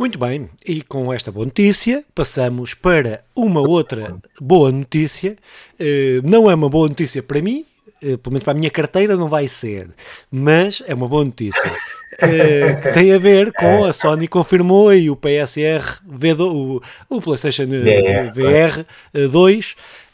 Muito 0.00 0.18
bem, 0.18 0.48
e 0.66 0.80
com 0.80 1.12
esta 1.12 1.30
boa 1.30 1.44
notícia 1.44 2.02
passamos 2.14 2.72
para 2.72 3.22
uma 3.36 3.60
outra 3.60 4.16
boa 4.40 4.72
notícia. 4.72 5.36
Uh, 5.78 6.26
não 6.26 6.50
é 6.50 6.54
uma 6.54 6.70
boa 6.70 6.88
notícia 6.88 7.22
para 7.22 7.42
mim, 7.42 7.66
uh, 8.02 8.16
pelo 8.16 8.32
menos 8.32 8.44
para 8.44 8.54
a 8.54 8.56
minha 8.56 8.70
carteira 8.70 9.14
não 9.14 9.28
vai 9.28 9.46
ser, 9.46 9.90
mas 10.32 10.82
é 10.86 10.94
uma 10.94 11.06
boa 11.06 11.22
notícia. 11.22 11.70
Uh, 12.14 12.80
que 12.80 12.92
tem 12.92 13.12
a 13.12 13.18
ver 13.18 13.52
com 13.52 13.84
a 13.84 13.92
Sony 13.92 14.26
confirmou 14.26 14.88
aí 14.88 15.10
o 15.10 15.16
PSR 15.16 15.98
V2, 16.10 16.40
o, 16.40 16.82
o 17.14 17.20
PlayStation 17.20 17.66
VR 17.66 18.86
2 19.30 19.76
Ehm, 19.76 20.09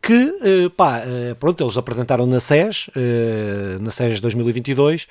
que, 0.00 0.38
eh, 0.40 0.68
pá, 0.76 1.02
eh, 1.04 1.34
pronto, 1.34 1.64
eles 1.64 1.76
apresentaram 1.76 2.26
na 2.26 2.38
SES, 2.38 2.88
eh, 2.94 3.76
na 3.80 3.90
SES 3.90 4.20
2022, 4.20 5.08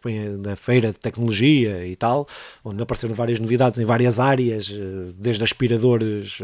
foi 0.00 0.14
na 0.38 0.56
Feira 0.56 0.88
de 0.88 0.98
Tecnologia 0.98 1.86
e 1.86 1.94
tal, 1.94 2.26
onde 2.64 2.82
apareceram 2.82 3.14
várias 3.14 3.38
novidades 3.38 3.78
em 3.78 3.84
várias 3.84 4.18
áreas, 4.18 4.72
desde 5.18 5.44
aspiradores 5.44 6.38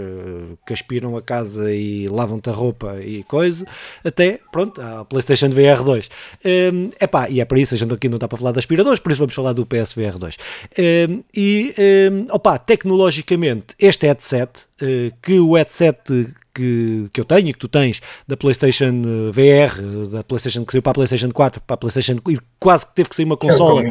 que 0.66 0.72
aspiram 0.72 1.16
a 1.16 1.22
casa 1.22 1.72
e 1.72 2.06
lavam-te 2.08 2.50
a 2.50 2.52
roupa 2.52 2.98
e 3.00 3.22
coisa, 3.22 3.66
até, 4.04 4.40
pronto, 4.52 4.80
a 4.80 5.04
PlayStation 5.04 5.48
VR 5.48 5.82
2. 5.82 6.10
É 6.98 7.06
pá, 7.06 7.28
e 7.30 7.40
é 7.40 7.44
para 7.44 7.58
isso, 7.58 7.74
a 7.74 7.78
gente 7.78 7.94
aqui 7.94 8.08
não 8.08 8.16
está 8.16 8.28
para 8.28 8.38
falar 8.38 8.52
de 8.52 8.58
aspiradores, 8.58 9.00
por 9.00 9.12
isso 9.12 9.20
vamos 9.20 9.34
falar 9.34 9.52
do 9.52 9.64
PSVR 9.64 10.18
2. 10.18 10.36
Ehm, 10.76 11.20
e, 11.34 11.74
opá, 12.30 12.58
tecnologicamente, 12.58 13.74
este 13.78 14.06
headset, 14.06 14.67
que 15.22 15.40
o 15.40 15.56
headset 15.56 15.98
que, 16.58 17.08
que 17.12 17.20
eu 17.20 17.24
tenho 17.24 17.48
e 17.48 17.52
que 17.52 17.58
tu 17.58 17.68
tens 17.68 18.00
da 18.26 18.36
PlayStation 18.36 18.86
eh, 18.86 19.30
VR, 19.30 20.08
da 20.10 20.24
PlayStation 20.24 20.64
que 20.64 20.72
saiu 20.72 20.82
para 20.82 20.90
a 20.90 20.94
PlayStation 20.94 21.30
4, 21.30 21.62
para 21.64 21.74
a 21.74 21.76
PlayStation 21.76 22.18
e 22.28 22.38
quase 22.58 22.86
que 22.86 22.94
teve 22.94 23.08
que 23.08 23.14
sair 23.14 23.24
uma 23.24 23.36
consola, 23.36 23.84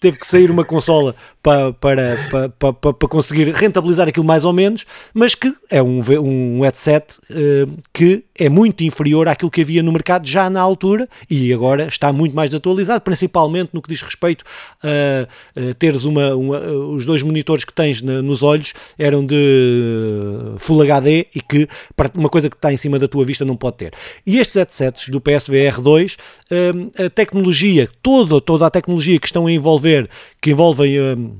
teve 0.00 0.16
que 0.16 0.26
sair 0.26 0.50
uma 0.50 0.64
consola 0.64 1.14
para, 1.42 1.72
para, 1.74 2.16
para, 2.30 2.48
para, 2.72 2.92
para 2.94 3.08
conseguir 3.08 3.50
rentabilizar 3.52 4.08
aquilo 4.08 4.24
mais 4.24 4.44
ou 4.44 4.52
menos, 4.54 4.86
mas 5.12 5.34
que 5.34 5.52
é 5.70 5.82
um, 5.82 6.00
um 6.00 6.60
headset 6.62 7.18
uh, 7.30 7.70
que 7.92 8.24
é 8.38 8.48
muito 8.48 8.82
inferior 8.82 9.28
àquilo 9.28 9.50
que 9.50 9.60
havia 9.60 9.82
no 9.82 9.92
mercado 9.92 10.26
já 10.26 10.48
na 10.48 10.60
altura 10.60 11.08
e 11.28 11.52
agora 11.52 11.88
está 11.88 12.12
muito 12.12 12.34
mais 12.34 12.54
atualizado, 12.54 13.02
principalmente 13.02 13.70
no 13.72 13.82
que 13.82 13.90
diz 13.90 14.00
respeito 14.00 14.44
a, 14.82 15.28
a 15.60 15.74
teres 15.74 16.04
uma, 16.04 16.34
uma, 16.34 16.58
os 16.58 17.04
dois 17.04 17.22
monitores 17.22 17.64
que 17.64 17.72
tens 17.72 18.00
na, 18.00 18.22
nos 18.22 18.42
olhos 18.42 18.72
eram 18.98 19.26
de 19.26 20.54
Full 20.58 20.82
HD 20.82 21.26
e 21.34 21.40
que 21.40 21.68
uma 22.14 22.28
coisa 22.28 22.48
que 22.48 22.56
está 22.56 22.72
em 22.72 22.76
cima 22.76 22.98
da 22.98 23.08
tua 23.08 23.24
vista 23.24 23.44
não 23.44 23.56
pode 23.56 23.76
ter. 23.76 23.92
E 24.26 24.38
estes 24.38 24.56
headsets 24.56 25.08
do 25.08 25.20
PSVR 25.20 25.80
2, 25.80 26.16
hum, 26.50 26.90
a 27.06 27.10
tecnologia, 27.10 27.88
toda, 28.02 28.40
toda 28.40 28.66
a 28.66 28.70
tecnologia 28.70 29.18
que 29.18 29.26
estão 29.26 29.46
a 29.46 29.52
envolver, 29.52 30.08
que 30.40 30.50
envolvem 30.50 31.00
hum, 31.00 31.36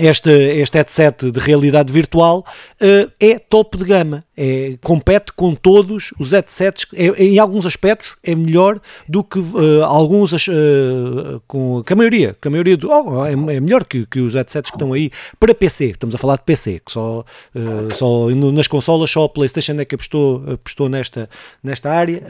este, 0.00 0.30
este 0.30 0.78
headset 0.78 1.30
de 1.30 1.40
realidade 1.40 1.92
virtual 1.92 2.44
uh, 2.80 3.10
é 3.20 3.38
top 3.38 3.76
de 3.76 3.84
gama, 3.84 4.24
é, 4.36 4.78
compete 4.82 5.32
com 5.32 5.54
todos 5.54 6.12
os 6.18 6.30
headsets, 6.30 6.86
é, 6.94 7.06
em 7.24 7.38
alguns 7.38 7.66
aspectos 7.66 8.16
é 8.22 8.34
melhor 8.34 8.80
do 9.08 9.24
que 9.24 9.38
uh, 9.38 9.84
alguns, 9.84 10.32
uh, 10.32 11.42
com 11.46 11.82
que 11.82 11.92
a 11.92 11.96
maioria, 11.96 12.36
que 12.40 12.46
a 12.46 12.50
maioria 12.50 12.76
do, 12.76 12.88
oh, 12.88 13.24
é, 13.24 13.32
é, 13.32 13.60
melhor 13.60 13.84
que, 13.84 14.06
que 14.06 14.20
os 14.20 14.34
headsets 14.34 14.70
que 14.70 14.76
estão 14.76 14.92
aí 14.92 15.10
para 15.40 15.54
PC, 15.54 15.86
estamos 15.86 16.14
a 16.14 16.18
falar 16.18 16.36
de 16.36 16.42
PC, 16.42 16.80
que 16.84 16.92
só, 16.92 17.24
só 17.94 18.28
nas 18.28 18.68
consolas 18.68 19.10
só 19.10 19.24
a 19.24 19.28
Playstation 19.28 19.72
é 19.80 19.84
que 19.84 19.94
apostou, 19.94 20.44
apostou 20.52 20.88
nesta, 20.88 21.28
nesta 21.62 21.90
área, 21.90 22.22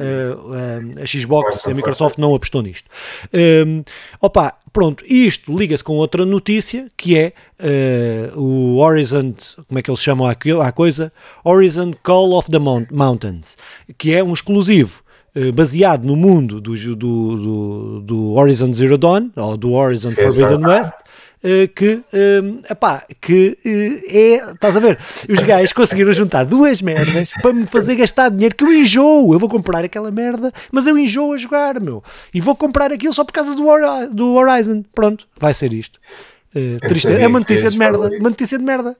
a 1.02 1.06
Xbox, 1.06 1.66
a 1.66 1.74
Microsoft 1.74 2.18
não 2.18 2.34
apostou 2.34 2.62
nisto. 2.62 2.88
opa, 4.20 4.56
Pronto, 4.72 5.04
isto 5.06 5.56
liga-se 5.56 5.82
com 5.82 5.94
outra 5.94 6.24
notícia 6.24 6.88
que 6.96 7.18
é 7.18 7.32
uh, 7.60 8.38
o 8.40 8.78
Horizon, 8.78 9.34
como 9.66 9.78
é 9.78 9.82
que 9.82 9.90
eles 9.90 10.00
chamam 10.00 10.26
a, 10.26 10.72
coisa? 10.72 11.12
Horizon 11.44 11.92
Call 12.02 12.32
of 12.32 12.50
the 12.50 12.58
Mountains, 12.58 13.56
que 13.96 14.14
é 14.14 14.22
um 14.22 14.32
exclusivo 14.32 15.02
uh, 15.36 15.52
baseado 15.52 16.04
no 16.04 16.16
mundo 16.16 16.60
do, 16.60 16.76
do, 16.76 16.96
do, 16.96 18.00
do, 18.00 18.32
Horizon 18.34 18.72
Zero 18.72 18.96
Dawn, 18.96 19.30
ou 19.36 19.56
do 19.56 19.72
Horizon 19.72 20.10
Forbidden 20.12 20.64
West, 20.64 20.94
Uh, 21.38 21.68
que, 21.72 22.00
epá, 22.68 23.04
que 23.20 23.56
uh, 23.64 24.12
é, 24.12 24.50
estás 24.50 24.76
a 24.76 24.80
ver, 24.80 24.98
os 25.28 25.38
gajos 25.38 25.72
conseguiram 25.72 26.12
juntar 26.12 26.42
duas 26.42 26.82
merdas 26.82 27.30
para 27.40 27.52
me 27.52 27.64
fazer 27.64 27.94
gastar 27.94 28.28
dinheiro 28.28 28.56
que 28.56 28.64
eu 28.64 28.72
enjoo, 28.72 29.32
eu 29.32 29.38
vou 29.38 29.48
comprar 29.48 29.84
aquela 29.84 30.10
merda, 30.10 30.52
mas 30.72 30.88
eu 30.88 30.98
enjoo 30.98 31.34
a 31.34 31.36
jogar, 31.36 31.78
meu, 31.78 32.02
e 32.34 32.40
vou 32.40 32.56
comprar 32.56 32.90
aquilo 32.90 33.12
só 33.12 33.22
por 33.22 33.30
causa 33.30 33.54
do, 33.54 33.64
do 34.12 34.34
Horizon, 34.34 34.82
pronto, 34.92 35.28
vai 35.38 35.54
ser 35.54 35.72
isto. 35.72 36.00
Uh, 36.54 36.78
triste, 36.80 37.12
é 37.12 37.26
uma 37.26 37.40
notícia 37.40 37.70
de 37.70 37.78
merda, 37.78 37.98
uma 37.98 38.30
notícia 38.30 38.58
de 38.58 38.64
merda, 38.64 38.96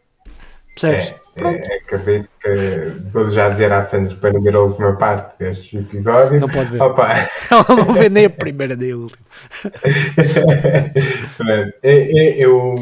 percebes? 0.74 1.10
É. 1.10 1.28
É, 1.40 1.76
acredito 1.76 2.28
que 2.40 2.92
vou 3.12 3.28
já 3.30 3.48
dizer 3.48 3.72
à 3.72 3.82
Sandra 3.82 4.16
para 4.16 4.40
ver 4.40 4.56
a 4.56 4.60
última 4.60 4.96
parte 4.96 5.38
deste 5.38 5.78
episódio. 5.78 6.40
Não 6.40 6.48
pode 6.48 6.70
ver. 6.70 6.82
Opa. 6.82 7.14
Ela 7.50 7.64
não 7.68 7.94
vê 7.94 8.08
nem 8.08 8.24
a 8.24 8.30
primeira 8.30 8.74
nem 8.74 8.92
a 8.92 8.96
última. 8.96 9.24
é, 11.82 12.42
eu, 12.42 12.74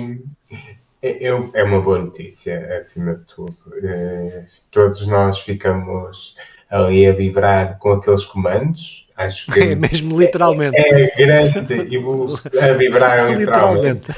eu, 1.03 1.51
é 1.53 1.65
uma 1.65 1.81
boa 1.81 1.99
notícia, 1.99 2.79
acima 2.79 3.15
de 3.15 3.25
tudo. 3.25 3.57
É, 3.83 4.45
todos 4.71 5.07
nós 5.07 5.41
ficamos 5.41 6.35
ali 6.71 7.07
a 7.07 7.13
vibrar 7.13 7.79
com 7.79 7.93
aqueles 7.93 8.25
comandos. 8.25 9.06
Acho 9.17 9.51
que 9.53 9.61
é 9.61 9.75
mesmo 9.75 10.19
literalmente. 10.21 10.77
É, 10.77 11.03
é 11.03 11.13
a 11.13 11.17
grande 11.17 11.95
evolução 11.95 12.53
a 12.61 12.73
vibrar 12.75 13.31
literalmente. 13.35 14.11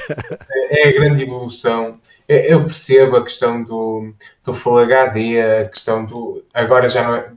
É 0.69 0.89
a 0.89 0.91
grande 0.91 1.23
evolução 1.23 1.99
eu 2.29 2.63
percebo 2.63 3.17
a 3.17 3.23
questão 3.23 3.63
do, 3.63 4.13
do 4.43 4.53
Full 4.53 4.77
HD, 4.77 5.41
a 5.41 5.67
questão 5.67 6.05
do. 6.05 6.45
Agora 6.53 6.87
já 6.87 7.03
não 7.03 7.15
é. 7.15 7.31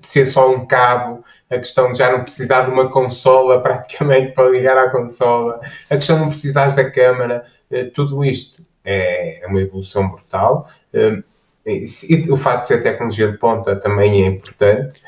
Ser 0.00 0.26
só 0.26 0.54
um 0.54 0.64
cabo, 0.64 1.24
a 1.50 1.58
questão 1.58 1.90
de 1.90 1.98
já 1.98 2.12
não 2.12 2.22
precisar 2.22 2.62
de 2.62 2.70
uma 2.70 2.88
consola 2.88 3.60
praticamente 3.64 4.32
para 4.32 4.48
ligar 4.48 4.78
à 4.78 4.90
consola, 4.90 5.60
a 5.90 5.96
questão 5.96 6.16
de 6.16 6.22
não 6.22 6.28
precisares 6.28 6.76
da 6.76 6.88
câmara, 6.88 7.44
eh, 7.70 7.86
tudo 7.86 8.24
isto 8.24 8.64
é, 8.84 9.44
é 9.44 9.46
uma 9.48 9.60
evolução 9.60 10.08
brutal. 10.08 10.68
Eh, 10.94 11.22
e 11.66 12.30
o 12.30 12.36
facto 12.36 12.60
de 12.60 12.66
ser 12.68 12.82
tecnologia 12.82 13.30
de 13.32 13.38
ponta 13.38 13.74
também 13.76 14.24
é 14.24 14.28
importante. 14.28 15.02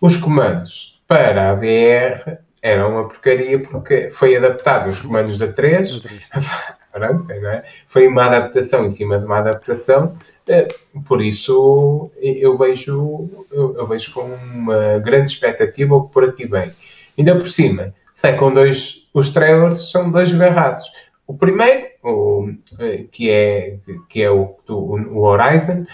Os 0.00 0.16
comandos 0.16 0.89
para 1.10 1.50
a 1.50 1.54
VR 1.56 2.38
eram 2.62 2.92
uma 2.92 3.08
porcaria 3.08 3.58
porque 3.58 4.12
foi 4.12 4.36
adaptado 4.36 4.88
os 4.88 5.00
comandos 5.00 5.36
da 5.36 5.48
3. 5.48 6.02
Pronto, 6.92 7.32
é? 7.32 7.64
Foi 7.88 8.06
uma 8.06 8.26
adaptação 8.26 8.86
em 8.86 8.90
cima 8.90 9.18
de 9.18 9.24
uma 9.24 9.38
adaptação, 9.38 10.16
eh, 10.48 10.66
por 11.06 11.20
isso 11.20 12.10
eu 12.20 12.56
vejo, 12.58 13.28
eu, 13.50 13.76
eu 13.76 13.86
vejo 13.86 14.12
com 14.12 14.22
uma 14.22 14.98
grande 14.98 15.32
expectativa 15.32 15.94
o 15.94 16.06
que 16.06 16.12
por 16.12 16.24
aqui 16.24 16.46
vem. 16.46 16.72
Ainda 17.16 17.36
por 17.36 17.50
cima, 17.50 17.94
sai 18.12 18.36
com 18.36 18.52
dois, 18.52 19.08
os 19.14 19.30
trailers 19.30 19.90
são 19.90 20.10
dois 20.10 20.32
garraços. 20.32 20.92
O 21.26 21.34
primeiro, 21.34 21.86
o, 22.04 22.52
eh, 22.80 23.04
que 23.10 23.30
é, 23.30 23.76
que 24.08 24.22
é 24.22 24.30
o, 24.30 24.56
o 24.68 25.20
Horizon, 25.20 25.86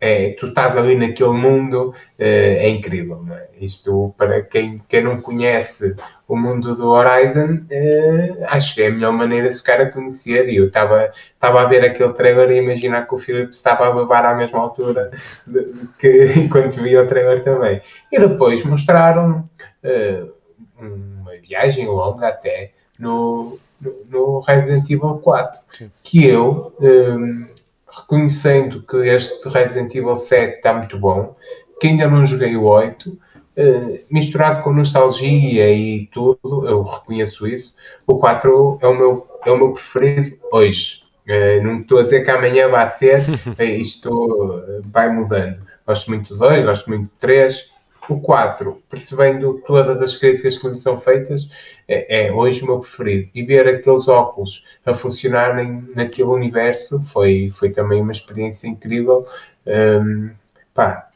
é, 0.00 0.30
tu 0.30 0.46
estás 0.46 0.76
ali 0.76 0.94
naquele 0.94 1.32
mundo, 1.32 1.94
é, 2.18 2.64
é 2.64 2.68
incrível. 2.68 3.22
Não 3.22 3.34
é? 3.34 3.48
Isto, 3.60 4.14
para 4.16 4.40
quem, 4.40 4.80
quem 4.88 5.02
não 5.02 5.20
conhece 5.20 5.94
o 6.26 6.34
mundo 6.34 6.74
do 6.74 6.88
Horizon, 6.88 7.60
é, 7.70 8.44
acho 8.46 8.74
que 8.74 8.82
é 8.82 8.86
a 8.86 8.90
melhor 8.90 9.12
maneira 9.12 9.48
de 9.48 9.54
ficar 9.54 9.80
a 9.80 9.90
conhecer. 9.90 10.48
E 10.48 10.56
eu 10.56 10.68
estava 10.68 11.12
a 11.40 11.64
ver 11.66 11.84
aquele 11.84 12.14
trailer 12.14 12.50
e 12.50 12.56
imaginar 12.56 13.06
que 13.06 13.14
o 13.14 13.18
Filipe 13.18 13.50
estava 13.50 13.88
a 13.88 13.92
babar 13.92 14.24
à 14.24 14.34
mesma 14.34 14.58
altura 14.58 15.10
de, 15.46 15.64
de, 15.64 15.88
que, 15.98 16.32
enquanto 16.40 16.82
via 16.82 17.02
o 17.02 17.06
trailer 17.06 17.44
também. 17.44 17.82
E 18.10 18.18
depois 18.18 18.64
mostraram 18.64 19.48
uh, 19.84 20.32
uma 20.78 21.32
viagem 21.42 21.86
longa 21.86 22.28
até 22.28 22.70
no, 22.98 23.58
no, 23.78 23.94
no 24.08 24.40
Resident 24.40 24.88
Evil 24.88 25.18
4, 25.18 25.60
Sim. 25.72 25.90
que 26.02 26.26
eu. 26.26 26.74
Um, 26.80 27.49
reconhecendo 27.98 28.82
que 28.82 28.96
este 28.96 29.48
Resident 29.48 29.94
Evil 29.94 30.16
7 30.16 30.56
está 30.56 30.72
muito 30.72 30.98
bom, 30.98 31.36
que 31.80 31.88
ainda 31.88 32.08
não 32.08 32.24
joguei 32.24 32.56
o 32.56 32.64
8, 32.64 33.18
eh, 33.56 34.04
misturado 34.10 34.62
com 34.62 34.72
nostalgia 34.72 35.70
e 35.72 36.06
tudo, 36.06 36.66
eu 36.66 36.82
reconheço 36.82 37.46
isso. 37.46 37.74
O 38.06 38.18
4 38.18 38.78
é 38.80 38.86
o 38.86 38.94
meu, 38.94 39.26
é 39.44 39.50
o 39.50 39.56
meu 39.56 39.72
preferido 39.72 40.38
hoje. 40.52 41.00
Uh, 41.28 41.62
não 41.62 41.76
estou 41.76 41.98
a 41.98 42.02
dizer 42.02 42.24
que 42.24 42.30
amanhã 42.30 42.68
vai 42.68 42.88
ser, 42.88 43.20
uh, 43.20 43.62
isto 43.62 44.82
vai 44.86 45.12
mudando. 45.12 45.58
Gosto 45.86 46.10
muito 46.10 46.34
do 46.34 46.38
2, 46.38 46.64
gosto 46.64 46.88
muito 46.88 47.04
do 47.04 47.18
3, 47.18 47.70
o 48.14 48.20
4, 48.20 48.82
percebendo 48.88 49.62
todas 49.66 50.00
as 50.02 50.16
críticas 50.16 50.58
que 50.58 50.68
lhe 50.68 50.76
são 50.76 50.98
feitas, 50.98 51.48
é, 51.88 52.26
é, 52.26 52.32
hoje 52.32 52.62
o 52.62 52.66
meu 52.66 52.80
preferido. 52.80 53.30
E 53.34 53.42
ver 53.42 53.68
aqueles 53.68 54.08
óculos 54.08 54.64
a 54.84 54.94
funcionarem 54.94 55.88
naquele 55.94 56.28
universo 56.28 57.02
foi, 57.02 57.50
foi 57.52 57.70
também 57.70 58.00
uma 58.00 58.12
experiência 58.12 58.68
incrível. 58.68 59.24
Um, 59.66 60.30
pá, 60.74 61.10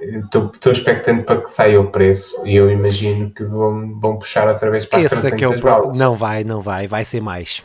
Estou 0.00 0.70
expectante 0.70 1.24
para 1.24 1.40
que 1.40 1.50
saia 1.50 1.80
o 1.80 1.90
preço 1.90 2.46
e 2.46 2.54
eu 2.54 2.70
imagino 2.70 3.30
que 3.30 3.42
vão, 3.42 3.98
vão 3.98 4.16
puxar 4.16 4.46
outra 4.46 4.70
vez 4.70 4.86
para 4.86 5.00
Esse 5.00 5.12
as 5.12 5.20
300 5.22 5.32
é 5.32 5.36
que 5.36 5.44
é 5.44 5.48
o... 5.48 5.92
Não 5.92 6.14
vai, 6.14 6.44
não 6.44 6.62
vai, 6.62 6.86
vai 6.86 7.04
ser 7.04 7.20
mais. 7.20 7.64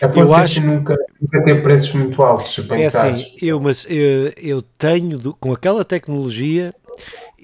A 0.00 0.06
eu 0.18 0.34
acho 0.34 0.60
nunca, 0.60 0.96
nunca 1.20 1.42
teve 1.42 1.60
preços 1.62 1.92
muito 1.92 2.22
altos, 2.22 2.54
se 2.54 2.62
pensares. 2.62 3.18
É 3.18 3.22
assim, 3.22 3.36
eu, 3.40 3.60
mas 3.60 3.86
eu, 3.88 4.32
eu 4.36 4.62
tenho, 4.62 5.34
com 5.40 5.52
aquela 5.52 5.84
tecnologia, 5.84 6.74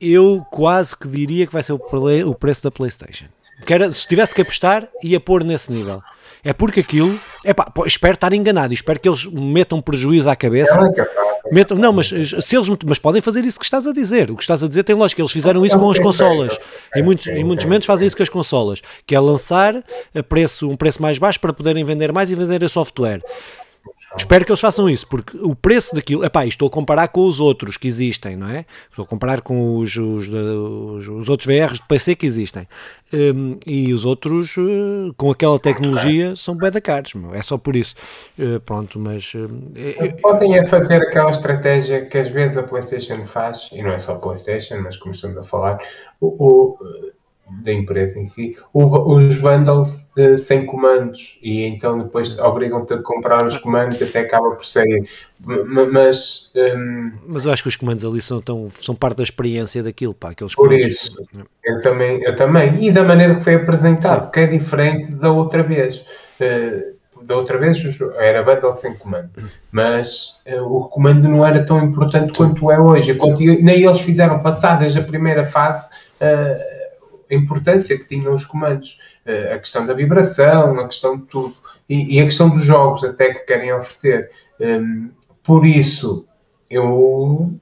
eu 0.01 0.45
quase 0.51 0.97
que 0.97 1.09
diria 1.09 1.47
que 1.47 1.53
vai 1.53 1.63
ser 1.63 1.73
o, 1.73 1.81
o 2.27 2.35
preço 2.35 2.63
da 2.63 2.71
PlayStation. 2.71 3.27
Que 3.65 3.73
era, 3.73 3.93
se 3.93 4.07
tivesse 4.07 4.35
que 4.35 4.43
apostar, 4.43 4.89
ia 5.03 5.21
pôr 5.21 5.45
nesse 5.45 5.71
nível. 5.71 6.03
É 6.45 6.53
porque 6.53 6.81
aquilo, 6.81 7.17
é 7.45 7.55
pá, 7.55 7.73
espero 7.87 8.15
estar 8.15 8.33
enganado, 8.33 8.75
espero 8.75 8.99
que 8.99 9.09
eles 9.09 9.25
metam 9.27 9.81
prejuízo 9.81 10.29
à 10.29 10.35
cabeça. 10.35 10.77
É 10.97 11.32
metam, 11.51 11.77
não, 11.77 11.93
mas 11.93 12.09
se 12.09 12.57
eles 12.57 12.69
mas 12.85 12.99
podem 12.99 13.21
fazer 13.21 13.45
isso 13.45 13.59
que 13.59 13.65
estás 13.65 13.87
a 13.87 13.93
dizer. 13.93 14.31
O 14.31 14.37
que 14.37 14.43
estás 14.43 14.63
a 14.63 14.69
dizer 14.69 14.85
tem 14.85 14.95
lógica, 14.95 15.21
eles 15.21 15.33
fizeram 15.33 15.65
isso 15.65 15.79
com 15.79 15.91
as 15.91 15.99
consolas. 15.99 16.59
Em 16.95 17.03
muitos, 17.03 17.27
em 17.27 17.45
muitos 17.45 17.65
momentos 17.65 17.87
fazem 17.87 18.07
isso 18.07 18.17
com 18.17 18.23
as 18.23 18.29
consolas, 18.29 18.83
que 19.07 19.15
é 19.15 19.21
lançar 19.21 19.83
a 20.15 20.23
preço, 20.23 20.69
um 20.69 20.77
preço 20.77 21.01
mais 21.01 21.19
baixo 21.19 21.41
para 21.41 21.53
poderem 21.53 21.85
vender 21.85 22.13
mais 22.13 22.31
e 22.31 22.35
vender 22.35 22.65
a 22.65 22.69
software. 22.69 23.23
Espero 24.17 24.45
que 24.45 24.53
eles 24.53 24.61
façam 24.61 24.89
isso, 24.89 25.07
porque 25.07 25.37
o 25.39 25.55
preço 25.55 25.95
daquilo, 25.95 26.25
epá, 26.25 26.45
estou 26.47 26.69
a 26.69 26.71
comparar 26.71 27.09
com 27.09 27.25
os 27.25 27.41
outros 27.41 27.77
que 27.77 27.89
existem, 27.89 28.37
não 28.37 28.49
é? 28.49 28.67
Estou 28.91 29.05
a 29.05 29.09
comparar 29.09 29.41
com 29.41 29.79
os, 29.79 29.97
os, 29.97 30.29
os, 30.29 31.09
os 31.09 31.29
outros 31.29 31.47
VRs 31.47 31.79
de 31.79 31.87
PC 31.87 32.15
que 32.15 32.27
existem. 32.27 32.69
Um, 33.13 33.59
e 33.67 33.93
os 33.93 34.05
outros, 34.05 34.57
uh, 34.57 35.13
com 35.17 35.31
aquela 35.31 35.59
tecnologia, 35.59 36.35
são 36.37 36.57
bem 36.57 36.71
da 36.71 36.81
caros, 36.81 37.15
meu. 37.15 37.35
é 37.35 37.43
só 37.43 37.59
por 37.59 37.77
isso. 37.77 37.95
Uh, 38.39 38.61
pronto, 38.61 38.99
mas. 38.99 39.33
Uh, 39.35 39.49
Podem 40.21 40.59
é 40.59 40.65
fazer 40.65 40.97
aquela 40.97 41.31
estratégia 41.31 42.05
que 42.07 42.19
às 42.19 42.29
vezes 42.29 42.57
a 42.57 42.63
PlayStation 42.63 43.27
faz, 43.27 43.69
e 43.73 43.83
não 43.83 43.93
é 43.93 43.99
só 43.99 44.15
a 44.15 44.19
PlayStation, 44.19 44.81
mas 44.83 44.97
como 44.97 45.15
estamos 45.15 45.39
a 45.39 45.43
falar, 45.43 45.79
o, 46.21 46.29
o 46.39 46.79
da 47.61 47.73
empresa 47.73 48.19
em 48.19 48.25
si, 48.25 48.57
o, 48.73 49.15
os 49.17 49.37
bundles 49.37 50.11
uh, 50.17 50.39
sem 50.39 50.65
comandos 50.65 51.39
e 51.43 51.63
então 51.65 51.99
depois 51.99 52.39
obrigam-te 52.39 52.95
a 52.95 53.03
comprar 53.03 53.45
os 53.47 53.59
comandos 53.59 54.01
e 54.01 54.05
até 54.05 54.21
acaba 54.21 54.53
por 54.53 54.65
sair. 54.65 55.07
Mas, 55.45 56.53
um, 56.55 57.13
mas 57.33 57.45
eu 57.45 57.53
acho 57.53 57.65
que 57.65 57.69
os 57.69 57.77
comandos 57.77 58.05
ali 58.05 58.21
são, 58.21 58.41
tão, 58.41 58.71
são 58.81 58.95
parte 58.95 59.17
da 59.17 59.23
experiência 59.25 59.83
daquilo, 59.83 60.15
pá, 60.15 60.31
aqueles 60.31 60.55
Por 60.55 60.69
comandos. 60.69 60.87
isso, 60.87 61.29
eu 61.65 61.81
também, 61.81 62.23
eu 62.23 62.35
também, 62.37 62.85
e 62.85 62.93
da 62.93 63.03
maneira 63.03 63.35
que 63.35 63.43
foi 63.43 63.55
apresentado, 63.55 64.25
Sim. 64.25 64.31
que 64.31 64.41
é 64.41 64.47
diferente 64.47 65.11
da 65.13 65.33
outra 65.33 65.63
vez. 65.63 66.05
Uh, 66.41 66.93
da 67.25 67.37
outra 67.37 67.59
vez 67.59 67.81
era 68.17 68.43
bundle 68.43 68.73
sem 68.73 68.95
comando, 68.95 69.31
mas 69.71 70.41
uh, 70.47 70.63
o 70.63 70.89
comando 70.89 71.29
não 71.29 71.47
era 71.47 71.65
tão 71.65 71.79
importante 71.79 72.33
quanto 72.33 72.71
é 72.71 72.81
hoje. 72.81 73.15
Quanto, 73.15 73.41
nem 73.41 73.83
eles 73.83 74.01
fizeram 74.01 74.41
passar 74.41 74.79
desde 74.79 74.99
a 74.99 75.05
primeira 75.05 75.45
fase 75.45 75.87
uh, 75.87 76.72
a 77.33 77.39
importância 77.39 77.99
que 77.99 78.07
tinham 78.07 78.35
os 78.35 78.45
comandos, 78.45 79.01
eh, 79.25 79.53
a 79.55 79.59
questão 79.59 79.87
da 79.87 79.95
vibração, 79.95 80.79
a 80.79 80.87
questão 80.87 81.17
de 81.17 81.27
tudo, 81.27 81.55
e, 81.89 82.21
a 82.21 82.25
questão 82.25 82.49
dos 82.49 82.63
jogos 82.63 83.05
até 83.05 83.33
que 83.35 83.41
querem 83.41 83.73
oferecer. 83.73 84.31
Um, 84.61 85.11
por 85.43 85.67
isso, 85.67 86.27
eu, 86.71 87.55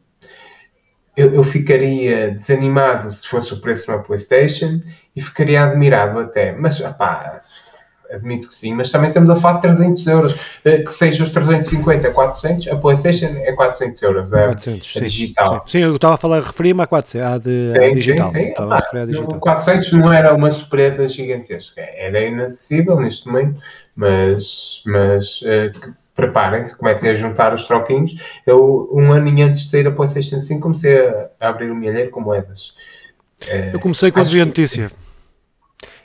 eu, 1.17 1.43
ficaria 1.43 2.31
desanimado 2.31 3.11
se 3.11 3.27
fosse 3.27 3.53
o 3.53 3.61
preço 3.61 3.87
de 3.87 3.91
uma 3.91 4.03
PlayStation 4.03 4.81
e 5.17 5.21
ficaria 5.21 5.65
admirado 5.65 6.19
até. 6.19 6.53
Mas, 6.53 6.81
opá, 6.81 7.41
admito 8.13 8.49
que 8.49 8.55
sim, 8.55 8.75
mas 8.75 8.91
também 8.91 9.09
estamos 9.09 9.31
a 9.31 9.37
falar 9.37 9.55
de 9.55 9.63
300 9.63 10.07
euros. 10.07 10.37
Eh, 10.65 10.79
que 10.79 10.93
seja 10.93 11.23
os 11.23 11.31
350, 11.31 12.11
400, 12.11 12.69
a 12.69 12.77
PlayStation 12.77 13.27
é 13.27 13.53
400 13.53 14.03
euros, 14.03 14.33
é 14.33 14.45
400, 14.47 14.97
a 14.97 15.01
digital. 15.01 15.65
Sim, 15.67 15.79
sim, 15.79 15.85
eu 15.85 15.95
estava 15.95 16.15
a 16.15 16.17
falar, 16.17 16.43
referir-me 16.43 16.83
a 16.83 16.87
400, 16.87 17.27
a, 17.27 17.39
de, 17.39 17.73
sim, 17.73 17.85
a 17.85 17.93
digital. 17.93 18.29
Sim, 18.29 18.39
sim. 18.39 18.49
Estava 18.49 18.75
ah, 18.75 18.79
a 18.79 18.81
referir 18.81 19.07
digital. 19.07 19.41
400 19.41 19.93
não 19.93 20.13
era 20.13 20.35
uma 20.35 20.51
surpresa 20.51 21.09
gigantesca, 21.09 21.81
era 21.81 22.21
inacessível 22.21 22.97
neste 23.01 23.27
momento, 23.29 23.61
mas, 23.95 24.83
mas 24.87 25.43
uh, 25.43 25.95
preparem-se, 26.15 26.77
comecem 26.77 27.11
a 27.11 27.15
juntar 27.15 27.55
os 27.55 27.65
troquinhos. 27.67 28.41
Eu, 28.47 28.89
um 28.93 29.13
aninho 29.13 29.47
antes 29.47 29.61
de 29.61 29.69
sair 29.69 29.87
a 29.87 29.91
PlayStation 29.91 30.41
5, 30.41 30.61
comecei 30.61 31.07
a, 31.07 31.31
abrir 31.41 31.71
o 31.71 31.75
milheiro 31.75 32.11
com 32.11 32.21
moedas. 32.21 32.75
Eu 33.73 33.81
comecei 33.81 34.11
quando 34.11 34.29
vi 34.29 34.41
a 34.41 34.45
notícia. 34.45 34.89
Que, 34.89 35.10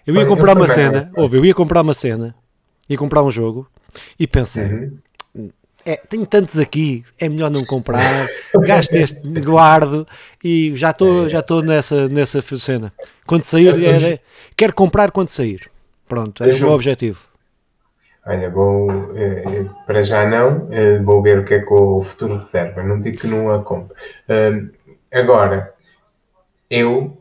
eu 0.06 0.16
ia 0.16 0.26
comprar 0.26 0.51
eu 0.51 0.58
uma 0.58 0.68
cena, 0.68 1.12
ouve, 1.16 1.38
eu 1.38 1.45
ia 1.45 1.53
comprar 1.53 1.82
uma 1.82 1.93
cena, 1.93 2.36
ia 2.89 2.97
comprar 2.97 3.24
um 3.24 3.32
jogo 3.32 3.68
e 4.20 4.28
pensei, 4.28 4.64
uhum. 5.36 5.49
é, 5.86 5.97
tenho 5.97 6.26
tantos 6.26 6.60
aqui, 6.60 7.03
é 7.20 7.28
melhor 7.30 7.49
não 7.49 7.64
comprar, 7.64 8.28
gasto 8.66 8.93
este, 8.93 9.22
guardo 9.41 10.08
e 10.43 10.74
já 10.76 10.91
estou 10.91 11.30
já 11.30 11.39
estou 11.39 11.62
nessa, 11.62 12.08
nessa 12.08 12.41
cena. 12.41 12.91
Quando 13.26 13.43
sair, 13.43 13.74
é, 13.84 14.20
quero 14.56 14.74
comprar 14.74 15.12
quando 15.12 15.30
sair. 15.30 15.70
Pronto, 16.08 16.43
é 16.43 16.53
o 16.53 16.60
meu 16.60 16.72
objetivo. 16.72 17.20
Olha, 18.28 18.49
vou, 18.49 18.89
eh, 19.16 19.66
para 19.86 20.01
já 20.01 20.28
não, 20.28 20.68
eh, 20.72 20.99
vou 20.99 21.22
ver 21.22 21.39
o 21.39 21.43
que 21.43 21.56
é 21.56 21.60
que 21.60 21.74
o 21.74 22.01
futuro 22.01 22.38
reserva. 22.38 22.84
Não 22.84 22.99
digo 22.99 23.18
que 23.18 23.28
não 23.28 23.51
a 23.51 23.64
compre. 23.64 23.95
Uh, 24.28 24.72
agora, 25.14 25.74
eu 26.70 27.14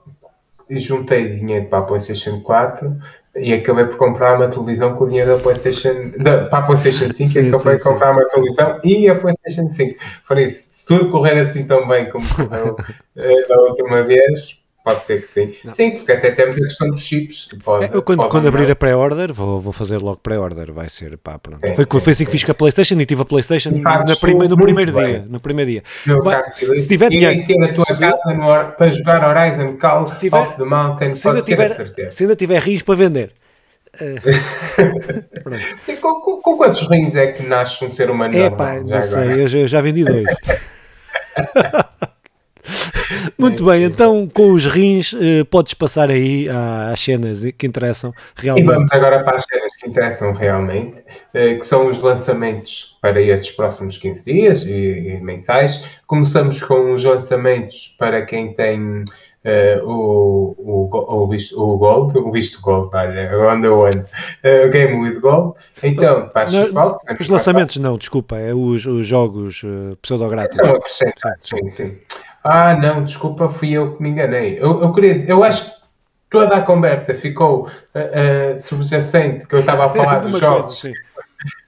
juntei 0.70 1.34
dinheiro 1.34 1.66
para 1.66 1.78
a 1.78 1.82
PlayStation 1.82 2.40
4 2.40 2.96
e 3.36 3.52
acabei 3.52 3.86
por 3.86 3.96
comprar 3.96 4.36
uma 4.36 4.48
televisão 4.48 4.94
com 4.94 5.04
o 5.04 5.08
dinheiro 5.08 5.36
da 5.36 5.42
PlayStation, 5.42 6.12
da, 6.18 6.46
para 6.46 6.60
a 6.60 6.62
PlayStation 6.62 7.12
5 7.12 7.30
sim, 7.30 7.40
e 7.40 7.48
acabei 7.48 7.76
por 7.78 7.92
comprar 7.92 8.06
sim. 8.06 8.12
uma 8.12 8.28
televisão 8.28 8.78
e 8.84 9.08
a 9.08 9.14
PlayStation 9.14 9.68
5. 9.68 10.00
Por 10.28 10.38
isso, 10.38 10.68
se 10.70 10.86
tudo 10.86 11.10
correr 11.10 11.38
assim 11.40 11.66
tão 11.66 11.86
bem 11.88 12.08
como 12.08 12.26
correu 12.34 12.76
eh, 13.16 13.46
da 13.46 13.60
última 13.60 14.02
vez, 14.02 14.58
Pode 14.84 15.06
ser 15.06 15.22
que 15.22 15.32
sim. 15.32 15.50
Não. 15.64 15.72
Sim, 15.72 15.92
porque 15.92 16.12
até 16.12 16.30
temos 16.30 16.58
a 16.58 16.60
questão 16.60 16.90
dos 16.90 17.00
chips. 17.00 17.46
Que 17.48 17.56
pode, 17.56 17.88
eu 17.90 18.02
quando, 18.02 18.28
quando 18.28 18.48
abrir 18.48 18.70
a 18.70 18.76
pré-order, 18.76 19.32
vou, 19.32 19.58
vou 19.58 19.72
fazer 19.72 19.96
logo 19.96 20.18
pré-order. 20.18 20.70
Vai 20.72 20.90
ser 20.90 21.16
pá, 21.16 21.38
pronto. 21.38 21.66
Sim, 21.66 21.74
foi, 21.74 21.86
sim, 21.86 22.00
foi 22.00 22.12
assim 22.12 22.24
que 22.26 22.30
fiz 22.30 22.44
com 22.44 22.52
a 22.52 22.54
PlayStation 22.54 23.00
e 23.00 23.06
tive 23.06 23.22
a 23.22 23.24
PlayStation 23.24 23.70
na 23.70 24.16
prima, 24.20 24.46
no 24.46 24.58
primeiro 24.58 24.92
bem. 24.92 25.06
dia. 25.06 25.24
No 25.26 25.40
primeiro 25.40 25.70
dia. 25.70 25.82
Mas, 26.22 26.56
se 26.80 26.86
tiver 26.86 27.08
dinheiro. 27.08 27.46
Ter 27.46 27.64
a 27.64 27.72
tua 27.72 27.86
se, 27.86 27.98
casa 27.98 28.34
no, 28.34 28.72
para 28.72 28.90
jogar 28.90 29.26
Horizon 29.26 29.78
Call 29.78 30.06
se 30.06 30.18
tiver, 30.18 30.38
of 30.38 30.58
the 30.58 30.64
Mountain, 30.64 31.14
se 31.14 31.28
ainda 31.28 31.40
tiver, 31.40 32.12
Se 32.12 32.24
ainda 32.24 32.36
tiver 32.36 32.60
rins 32.60 32.82
para 32.82 32.94
vender. 32.94 33.32
sim, 35.82 35.96
com, 35.96 36.20
com, 36.20 36.42
com, 36.42 36.56
quantos 36.58 36.86
rins 36.90 37.14
é 37.14 37.28
que 37.28 37.44
nasce 37.44 37.82
um 37.84 37.90
ser 37.90 38.10
humano? 38.10 38.36
É 38.36 38.50
pá, 38.50 38.80
não 38.84 39.00
sei, 39.00 39.44
eu 39.44 39.48
eu 39.48 39.68
já 39.68 39.80
vendi 39.80 40.04
dois. 40.04 40.26
Muito 43.38 43.64
bem, 43.64 43.84
então 43.84 44.28
com 44.32 44.52
os 44.52 44.64
rins 44.64 45.14
eh, 45.14 45.44
podes 45.44 45.74
passar 45.74 46.10
aí 46.10 46.48
às 46.48 47.00
cenas 47.00 47.44
que 47.58 47.66
interessam 47.66 48.12
realmente. 48.36 48.64
E 48.64 48.72
vamos 48.72 48.92
agora 48.92 49.22
para 49.22 49.36
as 49.36 49.44
cenas 49.44 49.74
que 49.76 49.88
interessam 49.88 50.32
realmente, 50.32 51.02
eh, 51.34 51.54
que 51.54 51.66
são 51.66 51.88
os 51.88 52.00
lançamentos 52.00 52.96
para 53.02 53.20
estes 53.20 53.50
próximos 53.52 53.98
15 53.98 54.24
dias 54.32 54.64
e, 54.64 54.70
e 54.70 55.20
mensais. 55.20 56.00
Começamos 56.06 56.62
com 56.62 56.92
os 56.92 57.02
lançamentos 57.02 57.94
para 57.98 58.24
quem 58.24 58.54
tem 58.54 59.04
Uh, 59.44 59.86
o, 59.86 60.56
o, 60.58 61.22
o, 61.22 61.28
visto, 61.28 61.62
o 61.62 61.76
Gold, 61.76 62.16
o 62.16 62.32
visto 62.32 62.62
Gold, 62.62 62.88
olha, 62.94 63.30
onde 63.52 63.66
eu 63.66 63.84
ando, 63.84 63.98
uh, 63.98 64.66
o 64.66 64.70
Game 64.70 64.96
with 64.96 65.20
Gold. 65.20 65.52
Então, 65.82 66.30
para 66.30 66.44
as 66.44 66.50
Xbox. 66.50 67.02
Os 67.20 67.28
lançamentos, 67.28 67.76
não, 67.76 67.98
desculpa, 67.98 68.38
é 68.38 68.54
os, 68.54 68.86
os 68.86 69.06
jogos 69.06 69.62
uh, 69.62 69.98
pseudo-grátis. 70.00 70.56
São 70.56 70.70
acrescentados, 70.70 71.46
sim, 71.46 71.68
sim. 71.68 71.98
Ah, 72.44 72.76
não, 72.76 73.02
desculpa, 73.02 73.48
fui 73.48 73.72
eu 73.72 73.96
que 73.96 74.02
me 74.02 74.10
enganei. 74.10 74.58
Eu, 74.60 74.82
eu, 74.82 74.92
queria, 74.92 75.24
eu 75.26 75.42
acho 75.42 75.64
que 75.64 75.84
toda 76.28 76.56
a 76.56 76.62
conversa 76.62 77.14
ficou 77.14 77.66
uh, 77.66 78.58
subjacente, 78.60 79.46
que 79.46 79.54
eu 79.54 79.60
estava 79.60 79.86
a 79.86 79.88
falar 79.96 80.18
dos 80.18 80.38
jogos. 80.38 80.82
Coisa, 80.82 80.94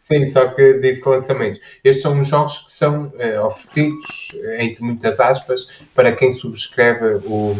sim. 0.03 0.19
sim. 0.25 0.27
só 0.27 0.49
que 0.49 0.75
disse 0.75 1.09
lançamentos. 1.09 1.61
Estes 1.83 2.03
são 2.03 2.21
os 2.21 2.29
jogos 2.29 2.59
que 2.59 2.73
são 2.73 3.07
uh, 3.07 3.47
oferecidos, 3.47 4.37
entre 4.59 4.85
muitas 4.85 5.19
aspas, 5.19 5.87
para 5.95 6.13
quem 6.13 6.31
subscreve 6.31 7.23
o, 7.25 7.57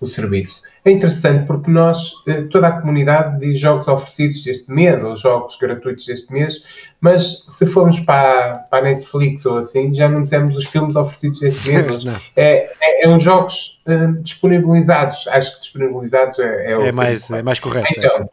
o 0.00 0.06
serviço. 0.06 0.62
É 0.84 0.90
interessante 0.90 1.46
porque 1.46 1.70
nós, 1.70 2.12
eh, 2.26 2.42
toda 2.50 2.68
a 2.68 2.72
comunidade 2.72 3.38
diz 3.38 3.58
jogos 3.58 3.86
oferecidos 3.86 4.46
este 4.46 4.72
mês 4.72 5.02
ou 5.04 5.14
jogos 5.14 5.58
gratuitos 5.58 6.08
este 6.08 6.32
mês, 6.32 6.64
mas 7.00 7.44
se 7.48 7.66
formos 7.66 8.00
para, 8.00 8.60
para 8.70 8.78
a 8.78 8.82
Netflix 8.82 9.44
ou 9.44 9.58
assim, 9.58 9.92
já 9.92 10.08
não 10.08 10.22
dizemos 10.22 10.56
os 10.56 10.64
filmes 10.64 10.96
oferecidos 10.96 11.42
este 11.42 11.70
mês. 11.70 12.02
é, 12.34 12.70
é, 12.80 13.04
é 13.04 13.08
os 13.14 13.22
jogos 13.22 13.82
uh, 13.86 14.12
disponibilizados. 14.22 15.28
Acho 15.28 15.54
que 15.56 15.60
disponibilizados 15.60 16.38
é, 16.38 16.72
é, 16.72 16.88
é 16.88 16.92
mais, 16.92 17.30
é 17.30 17.42
mais 17.42 17.60
correto. 17.60 17.88
É. 17.94 17.98
Então, 17.98 18.30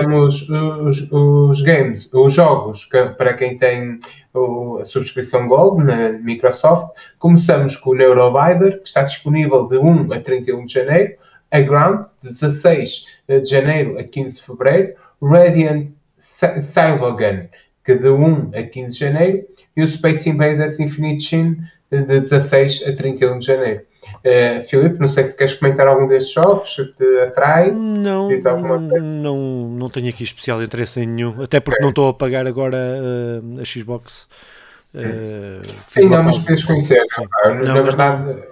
temos 0.00 0.48
os, 0.48 1.10
os 1.10 1.60
games, 1.60 2.12
os 2.12 2.32
jogos, 2.32 2.86
que, 2.86 3.04
para 3.10 3.34
quem 3.34 3.56
tem 3.56 3.98
o, 4.32 4.78
a 4.78 4.84
subscrição 4.84 5.46
Gold 5.46 5.84
na 5.84 6.12
Microsoft. 6.12 6.88
Começamos 7.18 7.76
com 7.76 7.90
o 7.90 7.94
Neurobider, 7.94 8.80
que 8.80 8.88
está 8.88 9.02
disponível 9.02 9.68
de 9.68 9.76
1 9.76 10.12
a 10.12 10.20
31 10.20 10.64
de 10.64 10.72
janeiro. 10.72 11.14
A 11.50 11.60
Ground, 11.60 12.06
de 12.22 12.28
16 12.28 13.06
de 13.28 13.44
janeiro 13.44 13.98
a 13.98 14.04
15 14.04 14.36
de 14.36 14.46
fevereiro. 14.46 14.94
Radiant 15.20 15.90
Cybergun, 16.16 17.48
que 17.84 17.94
de 17.94 18.08
1 18.08 18.50
a 18.54 18.62
15 18.62 18.92
de 18.92 18.98
janeiro. 18.98 19.46
E 19.76 19.82
o 19.82 19.88
Space 19.88 20.30
Invaders 20.30 20.80
Infinite 20.80 21.22
Shin, 21.24 21.56
de 21.90 22.04
16 22.04 22.84
a 22.86 22.92
31 22.94 23.38
de 23.38 23.46
janeiro. 23.46 23.82
Uh, 24.24 24.60
Filipe, 24.62 24.98
não 24.98 25.06
sei 25.06 25.24
se 25.24 25.36
queres 25.36 25.54
comentar 25.54 25.86
algum 25.86 26.06
destes 26.06 26.32
jogos, 26.32 26.74
se 26.74 26.86
te 26.92 27.20
atrai, 27.20 27.70
não, 27.70 28.28
se 28.28 28.42
não, 29.00 29.68
não 29.68 29.88
tenho 29.88 30.08
aqui 30.08 30.24
especial 30.24 30.62
interesse 30.62 31.00
em 31.00 31.06
nenhum, 31.06 31.42
até 31.42 31.60
porque 31.60 31.82
não 31.82 31.90
estou 31.90 32.08
a 32.08 32.14
pagar 32.14 32.46
agora 32.46 32.76
uh, 32.76 33.60
a 33.60 33.64
Xbox. 33.64 34.28
Uh, 34.94 35.60
Sim, 35.64 36.08
não, 36.08 36.24
mas 36.24 36.38
podes 36.38 36.64
conhecer. 36.64 37.02
Não, 37.44 37.54
não, 37.54 37.74
na 37.74 37.82
verdade, 37.82 38.42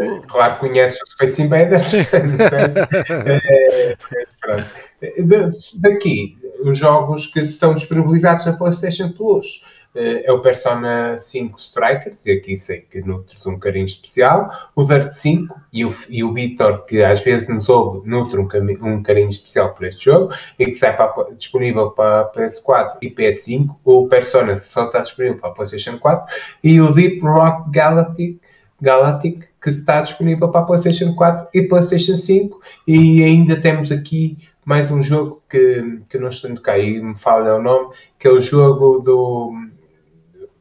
não... 0.00 0.22
claro, 0.22 0.58
conheces 0.58 0.98
o 1.00 1.10
Space 1.10 1.42
Invaders. 1.42 1.92
Daqui, 5.76 6.38
os 6.64 6.78
jogos 6.78 7.26
que 7.26 7.40
estão 7.40 7.74
disponibilizados 7.74 8.46
na 8.46 8.54
PlayStation 8.54 9.10
Plus 9.10 9.62
é 9.94 10.32
o 10.32 10.40
Persona 10.40 11.18
5 11.18 11.58
Strikers, 11.58 12.26
e 12.26 12.32
aqui 12.32 12.56
sei 12.56 12.80
que 12.80 13.00
nutres 13.00 13.46
um 13.46 13.58
carinho 13.58 13.84
especial, 13.84 14.50
o 14.74 14.82
Dirt 14.82 15.12
5 15.12 15.54
e 15.72 15.84
o, 15.84 15.94
e 16.08 16.24
o 16.24 16.32
Vitor, 16.32 16.84
que 16.84 17.02
às 17.02 17.20
vezes 17.20 17.48
nos 17.48 17.68
ouve, 17.68 18.08
nutre 18.08 18.40
um, 18.40 18.48
um 18.82 19.02
carinho 19.02 19.28
especial 19.28 19.72
por 19.74 19.86
este 19.86 20.06
jogo, 20.06 20.32
e 20.58 20.66
que 20.66 20.74
sai 20.74 20.96
para, 20.96 21.34
disponível 21.36 21.90
para 21.90 22.30
PS4 22.32 22.98
e 23.02 23.10
PS5, 23.10 23.76
o 23.84 24.08
Persona 24.08 24.56
só 24.56 24.86
está 24.86 25.00
disponível 25.00 25.38
para 25.38 25.50
a 25.50 25.52
PlayStation 25.52 25.98
4, 25.98 26.26
e 26.64 26.80
o 26.80 26.92
Deep 26.92 27.20
Rock 27.20 27.70
Galactic, 27.70 28.40
Galactic 28.80 29.48
que 29.62 29.70
está 29.70 30.00
disponível 30.02 30.50
para 30.50 30.60
a 30.60 30.64
PlayStation 30.64 31.14
4 31.14 31.48
e 31.54 31.62
PlayStation 31.62 32.16
5, 32.16 32.60
e 32.86 33.22
ainda 33.22 33.60
temos 33.60 33.90
aqui 33.90 34.36
mais 34.64 34.90
um 34.90 35.00
jogo 35.00 35.42
que, 35.48 36.00
que 36.08 36.18
não 36.18 36.28
estou 36.28 36.54
cá 36.56 36.78
e 36.78 37.00
me 37.00 37.16
fala 37.16 37.56
o 37.56 37.62
nome, 37.62 37.94
que 38.18 38.26
é 38.26 38.30
o 38.30 38.40
jogo 38.40 38.98
do 38.98 39.52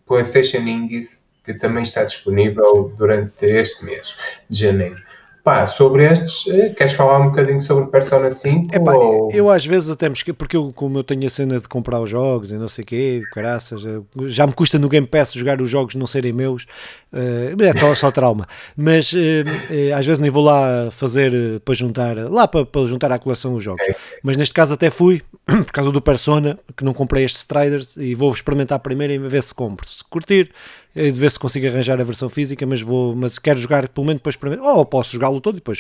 PlayStation 0.06 0.60
Indies, 0.60 1.32
que 1.44 1.54
também 1.54 1.84
está 1.84 2.04
disponível 2.04 2.94
durante 2.98 3.46
este 3.46 3.84
mês 3.86 4.16
de 4.50 4.60
janeiro. 4.60 5.02
Pá, 5.44 5.66
sobre 5.66 6.06
estes, 6.06 6.48
eh, 6.48 6.70
queres 6.70 6.94
falar 6.94 7.20
um 7.20 7.26
bocadinho 7.26 7.62
sobre 7.62 7.88
Persona 7.88 8.30
5? 8.30 8.74
Epá, 8.74 8.94
ou... 8.94 9.30
Eu 9.34 9.50
às 9.50 9.66
vezes 9.66 9.90
até 9.90 10.08
me 10.08 10.16
esqueço, 10.16 10.38
porque 10.38 10.56
eu, 10.56 10.72
como 10.74 11.00
eu 11.00 11.04
tenho 11.04 11.28
a 11.28 11.30
cena 11.30 11.60
de 11.60 11.68
comprar 11.68 12.00
os 12.00 12.10
jogos 12.10 12.54
e 12.54 12.56
não 12.56 12.70
sei 12.70 12.84
o 12.84 12.88
quê, 12.88 13.22
caraças, 13.34 13.82
já 14.28 14.48
me 14.48 14.54
custa 14.54 14.80
no 14.80 14.88
Game 14.88 15.06
Pass 15.06 15.34
jogar 15.34 15.62
os 15.62 15.70
jogos 15.70 15.96
não 15.96 16.08
serem 16.08 16.32
meus, 16.32 16.64
uh, 17.12 17.62
é 17.62 17.78
só, 17.78 17.94
só 17.94 18.10
trauma. 18.10 18.48
Mas 18.78 19.12
uh, 19.12 19.18
uh, 19.18 19.96
às 19.98 20.06
vezes 20.06 20.20
nem 20.20 20.32
vou 20.32 20.44
lá 20.44 20.90
fazer 20.92 21.60
para 21.66 21.74
juntar, 21.74 22.16
lá 22.32 22.48
para, 22.48 22.66
para 22.66 22.86
juntar 22.86 23.12
à 23.12 23.20
coleção 23.20 23.54
os 23.54 23.62
jogos. 23.62 23.86
É. 23.86 23.94
Mas 24.24 24.38
neste 24.38 24.54
caso 24.54 24.74
até 24.74 24.90
fui, 24.90 25.22
por 25.46 25.74
causa 25.74 25.92
do 25.92 26.02
Persona, 26.02 26.58
que 26.78 26.86
não 26.86 26.94
comprei 26.94 27.26
estes 27.26 27.42
Striders 27.42 27.98
e 27.98 28.16
vou 28.16 28.32
experimentar 28.32 28.80
primeiro 28.80 29.12
e 29.12 29.18
ver 29.18 29.44
se 29.44 29.54
compro. 29.54 29.86
Se 29.86 30.06
curtir, 30.06 30.52
de 30.96 31.20
ver 31.20 31.32
se 31.32 31.40
consigo 31.40 31.68
arranjar 31.68 32.00
a 32.00 32.04
versão 32.04 32.30
física, 32.30 32.66
mas 32.66 32.82
vou, 32.82 33.16
mas 33.16 33.40
quero 33.40 33.58
jogar 33.60 33.88
pelo 33.88 34.06
menos 34.06 34.20
depois 34.20 34.36
primeiro, 34.36 34.64
ou 34.64 34.86
posso 34.86 35.12
jogá-lo 35.14 35.42
todo 35.42 35.56
e 35.56 35.58
depois 35.58 35.80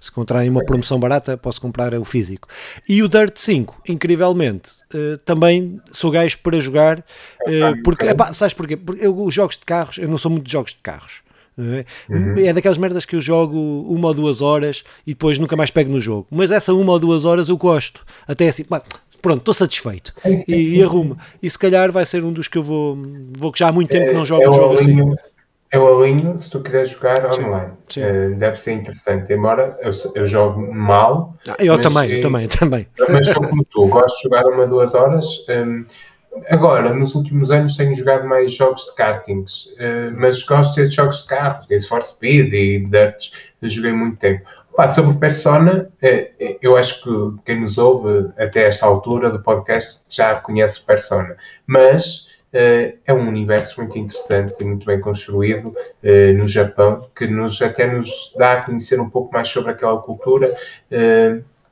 se 0.00 0.10
encontrarem 0.10 0.50
uma 0.50 0.64
promoção 0.64 0.98
barata 0.98 1.36
posso 1.36 1.60
comprar 1.60 1.94
o 1.94 2.04
físico. 2.04 2.48
E 2.88 3.02
o 3.02 3.08
Dirt 3.08 3.36
5, 3.36 3.82
incrivelmente, 3.88 4.70
uh, 4.94 5.16
também 5.18 5.80
sou 5.92 6.10
gajo 6.10 6.38
para 6.42 6.60
jogar, 6.60 6.98
uh, 6.98 7.82
porque, 7.84 8.06
epá, 8.06 8.32
sabes 8.32 8.54
porquê? 8.54 8.76
Porque 8.76 9.04
eu, 9.04 9.16
os 9.22 9.32
jogos 9.32 9.56
de 9.56 9.64
carros, 9.64 9.98
eu 9.98 10.08
não 10.08 10.18
sou 10.18 10.30
muito 10.30 10.44
de 10.44 10.52
jogos 10.52 10.72
de 10.72 10.78
carros. 10.78 11.22
É? 11.60 11.84
Uhum. 12.08 12.38
é 12.38 12.52
daquelas 12.52 12.78
merdas 12.78 13.04
que 13.04 13.16
eu 13.16 13.20
jogo 13.20 13.58
uma 13.88 14.06
ou 14.08 14.14
duas 14.14 14.40
horas 14.40 14.84
e 15.04 15.10
depois 15.10 15.40
nunca 15.40 15.56
mais 15.56 15.72
pego 15.72 15.90
no 15.90 16.00
jogo. 16.00 16.28
Mas 16.30 16.52
essa 16.52 16.72
uma 16.72 16.92
ou 16.92 17.00
duas 17.00 17.24
horas 17.24 17.48
eu 17.48 17.56
gosto. 17.56 18.04
Até 18.28 18.46
assim, 18.46 18.64
pronto, 19.20 19.38
estou 19.38 19.54
satisfeito 19.54 20.12
é 20.24 20.36
sim, 20.36 20.52
e, 20.52 20.78
e 20.78 20.82
arrumo. 20.82 21.14
E 21.42 21.48
se 21.48 21.58
calhar 21.58 21.90
vai 21.92 22.04
ser 22.04 22.24
um 22.24 22.32
dos 22.32 22.48
que 22.48 22.58
eu 22.58 22.62
vou, 22.62 22.98
vou 23.36 23.52
que 23.52 23.58
já 23.58 23.68
há 23.68 23.72
muito 23.72 23.90
tempo 23.90 24.06
que 24.06 24.12
não 24.12 24.24
jogo 24.24 24.42
é, 24.42 24.50
um 24.50 24.54
jogo 24.54 24.78
alinho, 24.78 25.08
assim. 25.12 25.28
Eu 25.70 26.02
alinho 26.02 26.38
se 26.38 26.50
tu 26.50 26.62
quiseres 26.62 26.88
jogar 26.90 27.26
online. 27.26 27.72
Uh, 27.96 28.34
deve 28.36 28.58
ser 28.58 28.72
interessante, 28.72 29.30
embora 29.32 29.76
eu, 29.82 29.92
eu 30.14 30.26
jogo 30.26 30.72
mal. 30.72 31.34
Ah, 31.46 31.56
eu 31.58 31.78
também, 31.78 32.10
eu 32.10 32.22
também, 32.22 32.46
também. 32.46 32.86
Mas 33.10 33.26
sou 33.26 33.46
como 33.46 33.64
tu, 33.66 33.86
gosto 33.86 34.16
de 34.16 34.22
jogar 34.22 34.46
uma, 34.46 34.66
duas 34.66 34.94
horas. 34.94 35.26
Um, 35.50 35.84
agora, 36.48 36.94
nos 36.94 37.14
últimos 37.14 37.50
anos 37.50 37.76
tenho 37.76 37.94
jogado 37.94 38.26
mais 38.26 38.54
jogos 38.54 38.86
de 38.86 38.94
kartings, 38.94 39.66
uh, 39.74 40.10
mas 40.16 40.42
gosto 40.42 40.74
desses 40.74 40.94
jogos 40.94 41.22
de 41.22 41.26
carros, 41.26 41.68
Need 41.68 41.86
for 41.86 42.02
Speed 42.02 42.52
e 42.54 42.84
Dirt, 42.84 43.30
joguei 43.62 43.92
muito 43.92 44.18
tempo. 44.18 44.48
Pá, 44.78 44.88
sobre 44.88 45.18
Persona, 45.18 45.90
eh, 46.00 46.30
eh, 46.38 46.58
eu 46.62 46.76
acho 46.76 47.02
que 47.02 47.42
quem 47.44 47.62
nos 47.62 47.78
ouve 47.78 48.30
até 48.38 48.62
esta 48.62 48.86
altura 48.86 49.28
do 49.28 49.42
podcast 49.42 50.02
já 50.08 50.36
conhece 50.36 50.86
Persona, 50.86 51.36
mas 51.66 52.28
eh, 52.52 52.94
é 53.04 53.12
um 53.12 53.26
universo 53.26 53.80
muito 53.80 53.98
interessante 53.98 54.54
e 54.60 54.64
muito 54.64 54.86
bem 54.86 55.00
construído 55.00 55.74
no 56.36 56.46
Japão, 56.46 57.08
que 57.12 57.26
nos, 57.26 57.60
até 57.60 57.92
nos 57.92 58.32
dá 58.38 58.52
a 58.52 58.62
conhecer 58.62 59.00
um 59.00 59.10
pouco 59.10 59.32
mais 59.32 59.48
sobre 59.48 59.72
aquela 59.72 60.00
cultura. 60.00 60.54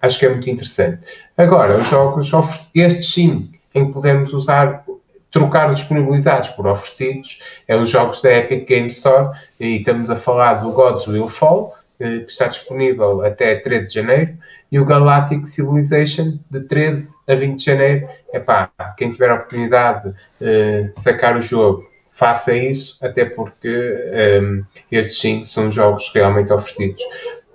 acho 0.02 0.18
que 0.18 0.26
é 0.26 0.28
muito 0.28 0.50
interessante. 0.50 1.06
Agora, 1.38 1.78
os 1.78 1.86
jogos, 1.86 2.28
estes 2.74 3.12
sim, 3.12 3.52
em 3.72 3.86
que 3.86 3.92
podemos 3.92 4.32
usar 4.32 4.84
trocar 5.30 5.72
disponibilizados 5.72 6.48
por 6.48 6.66
oferecidos, 6.66 7.40
é 7.68 7.76
os 7.76 7.88
jogos 7.88 8.20
da 8.20 8.32
Epic 8.32 8.66
Game 8.66 8.88
Store, 8.88 9.38
e 9.60 9.76
estamos 9.76 10.10
a 10.10 10.16
falar 10.16 10.54
do 10.54 10.72
Gods 10.72 11.06
Will 11.06 11.28
Fall, 11.28 11.72
que 11.98 12.30
está 12.30 12.46
disponível 12.46 13.24
até 13.24 13.56
13 13.56 13.88
de 13.88 13.94
janeiro, 13.94 14.38
e 14.70 14.78
o 14.78 14.84
Galactic 14.84 15.44
Civilization 15.44 16.38
de 16.50 16.60
13 16.60 17.14
a 17.28 17.34
20 17.34 17.58
de 17.58 17.64
janeiro. 17.64 18.08
Epá, 18.32 18.70
quem 18.96 19.10
tiver 19.10 19.30
a 19.30 19.34
oportunidade 19.34 20.14
de 20.40 20.92
sacar 20.94 21.36
o 21.36 21.40
jogo, 21.40 21.88
faça 22.10 22.54
isso, 22.54 22.96
até 23.02 23.24
porque 23.24 23.94
um, 24.42 24.64
estes 24.90 25.20
sim 25.20 25.44
são 25.44 25.70
jogos 25.70 26.10
realmente 26.14 26.52
oferecidos. 26.52 27.02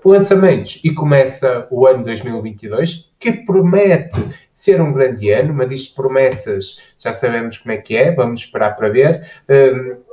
Lançamentos, 0.03 0.81
e 0.83 0.91
começa 0.93 1.67
o 1.69 1.85
ano 1.85 2.03
2022, 2.03 3.13
que 3.19 3.31
promete 3.45 4.17
ser 4.51 4.81
um 4.81 4.91
grande 4.91 5.31
ano, 5.31 5.53
mas 5.53 5.71
isto 5.71 5.95
promessas 5.95 6.93
já 6.97 7.13
sabemos 7.13 7.59
como 7.59 7.71
é 7.71 7.77
que 7.77 7.95
é, 7.95 8.11
vamos 8.11 8.41
esperar 8.41 8.75
para 8.75 8.89
ver. 8.89 9.21
Um, 9.47 10.10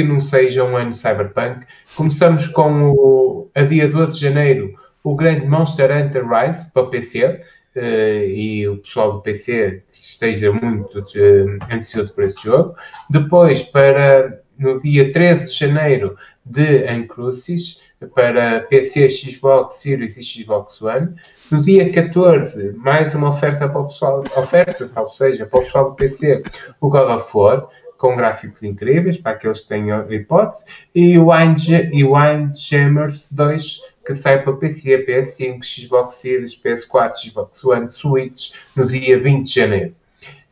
que 0.00 0.08
não 0.08 0.18
seja 0.18 0.64
um 0.64 0.76
ano 0.76 0.94
cyberpunk. 0.94 1.66
Começamos 1.94 2.46
com 2.48 2.92
o, 2.92 3.50
a 3.54 3.62
dia 3.62 3.86
12 3.86 4.14
de 4.14 4.20
janeiro 4.24 4.74
o 5.04 5.14
grande 5.14 5.46
Monster 5.46 5.90
Hunter 5.90 6.26
Rise 6.26 6.72
para 6.72 6.86
PC 6.86 7.40
uh, 7.76 7.80
e 7.80 8.66
o 8.66 8.78
pessoal 8.78 9.12
do 9.12 9.20
PC 9.20 9.82
esteja 9.88 10.52
muito 10.52 11.00
uh, 11.00 11.74
ansioso 11.74 12.14
por 12.14 12.24
este 12.24 12.44
jogo. 12.44 12.74
Depois, 13.10 13.62
para 13.62 14.40
no 14.58 14.78
dia 14.78 15.10
13 15.10 15.50
de 15.50 15.58
janeiro 15.58 16.16
de 16.44 16.86
Ancrucis, 16.86 17.80
para 18.14 18.60
PC, 18.60 19.08
Xbox 19.08 19.74
Series 19.74 20.16
e 20.16 20.22
Xbox 20.22 20.80
One. 20.80 21.14
No 21.50 21.60
dia 21.60 21.90
14, 21.90 22.72
mais 22.76 23.14
uma 23.14 23.30
oferta 23.30 23.68
para 23.68 23.80
o 23.80 23.86
pessoal, 23.86 24.22
oferta, 24.36 24.88
ou 24.96 25.08
seja, 25.08 25.46
para 25.46 25.60
o 25.60 25.64
pessoal 25.64 25.90
do 25.90 25.96
PC, 25.96 26.42
o 26.80 26.88
God 26.88 27.10
of 27.10 27.30
War, 27.34 27.68
com 28.00 28.16
gráficos 28.16 28.62
incríveis, 28.62 29.18
para 29.18 29.32
aqueles 29.32 29.60
que 29.60 29.68
têm 29.68 29.88
hipótese, 30.08 30.64
e 30.94 31.18
o 31.18 31.28
Windjammers 31.28 33.28
2, 33.30 33.80
que 34.06 34.14
sai 34.14 34.42
para 34.42 34.54
PC, 34.54 35.04
PS5, 35.04 35.62
Xbox 35.62 36.14
Series, 36.14 36.58
PS4, 36.58 37.12
Xbox 37.14 37.62
One, 37.62 37.90
Switch, 37.90 38.54
no 38.74 38.86
dia 38.86 39.22
20 39.22 39.44
de 39.44 39.52
janeiro. 39.52 39.94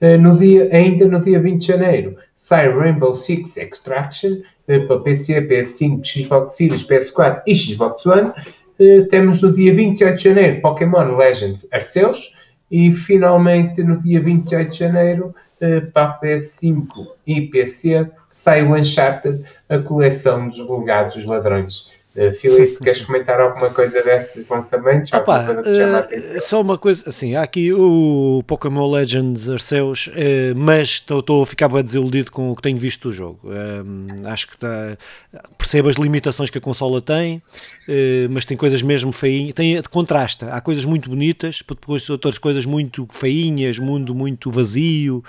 Eh, 0.01 0.19
no 0.19 0.37
dia, 0.37 0.69
ainda 0.71 1.09
no 1.09 1.19
dia 1.19 1.41
20 1.41 1.59
de 1.59 1.67
janeiro 1.67 2.17
sai 2.35 2.71
Rainbow 2.71 3.15
Six 3.15 3.57
Extraction 3.57 4.43
eh, 4.69 4.81
para 4.81 5.01
PC, 5.01 5.41
PS5, 5.49 6.05
Xbox 6.05 6.57
Series, 6.57 6.87
PS4 6.87 7.43
e 7.47 7.55
Xbox 7.55 8.05
One. 8.05 8.31
Eh, 8.79 9.07
temos 9.09 9.43
no 9.43 9.51
dia 9.51 9.75
28 9.75 10.17
de 10.17 10.23
janeiro 10.23 10.61
Pokémon 10.61 11.17
Legends 11.17 11.67
Arceus 11.73 12.35
e 12.71 12.93
finalmente 12.93 13.83
no 13.83 13.97
dia 13.97 14.21
28 14.21 14.71
de 14.71 14.77
janeiro 14.77 15.35
para 15.93 16.21
PS5 16.21 16.87
e 17.27 17.43
PC 17.43 18.11
sai 18.33 18.63
o 18.63 18.75
Uncharted, 18.75 19.45
a 19.69 19.79
coleção 19.79 20.49
dos 20.49 20.59
legados 20.59 21.17
dos 21.17 21.27
ladrões. 21.27 21.98
Uh, 22.19 22.35
Filipe, 22.35 22.83
queres 22.83 23.01
comentar 23.03 23.41
alguma 23.41 23.71
coisa 23.71 24.03
destes 24.03 24.49
lançamentos? 24.49 25.13
Opa, 25.13 25.53
uh, 25.53 26.41
só 26.41 26.61
uma 26.61 26.77
coisa, 26.77 27.09
assim, 27.09 27.37
há 27.37 27.43
aqui 27.43 27.73
o 27.73 28.43
Pokémon 28.45 28.91
Legends 28.91 29.49
Arceus, 29.49 30.09
uh, 30.09 30.11
mas 30.57 30.89
estou 30.89 31.43
a 31.45 31.47
ficar 31.47 31.69
bem 31.69 31.85
desiludido 31.85 32.33
com 32.33 32.51
o 32.51 32.57
que 32.57 32.63
tenho 32.63 32.77
visto 32.77 33.09
do 33.09 33.15
jogo. 33.15 33.39
acho 34.25 34.49
que 34.49 34.59
tá, 34.59 34.97
percebo 35.57 35.89
as 35.89 35.95
limitações 35.95 36.51
que 36.51 36.59
a 36.59 36.61
consola 36.61 37.01
tem, 37.01 37.41
mas 38.31 38.45
tem 38.45 38.57
coisas 38.57 38.83
mesmo 38.83 39.13
feinhas, 39.13 39.55
tem 39.55 39.81
contrasta, 39.83 40.53
há 40.53 40.61
coisas 40.61 40.85
muito 40.85 41.09
bonitas, 41.09 41.63
depois 41.67 42.11
outras 42.11 42.37
coisas 42.37 42.67
muito 42.67 43.07
feinhas, 43.11 43.79
mundo 43.79 44.15
muito 44.15 44.51
vazio. 44.51 45.23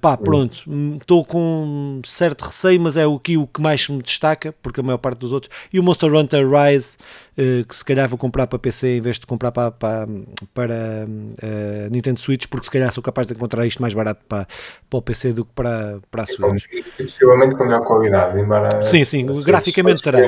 pá, 0.00 0.16
pronto, 0.16 0.64
estou 1.00 1.24
com 1.24 2.00
certo 2.04 2.42
receio, 2.42 2.80
mas 2.80 2.96
é 2.96 3.06
o 3.06 3.18
que, 3.18 3.36
o 3.36 3.46
que 3.46 3.60
mais 3.60 3.88
me 3.88 4.02
destaca, 4.02 4.54
porque 4.62 4.80
a 4.80 4.82
maior 4.82 4.98
parte 4.98 5.18
dos 5.18 5.32
outros. 5.32 5.50
E 5.72 5.80
o 5.80 5.82
Monster 5.82 6.03
Monster 6.10 6.44
Hunter 6.44 6.48
Rise, 6.48 6.96
uh, 7.32 7.64
que 7.64 7.74
se 7.74 7.84
calhar 7.84 8.08
vou 8.08 8.18
comprar 8.18 8.46
para 8.46 8.58
PC 8.58 8.98
em 8.98 9.00
vez 9.00 9.18
de 9.18 9.26
comprar 9.26 9.52
para, 9.52 9.70
para, 9.70 10.08
para 10.52 11.06
uh, 11.06 11.90
Nintendo 11.90 12.20
Switch, 12.20 12.46
porque 12.46 12.66
se 12.66 12.70
calhar 12.70 12.92
sou 12.92 13.02
capaz 13.02 13.26
de 13.26 13.34
encontrar 13.34 13.66
isto 13.66 13.80
mais 13.80 13.94
barato 13.94 14.20
para, 14.28 14.46
para 14.88 14.98
o 14.98 15.02
PC 15.02 15.32
do 15.32 15.44
que 15.44 15.52
para, 15.54 15.98
para 16.10 16.22
a 16.22 16.26
Switch. 16.26 16.64
E, 16.72 16.82
possivelmente 17.04 17.56
com 17.56 17.64
melhor 17.64 17.82
qualidade, 17.84 18.38
embora. 18.38 18.82
Sim, 18.82 19.04
sim, 19.04 19.26
graficamente 19.44 20.02
terá. 20.02 20.18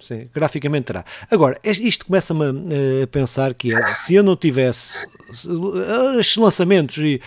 Sim, 0.00 0.28
graficamente 0.32 0.86
terá. 0.86 1.04
Agora, 1.30 1.58
isto 1.64 2.06
começa-me 2.06 2.44
a 3.02 3.06
pensar 3.06 3.54
que 3.54 3.74
é, 3.74 3.82
se 3.94 4.14
eu 4.14 4.22
não 4.22 4.36
tivesse 4.36 5.06
estes 6.18 6.36
lançamentos 6.36 6.98
e 6.98 7.20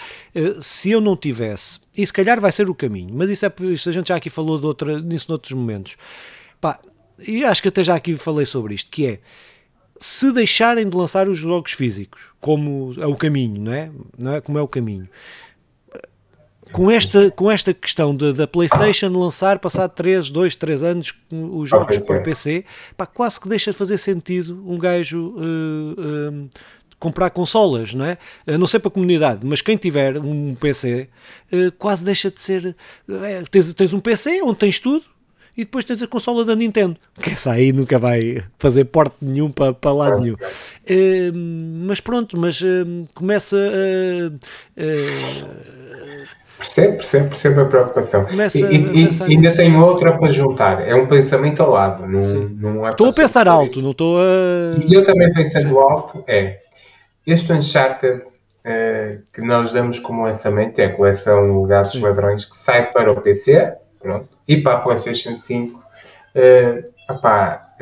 se 0.61 0.91
eu 0.91 1.01
não 1.01 1.15
tivesse, 1.15 1.79
e 1.95 2.05
se 2.05 2.13
calhar 2.13 2.39
vai 2.39 2.51
ser 2.51 2.69
o 2.69 2.75
caminho, 2.75 3.13
mas 3.13 3.29
isso 3.29 3.45
é 3.45 3.51
isso 3.63 3.89
a 3.89 3.91
gente 3.91 4.09
já 4.09 4.15
aqui 4.15 4.29
falou 4.29 4.57
de 4.59 4.65
outra, 4.65 5.01
nisso 5.01 5.25
noutros 5.29 5.51
momentos. 5.51 5.97
Pá, 6.61 6.79
e 7.25 7.43
acho 7.43 7.61
que 7.61 7.67
até 7.67 7.83
já 7.83 7.95
aqui 7.95 8.15
falei 8.15 8.45
sobre 8.45 8.75
isto, 8.75 8.91
que 8.91 9.05
é 9.05 9.19
se 9.99 10.31
deixarem 10.31 10.87
de 10.87 10.95
lançar 10.95 11.27
os 11.27 11.37
jogos 11.37 11.73
físicos, 11.73 12.21
como 12.39 12.93
é 12.99 13.07
o 13.07 13.15
caminho, 13.15 13.61
não 13.61 13.73
é? 13.73 13.91
Não 14.17 14.33
é? 14.33 14.41
Como 14.41 14.57
é 14.57 14.61
o 14.61 14.67
caminho. 14.67 15.07
Com 16.71 16.91
esta, 16.91 17.31
com 17.31 17.49
esta 17.49 17.73
questão 17.73 18.13
da 18.13 18.45
PlayStation 18.45 19.07
lançar, 19.07 19.57
passado 19.57 19.91
3, 19.91 20.29
2, 20.29 20.55
3 20.57 20.83
anos, 20.83 21.13
os 21.31 21.69
jogos 21.69 22.05
para 22.05 22.19
o 22.19 22.23
PC, 22.23 22.65
pá, 22.95 23.05
quase 23.05 23.39
que 23.39 23.47
deixa 23.47 23.71
de 23.71 23.77
fazer 23.77 23.97
sentido 23.97 24.61
um 24.67 24.77
gajo 24.77 25.33
uh, 25.37 26.41
uh, 26.41 26.49
comprar 26.99 27.29
consolas, 27.29 27.93
não 27.93 28.05
é? 28.05 28.17
Não 28.59 28.67
sei 28.67 28.81
para 28.81 28.89
a 28.89 28.91
comunidade, 28.91 29.45
mas 29.45 29.61
quem 29.61 29.77
tiver 29.77 30.17
um 30.19 30.55
PC, 30.55 31.07
quase 31.79 32.03
deixa 32.03 32.29
de 32.29 32.41
ser. 32.41 32.75
tens, 33.49 33.73
tens 33.73 33.93
um 33.93 33.99
PC 34.01 34.41
onde 34.43 34.57
tens 34.57 34.79
tudo, 34.79 35.05
e 35.57 35.65
depois 35.65 35.83
tens 35.83 36.03
a 36.03 36.07
consola 36.07 36.45
da 36.45 36.55
Nintendo, 36.55 36.95
que 37.19 37.31
essa 37.31 37.51
aí 37.51 37.73
nunca 37.73 37.97
vai 37.97 38.43
fazer 38.59 38.85
porte 38.85 39.15
nenhum 39.19 39.49
para, 39.49 39.73
para 39.73 39.91
lado 39.91 40.21
nenhum. 40.21 40.35
Uh, 40.35 41.33
mas 41.87 41.99
pronto, 41.99 42.37
mas 42.37 42.61
uh, 42.61 43.09
começa 43.15 43.57
a. 43.57 44.87
Percebo, 46.57 46.97
percebo, 46.97 47.29
percebo 47.29 47.61
a 47.61 47.65
preocupação. 47.65 48.25
Começa 48.25 48.57
e, 48.57 48.63
e, 48.63 49.09
e 49.27 49.35
ainda 49.35 49.55
tenho 49.55 49.83
outra 49.83 50.17
para 50.17 50.29
juntar. 50.29 50.87
É 50.87 50.95
um 50.95 51.05
pensamento 51.05 51.61
ao 51.61 51.71
lado. 51.71 52.07
Não, 52.07 52.19
não 52.49 52.87
é 52.87 52.91
estou 52.91 53.09
a 53.09 53.13
pensar 53.13 53.47
alto, 53.47 53.81
não 53.81 53.91
estou 53.91 54.17
a. 54.19 54.83
E 54.83 54.93
eu 54.93 55.03
também 55.03 55.31
pensando 55.33 55.77
alto 55.79 56.23
é 56.27 56.59
este 57.27 57.51
Uncharted 57.51 58.21
uh, 58.21 59.21
que 59.33 59.41
nós 59.41 59.73
damos 59.73 59.99
como 59.99 60.23
lançamento 60.23 60.79
é 60.79 60.85
a 60.85 60.95
coleção 60.95 61.63
Gatos 61.63 61.99
Ladrões 61.99 62.45
que 62.45 62.55
sai 62.55 62.91
para 62.91 63.11
o 63.11 63.21
PC. 63.21 63.75
Pronto 63.99 64.37
e 64.47 64.61
para 64.61 64.77
a 64.77 64.79
PlayStation 64.79 65.35
5, 65.35 65.77
uh, 65.77 67.13
opá, 67.13 67.75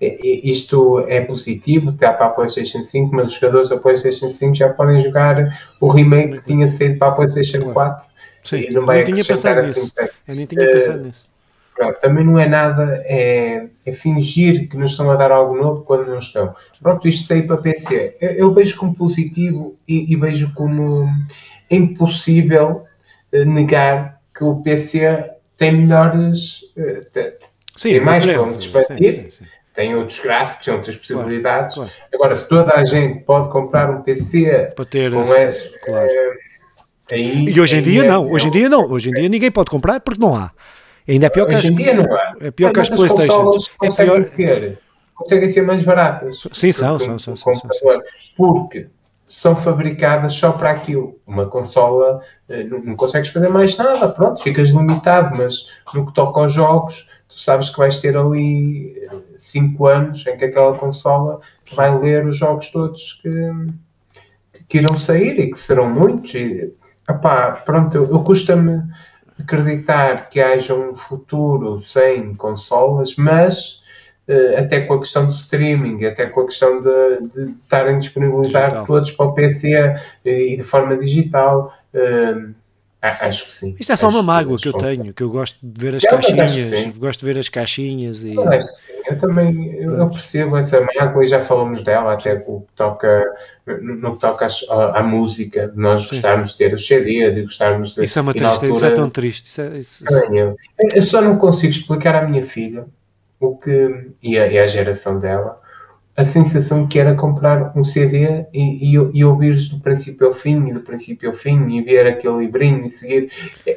isto 0.00 1.04
é 1.08 1.20
positivo, 1.20 1.90
está 1.90 2.12
para 2.12 2.26
a 2.26 2.30
PlayStation 2.30 2.82
5, 2.82 3.14
mas 3.14 3.32
os 3.32 3.34
jogadores 3.34 3.68
da 3.68 3.76
PlayStation 3.76 4.28
5 4.28 4.54
já 4.54 4.68
podem 4.70 4.98
jogar 4.98 5.52
o 5.80 5.88
remake 5.88 6.38
que 6.38 6.44
tinha 6.44 6.66
sido 6.66 6.98
para 6.98 7.08
a 7.08 7.12
PlayStation 7.12 7.72
4 7.72 8.06
Sim, 8.42 8.66
e 8.68 8.74
não 8.74 8.84
vai 8.84 9.04
tinha 9.04 9.24
pensado 9.24 9.60
assim. 9.60 9.80
Nisso. 9.80 9.92
Eu 10.26 10.34
nem 10.34 10.46
tinha 10.46 10.62
uh, 10.62 10.72
pensado 10.72 11.04
nisso. 11.04 11.26
Pronto, 11.74 12.00
também 12.00 12.24
não 12.24 12.38
é 12.38 12.48
nada, 12.48 13.02
é, 13.04 13.66
é, 13.84 13.92
fingir 13.92 14.66
que 14.66 14.78
nos 14.78 14.92
estão 14.92 15.10
a 15.10 15.16
dar 15.16 15.30
algo 15.30 15.54
novo 15.54 15.82
quando 15.82 16.08
não 16.08 16.18
estão. 16.18 16.54
Pronto, 16.80 17.06
isto 17.06 17.26
saiu 17.26 17.46
para 17.46 17.58
PC. 17.58 18.16
Eu, 18.18 18.30
eu 18.30 18.54
vejo 18.54 18.78
como 18.78 18.94
positivo 18.94 19.76
e, 19.86 20.10
e 20.10 20.16
vejo 20.16 20.54
como 20.54 21.06
impossível 21.70 22.86
uh, 23.34 23.44
negar 23.44 24.15
que 24.36 24.44
o 24.44 24.56
PC 24.56 25.30
tem 25.56 25.72
melhores. 25.72 26.60
Eh, 26.76 27.36
sim, 27.74 27.90
tem 27.90 28.00
mais 28.00 28.24
para 28.24 28.42
onde 28.42 28.56
expandir, 28.56 29.28
tem 29.72 29.94
outros 29.94 30.20
gráficos, 30.20 30.64
tem 30.66 30.74
outras 30.74 30.96
possibilidades. 30.96 31.74
Claro, 31.74 31.90
claro. 31.90 32.08
Agora, 32.14 32.36
se 32.36 32.48
toda 32.48 32.74
a 32.74 32.84
gente 32.84 33.24
pode 33.24 33.50
comprar 33.50 33.90
um 33.90 34.02
PC 34.02 34.72
para 34.76 34.84
ter 34.84 35.10
com 35.10 35.20
acesso, 35.20 35.72
claro. 35.84 36.08
É, 36.08 37.14
aí, 37.14 37.48
e 37.48 37.60
hoje 37.60 37.76
em 37.76 37.82
dia 37.82 38.04
é, 38.04 38.08
não, 38.08 38.30
hoje 38.30 38.48
em 38.48 38.50
dia 38.50 38.68
não, 38.68 38.90
hoje 38.90 39.10
em 39.10 39.12
dia 39.12 39.28
ninguém 39.28 39.50
pode 39.50 39.70
comprar 39.70 40.00
porque 40.00 40.20
não 40.20 40.34
há. 40.34 40.50
Ainda 41.08 41.26
é 41.26 41.30
pior 41.30 41.46
que 41.46 41.54
as. 41.54 41.64
É 41.64 42.50
pior 42.50 42.72
que 42.72 42.80
as 42.80 42.88
Playstation. 42.88 43.56
É 43.82 43.90
pior 43.90 44.24
ser, 44.24 44.78
conseguem 45.14 45.48
ser 45.48 45.62
mais 45.62 45.82
baratas. 45.82 46.42
Sim, 46.52 46.72
são, 46.72 46.98
são, 46.98 47.18
são, 47.18 47.36
são, 47.36 47.54
são, 47.54 48.02
Porque 48.36 48.88
são 49.26 49.56
fabricadas 49.56 50.34
só 50.34 50.52
para 50.52 50.70
aquilo. 50.70 51.18
Uma 51.26 51.46
consola, 51.46 52.20
eh, 52.48 52.64
não, 52.64 52.94
consegues 52.94 53.30
fazer 53.30 53.48
mais 53.48 53.76
nada, 53.76 54.08
pronto, 54.08 54.40
ficas 54.40 54.68
limitado, 54.68 55.36
mas 55.36 55.68
no 55.92 56.06
que 56.06 56.14
toca 56.14 56.40
aos 56.40 56.52
jogos, 56.52 57.08
tu 57.28 57.38
sabes 57.38 57.68
que 57.68 57.78
vais 57.78 58.00
ter 58.00 58.16
ali 58.16 58.94
5 59.36 59.86
anos 59.86 60.24
em 60.26 60.36
que 60.36 60.44
aquela 60.44 60.78
consola 60.78 61.40
vai 61.74 61.98
ler 61.98 62.24
os 62.24 62.36
jogos 62.36 62.70
todos 62.70 63.14
que, 63.14 63.50
que 64.68 64.78
irão 64.78 64.94
sair 64.96 65.38
e 65.40 65.50
que 65.50 65.58
serão 65.58 65.90
muitos. 65.90 66.32
E, 66.34 66.72
opá, 67.10 67.52
pronto, 67.52 67.96
eu, 67.96 68.08
eu 68.08 68.22
custa-me 68.22 68.80
acreditar 69.38 70.28
que 70.28 70.40
haja 70.40 70.72
um 70.74 70.94
futuro 70.94 71.80
sem 71.82 72.34
consolas, 72.34 73.16
mas 73.16 73.82
eh, 73.82 73.85
até 74.58 74.80
com 74.80 74.94
a 74.94 74.98
questão 74.98 75.24
do 75.24 75.32
streaming, 75.32 76.04
até 76.04 76.26
com 76.26 76.40
a 76.40 76.46
questão 76.46 76.80
de, 76.80 77.28
de 77.28 77.50
estarem 77.52 77.98
disponibilizar 77.98 78.70
digital. 78.70 78.86
todos 78.86 79.10
para 79.12 79.26
o 79.26 79.32
PC 79.32 79.72
eh, 79.72 79.96
e 80.24 80.56
de 80.56 80.64
forma 80.64 80.96
digital. 80.96 81.72
Uh, 81.94 82.54
acho 83.02 83.44
que 83.44 83.52
sim. 83.52 83.76
Isto 83.78 83.92
é 83.92 83.96
só 83.96 84.08
uma 84.08 84.22
mágoa 84.22 84.56
que 84.56 84.68
eu 84.68 84.72
tenho, 84.72 85.14
que 85.14 85.22
eu 85.22 85.30
gosto 85.30 85.58
de 85.62 85.80
ver 85.80 85.94
as 85.94 86.02
eu 86.02 86.10
caixinhas, 86.10 86.96
gosto 86.96 87.20
de 87.20 87.26
ver 87.26 87.38
as 87.38 87.48
caixinhas 87.48 88.24
e... 88.24 88.34
Eu 88.34 88.48
acho 88.48 88.72
que 88.72 88.80
sim, 88.80 88.92
eu 89.06 89.18
também 89.18 89.74
eu 89.74 90.08
percebo 90.08 90.56
essa 90.56 90.80
mágoa 90.80 91.22
e 91.22 91.26
já 91.26 91.40
falamos 91.40 91.84
dela 91.84 92.14
até 92.14 92.34
no 92.34 92.62
que 92.62 92.72
toca, 92.74 93.24
no 93.66 94.14
que 94.14 94.18
toca 94.18 94.48
à, 94.70 94.98
à 94.98 95.02
música, 95.04 95.72
nós 95.76 96.02
sim. 96.02 96.08
gostarmos 96.08 96.52
de 96.52 96.58
ter 96.58 96.74
os 96.74 96.84
CDs 96.84 97.36
e 97.36 97.42
gostarmos 97.42 97.94
de... 97.94 98.04
Isso 98.04 98.18
é 98.18 98.22
uma 98.22 98.34
tristeza, 98.34 98.74
isso 98.74 98.86
é 98.86 98.90
tão 98.90 99.08
triste. 99.08 99.46
Isso 99.46 99.60
é, 99.60 99.78
isso... 99.78 100.04
Eu, 100.32 100.56
eu 100.94 101.02
só 101.02 101.20
não 101.20 101.36
consigo 101.36 101.72
explicar 101.72 102.16
à 102.16 102.26
minha 102.26 102.42
filha 102.42 102.86
o 103.50 103.56
que, 103.56 104.10
e 104.22 104.38
a, 104.38 104.46
e 104.46 104.58
a 104.58 104.66
geração 104.66 105.18
dela, 105.18 105.60
a 106.16 106.24
sensação 106.24 106.86
que 106.86 106.98
era 106.98 107.14
comprar 107.14 107.72
um 107.76 107.84
CD 107.84 108.46
e, 108.52 108.96
e, 108.96 109.10
e 109.12 109.24
ouvir 109.24 109.54
do 109.68 109.80
princípio 109.80 110.26
ao 110.26 110.32
fim, 110.32 110.66
e 110.66 110.72
do 110.72 110.80
princípio 110.80 111.28
ao 111.28 111.34
fim, 111.34 111.68
e 111.68 111.82
ver 111.82 112.06
aquele 112.06 112.38
livrinho 112.38 112.86
e 112.86 112.88
seguir. 112.88 113.28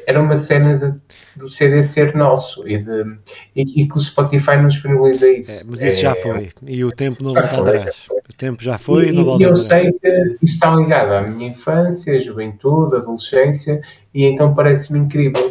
Era 0.06 0.20
uma 0.20 0.38
cena 0.38 0.78
de, 0.78 0.94
do 1.36 1.50
CD 1.50 1.82
ser 1.82 2.14
nosso 2.14 2.66
e, 2.66 2.78
de, 2.78 3.04
e, 3.54 3.82
e 3.82 3.86
que 3.86 3.98
o 3.98 4.00
Spotify 4.00 4.56
não 4.56 4.68
disponibiliza 4.68 5.28
isso. 5.28 5.60
É, 5.60 5.64
mas 5.66 5.82
isso 5.82 5.98
é, 5.98 6.02
já 6.02 6.14
foi, 6.14 6.48
e 6.66 6.82
o 6.82 6.90
tempo 6.90 7.22
não 7.22 7.34
volta 7.34 7.60
atrás. 7.60 7.96
O 8.10 8.34
tempo 8.34 8.62
já 8.62 8.78
foi 8.78 9.08
e, 9.08 9.12
não 9.12 9.24
volta 9.24 9.44
atrás. 9.44 9.60
E 9.60 9.62
eu 9.62 9.66
sei 9.68 9.92
que 9.92 10.08
isso 10.42 10.54
está 10.54 10.74
ligado 10.74 11.12
à 11.12 11.20
minha 11.20 11.50
infância, 11.50 12.18
juventude, 12.18 12.96
adolescência, 12.96 13.82
e 14.14 14.24
então 14.24 14.54
parece-me 14.54 14.98
incrível 14.98 15.49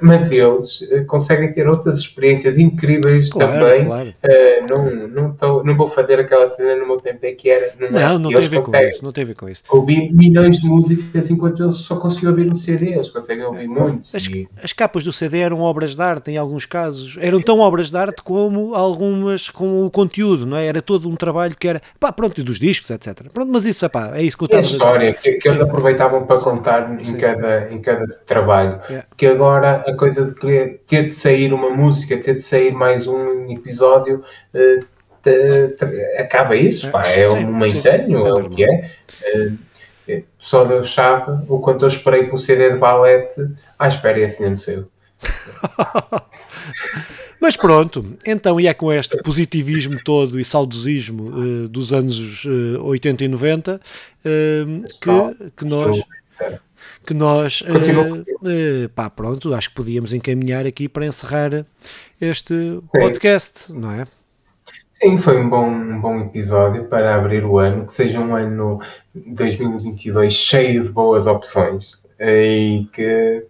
mas 0.00 0.30
eles 0.30 0.82
uh, 0.82 1.04
conseguem 1.06 1.50
ter 1.50 1.66
outras 1.68 1.98
experiências 1.98 2.58
incríveis 2.58 3.30
claro, 3.30 3.52
também. 3.52 3.84
Claro. 3.86 4.14
Uh, 4.22 4.66
não, 4.68 5.08
não, 5.08 5.32
tô, 5.32 5.64
não 5.64 5.76
vou 5.76 5.86
fazer 5.86 6.20
aquela 6.20 6.48
cena 6.48 6.76
no 6.76 6.86
meu 6.86 6.98
tempo 6.98 7.20
que 7.36 7.50
era. 7.50 7.74
Não, 7.78 7.90
não, 7.90 8.18
não 8.18 8.30
tem 8.30 8.38
a 8.38 8.48
ver 8.48 8.62
com 8.62 8.76
isso. 8.76 9.04
Não 9.04 9.12
tem 9.12 9.24
a 9.24 9.26
ver 9.26 9.34
com 9.34 9.48
isso. 9.48 9.62
Ouvir 9.68 10.12
milhões 10.12 10.60
de 10.60 10.66
músicas 10.66 11.30
enquanto 11.30 11.62
eles 11.62 11.76
só 11.76 11.96
conseguiam 11.96 12.30
ouvir 12.30 12.50
um 12.50 12.54
CD. 12.54 12.94
Eles 12.94 13.08
conseguem 13.08 13.44
ouvir 13.44 13.68
muitos. 13.68 14.14
As, 14.14 14.24
e... 14.26 14.48
as 14.62 14.72
capas 14.72 15.04
do 15.04 15.12
CD 15.12 15.40
eram 15.40 15.60
obras 15.60 15.94
de 15.94 16.02
arte 16.02 16.30
em 16.30 16.36
alguns 16.36 16.66
casos. 16.66 17.16
Eram 17.18 17.40
tão 17.40 17.60
obras 17.60 17.90
de 17.90 17.96
arte 17.96 18.22
como 18.22 18.74
algumas 18.74 19.48
com 19.48 19.86
o 19.86 19.90
conteúdo, 19.90 20.46
não 20.46 20.56
é? 20.56 20.66
Era 20.66 20.82
todo 20.82 21.08
um 21.08 21.16
trabalho 21.16 21.56
que 21.56 21.66
era, 21.66 21.80
pá, 21.98 22.12
pronto, 22.12 22.40
e 22.40 22.44
dos 22.44 22.58
discos, 22.58 22.90
etc. 22.90 23.28
Pronto, 23.32 23.50
mas 23.52 23.64
isso, 23.64 23.88
pá, 23.88 24.12
é 24.14 24.22
isso 24.22 24.36
que 24.36 24.44
eu 24.44 24.46
estava 24.46 24.62
a 24.62 24.64
história 24.64 25.12
que, 25.14 25.32
que 25.32 25.48
eles 25.48 25.60
aproveitavam 25.60 26.26
para 26.26 26.38
contar 26.40 26.98
em 27.00 27.16
cada, 27.16 27.72
em 27.72 27.80
cada 27.80 28.04
trabalho. 28.26 28.80
Yeah. 28.88 29.06
Que 29.16 29.26
agora 29.26 29.69
a 29.76 29.94
coisa 29.94 30.26
de 30.26 30.34
querer 30.34 30.82
ter 30.86 31.06
de 31.06 31.12
sair 31.12 31.52
uma 31.52 31.70
música, 31.70 32.16
ter 32.16 32.34
de 32.34 32.42
sair 32.42 32.72
mais 32.72 33.06
um 33.06 33.50
episódio, 33.50 34.22
uh, 34.54 34.86
te, 35.22 35.68
te, 35.76 35.84
acaba 36.18 36.56
isso, 36.56 36.90
pá, 36.90 37.06
é 37.06 37.28
um 37.28 37.42
momentâneo, 37.42 38.26
é 38.26 38.34
o 38.34 38.50
que 38.50 38.64
é. 38.64 38.90
Uh, 39.36 39.58
só 40.38 40.64
Deus 40.64 40.92
sabe 40.92 41.44
o 41.48 41.60
quanto 41.60 41.84
eu 41.84 41.88
esperei 41.88 42.24
por 42.24 42.38
CD 42.38 42.70
de 42.70 42.78
balete 42.78 43.40
à 43.78 43.86
espera 43.88 44.18
e 44.18 44.24
assim 44.24 44.48
não 44.48 44.56
sei. 44.56 44.84
Mas 47.40 47.56
pronto, 47.56 48.18
então 48.26 48.60
e 48.60 48.66
é 48.66 48.74
com 48.74 48.92
este 48.92 49.16
positivismo 49.22 49.98
todo 50.04 50.38
e 50.38 50.44
saudosismo 50.44 51.24
uh, 51.24 51.68
dos 51.68 51.92
anos 51.92 52.44
uh, 52.44 52.84
80 52.84 53.24
e 53.24 53.28
90 53.28 53.76
uh, 53.76 53.80
que, 55.00 55.50
que 55.56 55.64
nós 55.64 56.02
que 57.06 57.14
nós 57.14 57.62
uh, 57.62 58.88
pá, 58.94 59.10
pronto, 59.10 59.52
acho 59.54 59.70
que 59.70 59.74
podíamos 59.74 60.12
encaminhar 60.12 60.66
aqui 60.66 60.88
para 60.88 61.06
encerrar 61.06 61.64
este 62.20 62.54
Sim. 62.54 62.82
podcast, 62.92 63.72
não 63.72 63.92
é? 63.92 64.06
Sim, 64.90 65.16
foi 65.16 65.40
um 65.40 65.48
bom, 65.48 65.66
um 65.66 66.00
bom 66.00 66.20
episódio 66.20 66.84
para 66.84 67.14
abrir 67.14 67.44
o 67.44 67.58
ano, 67.58 67.86
que 67.86 67.92
seja 67.92 68.20
um 68.20 68.34
ano 68.34 68.80
2022 69.14 70.32
cheio 70.32 70.84
de 70.84 70.90
boas 70.90 71.26
opções 71.26 72.02
e 72.20 72.86
que 72.92 73.46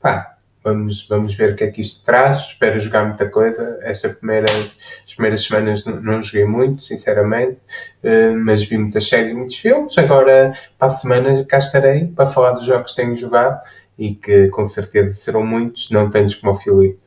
pá, 0.00 0.33
Vamos, 0.64 1.06
vamos 1.06 1.34
ver 1.34 1.52
o 1.52 1.56
que 1.56 1.64
é 1.64 1.70
que 1.70 1.82
isto 1.82 2.02
traz. 2.02 2.38
Espero 2.38 2.78
jogar 2.78 3.04
muita 3.04 3.28
coisa. 3.28 3.78
Esta 3.82 4.08
primeira, 4.08 4.46
as 4.50 5.12
primeiras 5.12 5.42
semanas 5.42 5.84
não, 5.84 6.00
não 6.00 6.22
joguei 6.22 6.46
muito, 6.46 6.82
sinceramente, 6.82 7.58
uh, 8.02 8.34
mas 8.42 8.64
vi 8.64 8.78
muitas 8.78 9.06
séries 9.06 9.32
e 9.32 9.34
muitos 9.34 9.56
filmes. 9.56 9.98
Agora, 9.98 10.54
para 10.78 10.88
a 10.88 10.90
semana, 10.90 11.44
cá 11.44 11.58
estarei 11.58 12.06
para 12.06 12.26
falar 12.26 12.52
dos 12.52 12.64
jogos 12.64 12.94
que 12.94 13.02
tenho 13.02 13.14
jogado 13.14 13.60
e 13.98 14.14
que 14.14 14.48
com 14.48 14.64
certeza 14.64 15.14
serão 15.14 15.44
muitos, 15.44 15.90
não 15.90 16.08
tantos 16.08 16.34
como 16.36 16.54
o 16.54 16.56
Filipe. 16.56 16.98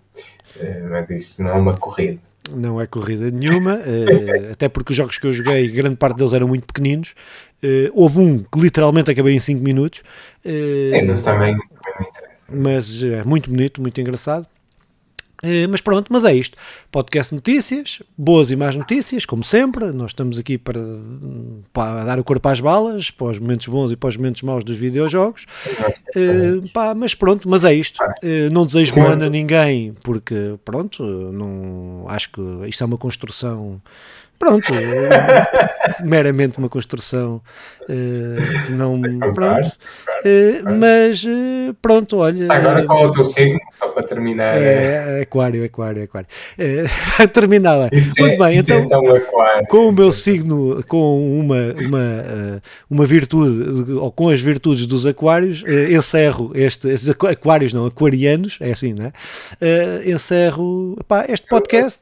Uh, 0.58 0.90
mas 0.92 1.10
isso 1.10 1.42
não 1.42 1.56
é 1.56 1.58
uma 1.58 1.76
corrida. 1.76 2.20
Não 2.56 2.80
é 2.80 2.86
corrida 2.86 3.32
nenhuma, 3.32 3.78
uh, 3.78 4.52
até 4.54 4.70
porque 4.70 4.92
os 4.92 4.96
jogos 4.96 5.18
que 5.18 5.26
eu 5.26 5.34
joguei, 5.34 5.68
grande 5.70 5.96
parte 5.96 6.18
deles 6.18 6.32
eram 6.32 6.48
muito 6.48 6.68
pequeninos. 6.68 7.16
houve 7.92 8.20
um 8.20 8.38
que 8.38 8.60
literalmente 8.60 9.10
acabei 9.10 9.34
em 9.34 9.40
5 9.40 9.64
minutos. 9.64 10.04
Sim, 10.46 11.08
mas 11.08 11.24
também, 11.24 11.58
também 11.58 12.27
mas 12.52 13.04
é 13.04 13.24
muito 13.24 13.50
bonito, 13.50 13.82
muito 13.82 14.00
engraçado. 14.00 14.48
Uh, 15.44 15.70
mas 15.70 15.82
pronto, 15.82 16.12
mas 16.12 16.26
é 16.26 16.34
isto. 16.34 16.58
Podcast 16.92 17.34
notícias, 17.34 18.02
boas 18.18 18.50
e 18.50 18.56
más 18.56 18.76
notícias, 18.76 19.24
como 19.24 19.44
sempre. 19.44 19.92
Nós 19.92 20.10
estamos 20.10 20.40
aqui 20.40 20.58
para, 20.58 20.82
para 21.72 22.06
dar 22.06 22.20
o 22.20 22.24
corpo 22.24 22.50
às 22.50 22.60
balas, 22.60 23.12
para 23.12 23.28
os 23.28 23.40
momentos 23.40 23.68
bons 23.68 23.92
e 23.92 23.96
para 23.96 24.10
os 24.10 24.18
momentos 24.18 24.42
maus 24.42 24.64
dos 24.64 24.78
videojogos. 24.78 25.46
Uh, 26.16 26.68
pá, 26.74 26.96
mas 26.96 27.14
pronto, 27.14 27.48
mas 27.48 27.64
é 27.64 27.74
isto. 27.74 28.04
Uh, 28.04 28.50
não 28.52 28.66
desejo 28.66 28.96
bom 28.96 29.06
ano 29.06 29.26
a 29.26 29.30
ninguém, 29.30 29.94
porque 30.02 30.56
pronto, 30.66 31.04
não, 31.04 32.06
acho 32.08 32.32
que 32.32 32.42
isto 32.68 32.84
é 32.84 32.88
uma 32.88 32.98
construção 32.98 33.80
pronto, 34.38 34.68
meramente 36.04 36.58
uma 36.58 36.70
construção 36.70 37.42
uh, 37.90 38.72
não 38.72 39.00
pronto, 39.34 39.68
uh, 39.68 40.78
mas 40.80 41.24
uh, 41.24 41.74
pronto, 41.82 42.18
olha. 42.18 42.52
Agora 42.52 42.86
qual 42.86 43.04
é 43.04 43.08
o 43.08 43.12
teu 43.12 43.26
signo? 43.26 43.60
Só 43.80 43.90
para 43.90 44.04
terminar. 44.04 44.58
É, 44.58 45.22
aquário, 45.22 45.64
aquário, 45.64 46.04
aquário. 46.04 46.28
Uh, 46.58 47.28
terminava. 47.28 47.90
Isso 47.92 48.16
Muito 48.20 48.34
é, 48.34 48.48
bem, 48.48 48.58
então, 48.60 48.80
então 48.80 49.16
é 49.16 49.66
com 49.66 49.90
o 49.90 49.92
meu 49.92 50.12
signo, 50.12 50.84
com 50.88 51.40
uma, 51.40 51.74
uma, 51.80 52.62
uma 52.90 53.06
virtude, 53.06 53.94
ou 53.94 54.12
com 54.12 54.30
as 54.30 54.40
virtudes 54.40 54.86
dos 54.86 55.06
aquários, 55.06 55.64
encerro 55.90 56.52
este, 56.54 56.90
estes 56.90 57.10
aquários, 57.10 57.74
não, 57.74 57.86
aquarianos, 57.86 58.58
é 58.62 58.72
assim, 58.72 58.94
não 58.94 59.06
é? 59.06 60.10
encerro 60.10 60.98
pá, 61.08 61.26
este 61.28 61.48
podcast, 61.48 62.00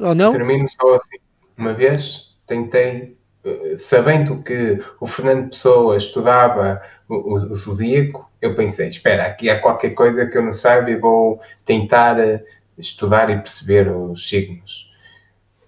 ou 0.00 0.14
não? 0.14 0.32
Termino 0.32 0.66
só 0.68 0.94
assim 0.94 1.18
uma 1.58 1.74
vez 1.74 2.36
tentei, 2.46 3.16
eh, 3.44 3.74
sabendo 3.76 4.42
que 4.42 4.82
o 5.00 5.06
Fernando 5.06 5.50
Pessoa 5.50 5.96
estudava 5.96 6.80
o, 7.08 7.34
o, 7.34 7.54
Zodíaco, 7.54 8.30
eu 8.40 8.54
pensei, 8.54 8.86
espera, 8.86 9.26
aqui 9.26 9.50
há 9.50 9.60
qualquer 9.60 9.90
coisa 9.90 10.26
que 10.26 10.38
eu 10.38 10.42
não 10.42 10.52
saiba 10.52 10.90
e 10.90 10.96
vou 10.96 11.40
tentar 11.64 12.18
eh, 12.20 12.42
estudar 12.78 13.28
e 13.28 13.36
perceber 13.36 13.90
os 13.90 14.28
signos. 14.28 14.94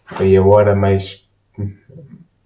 Foi 0.05 0.36
a 0.36 0.43
hora 0.43 0.74
mais, 0.76 1.28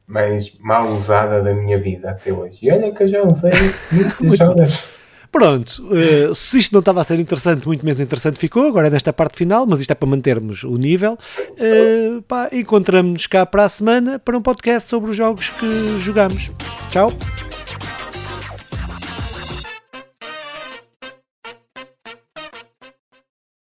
mais 0.07 0.59
mal 0.59 0.89
usada 0.89 1.43
da 1.43 1.55
minha 1.55 1.79
vida 1.79 2.11
até 2.11 2.33
hoje. 2.33 2.59
E 2.63 2.73
olha 2.73 2.93
que 2.93 3.03
eu 3.03 3.09
já 3.09 3.23
usei 3.23 3.53
muitas 3.93 4.41
horas. 4.41 4.94
Pronto, 5.35 5.83
uh, 5.89 6.33
se 6.33 6.61
isto 6.61 6.73
não 6.73 6.79
estava 6.79 7.01
a 7.01 7.05
ser 7.05 7.19
interessante, 7.19 7.67
muito 7.67 7.85
menos 7.85 8.01
interessante 8.01 8.39
ficou, 8.39 8.69
agora 8.69 8.87
é 8.87 8.91
nesta 8.91 9.13
parte 9.13 9.37
final, 9.37 9.67
mas 9.67 9.81
isto 9.81 9.91
é 9.91 9.95
para 9.97 10.09
mantermos 10.09 10.63
o 10.63 10.77
nível. 10.77 11.19
Uh, 11.59 12.23
encontramos-nos 12.57 13.27
cá 13.27 13.45
para 13.45 13.65
a 13.65 13.69
semana 13.69 14.21
para 14.21 14.39
um 14.39 14.41
podcast 14.41 14.89
sobre 14.89 15.11
os 15.11 15.17
jogos 15.17 15.51
que 15.51 15.99
jogamos. 15.99 16.53
Tchau. 16.89 17.13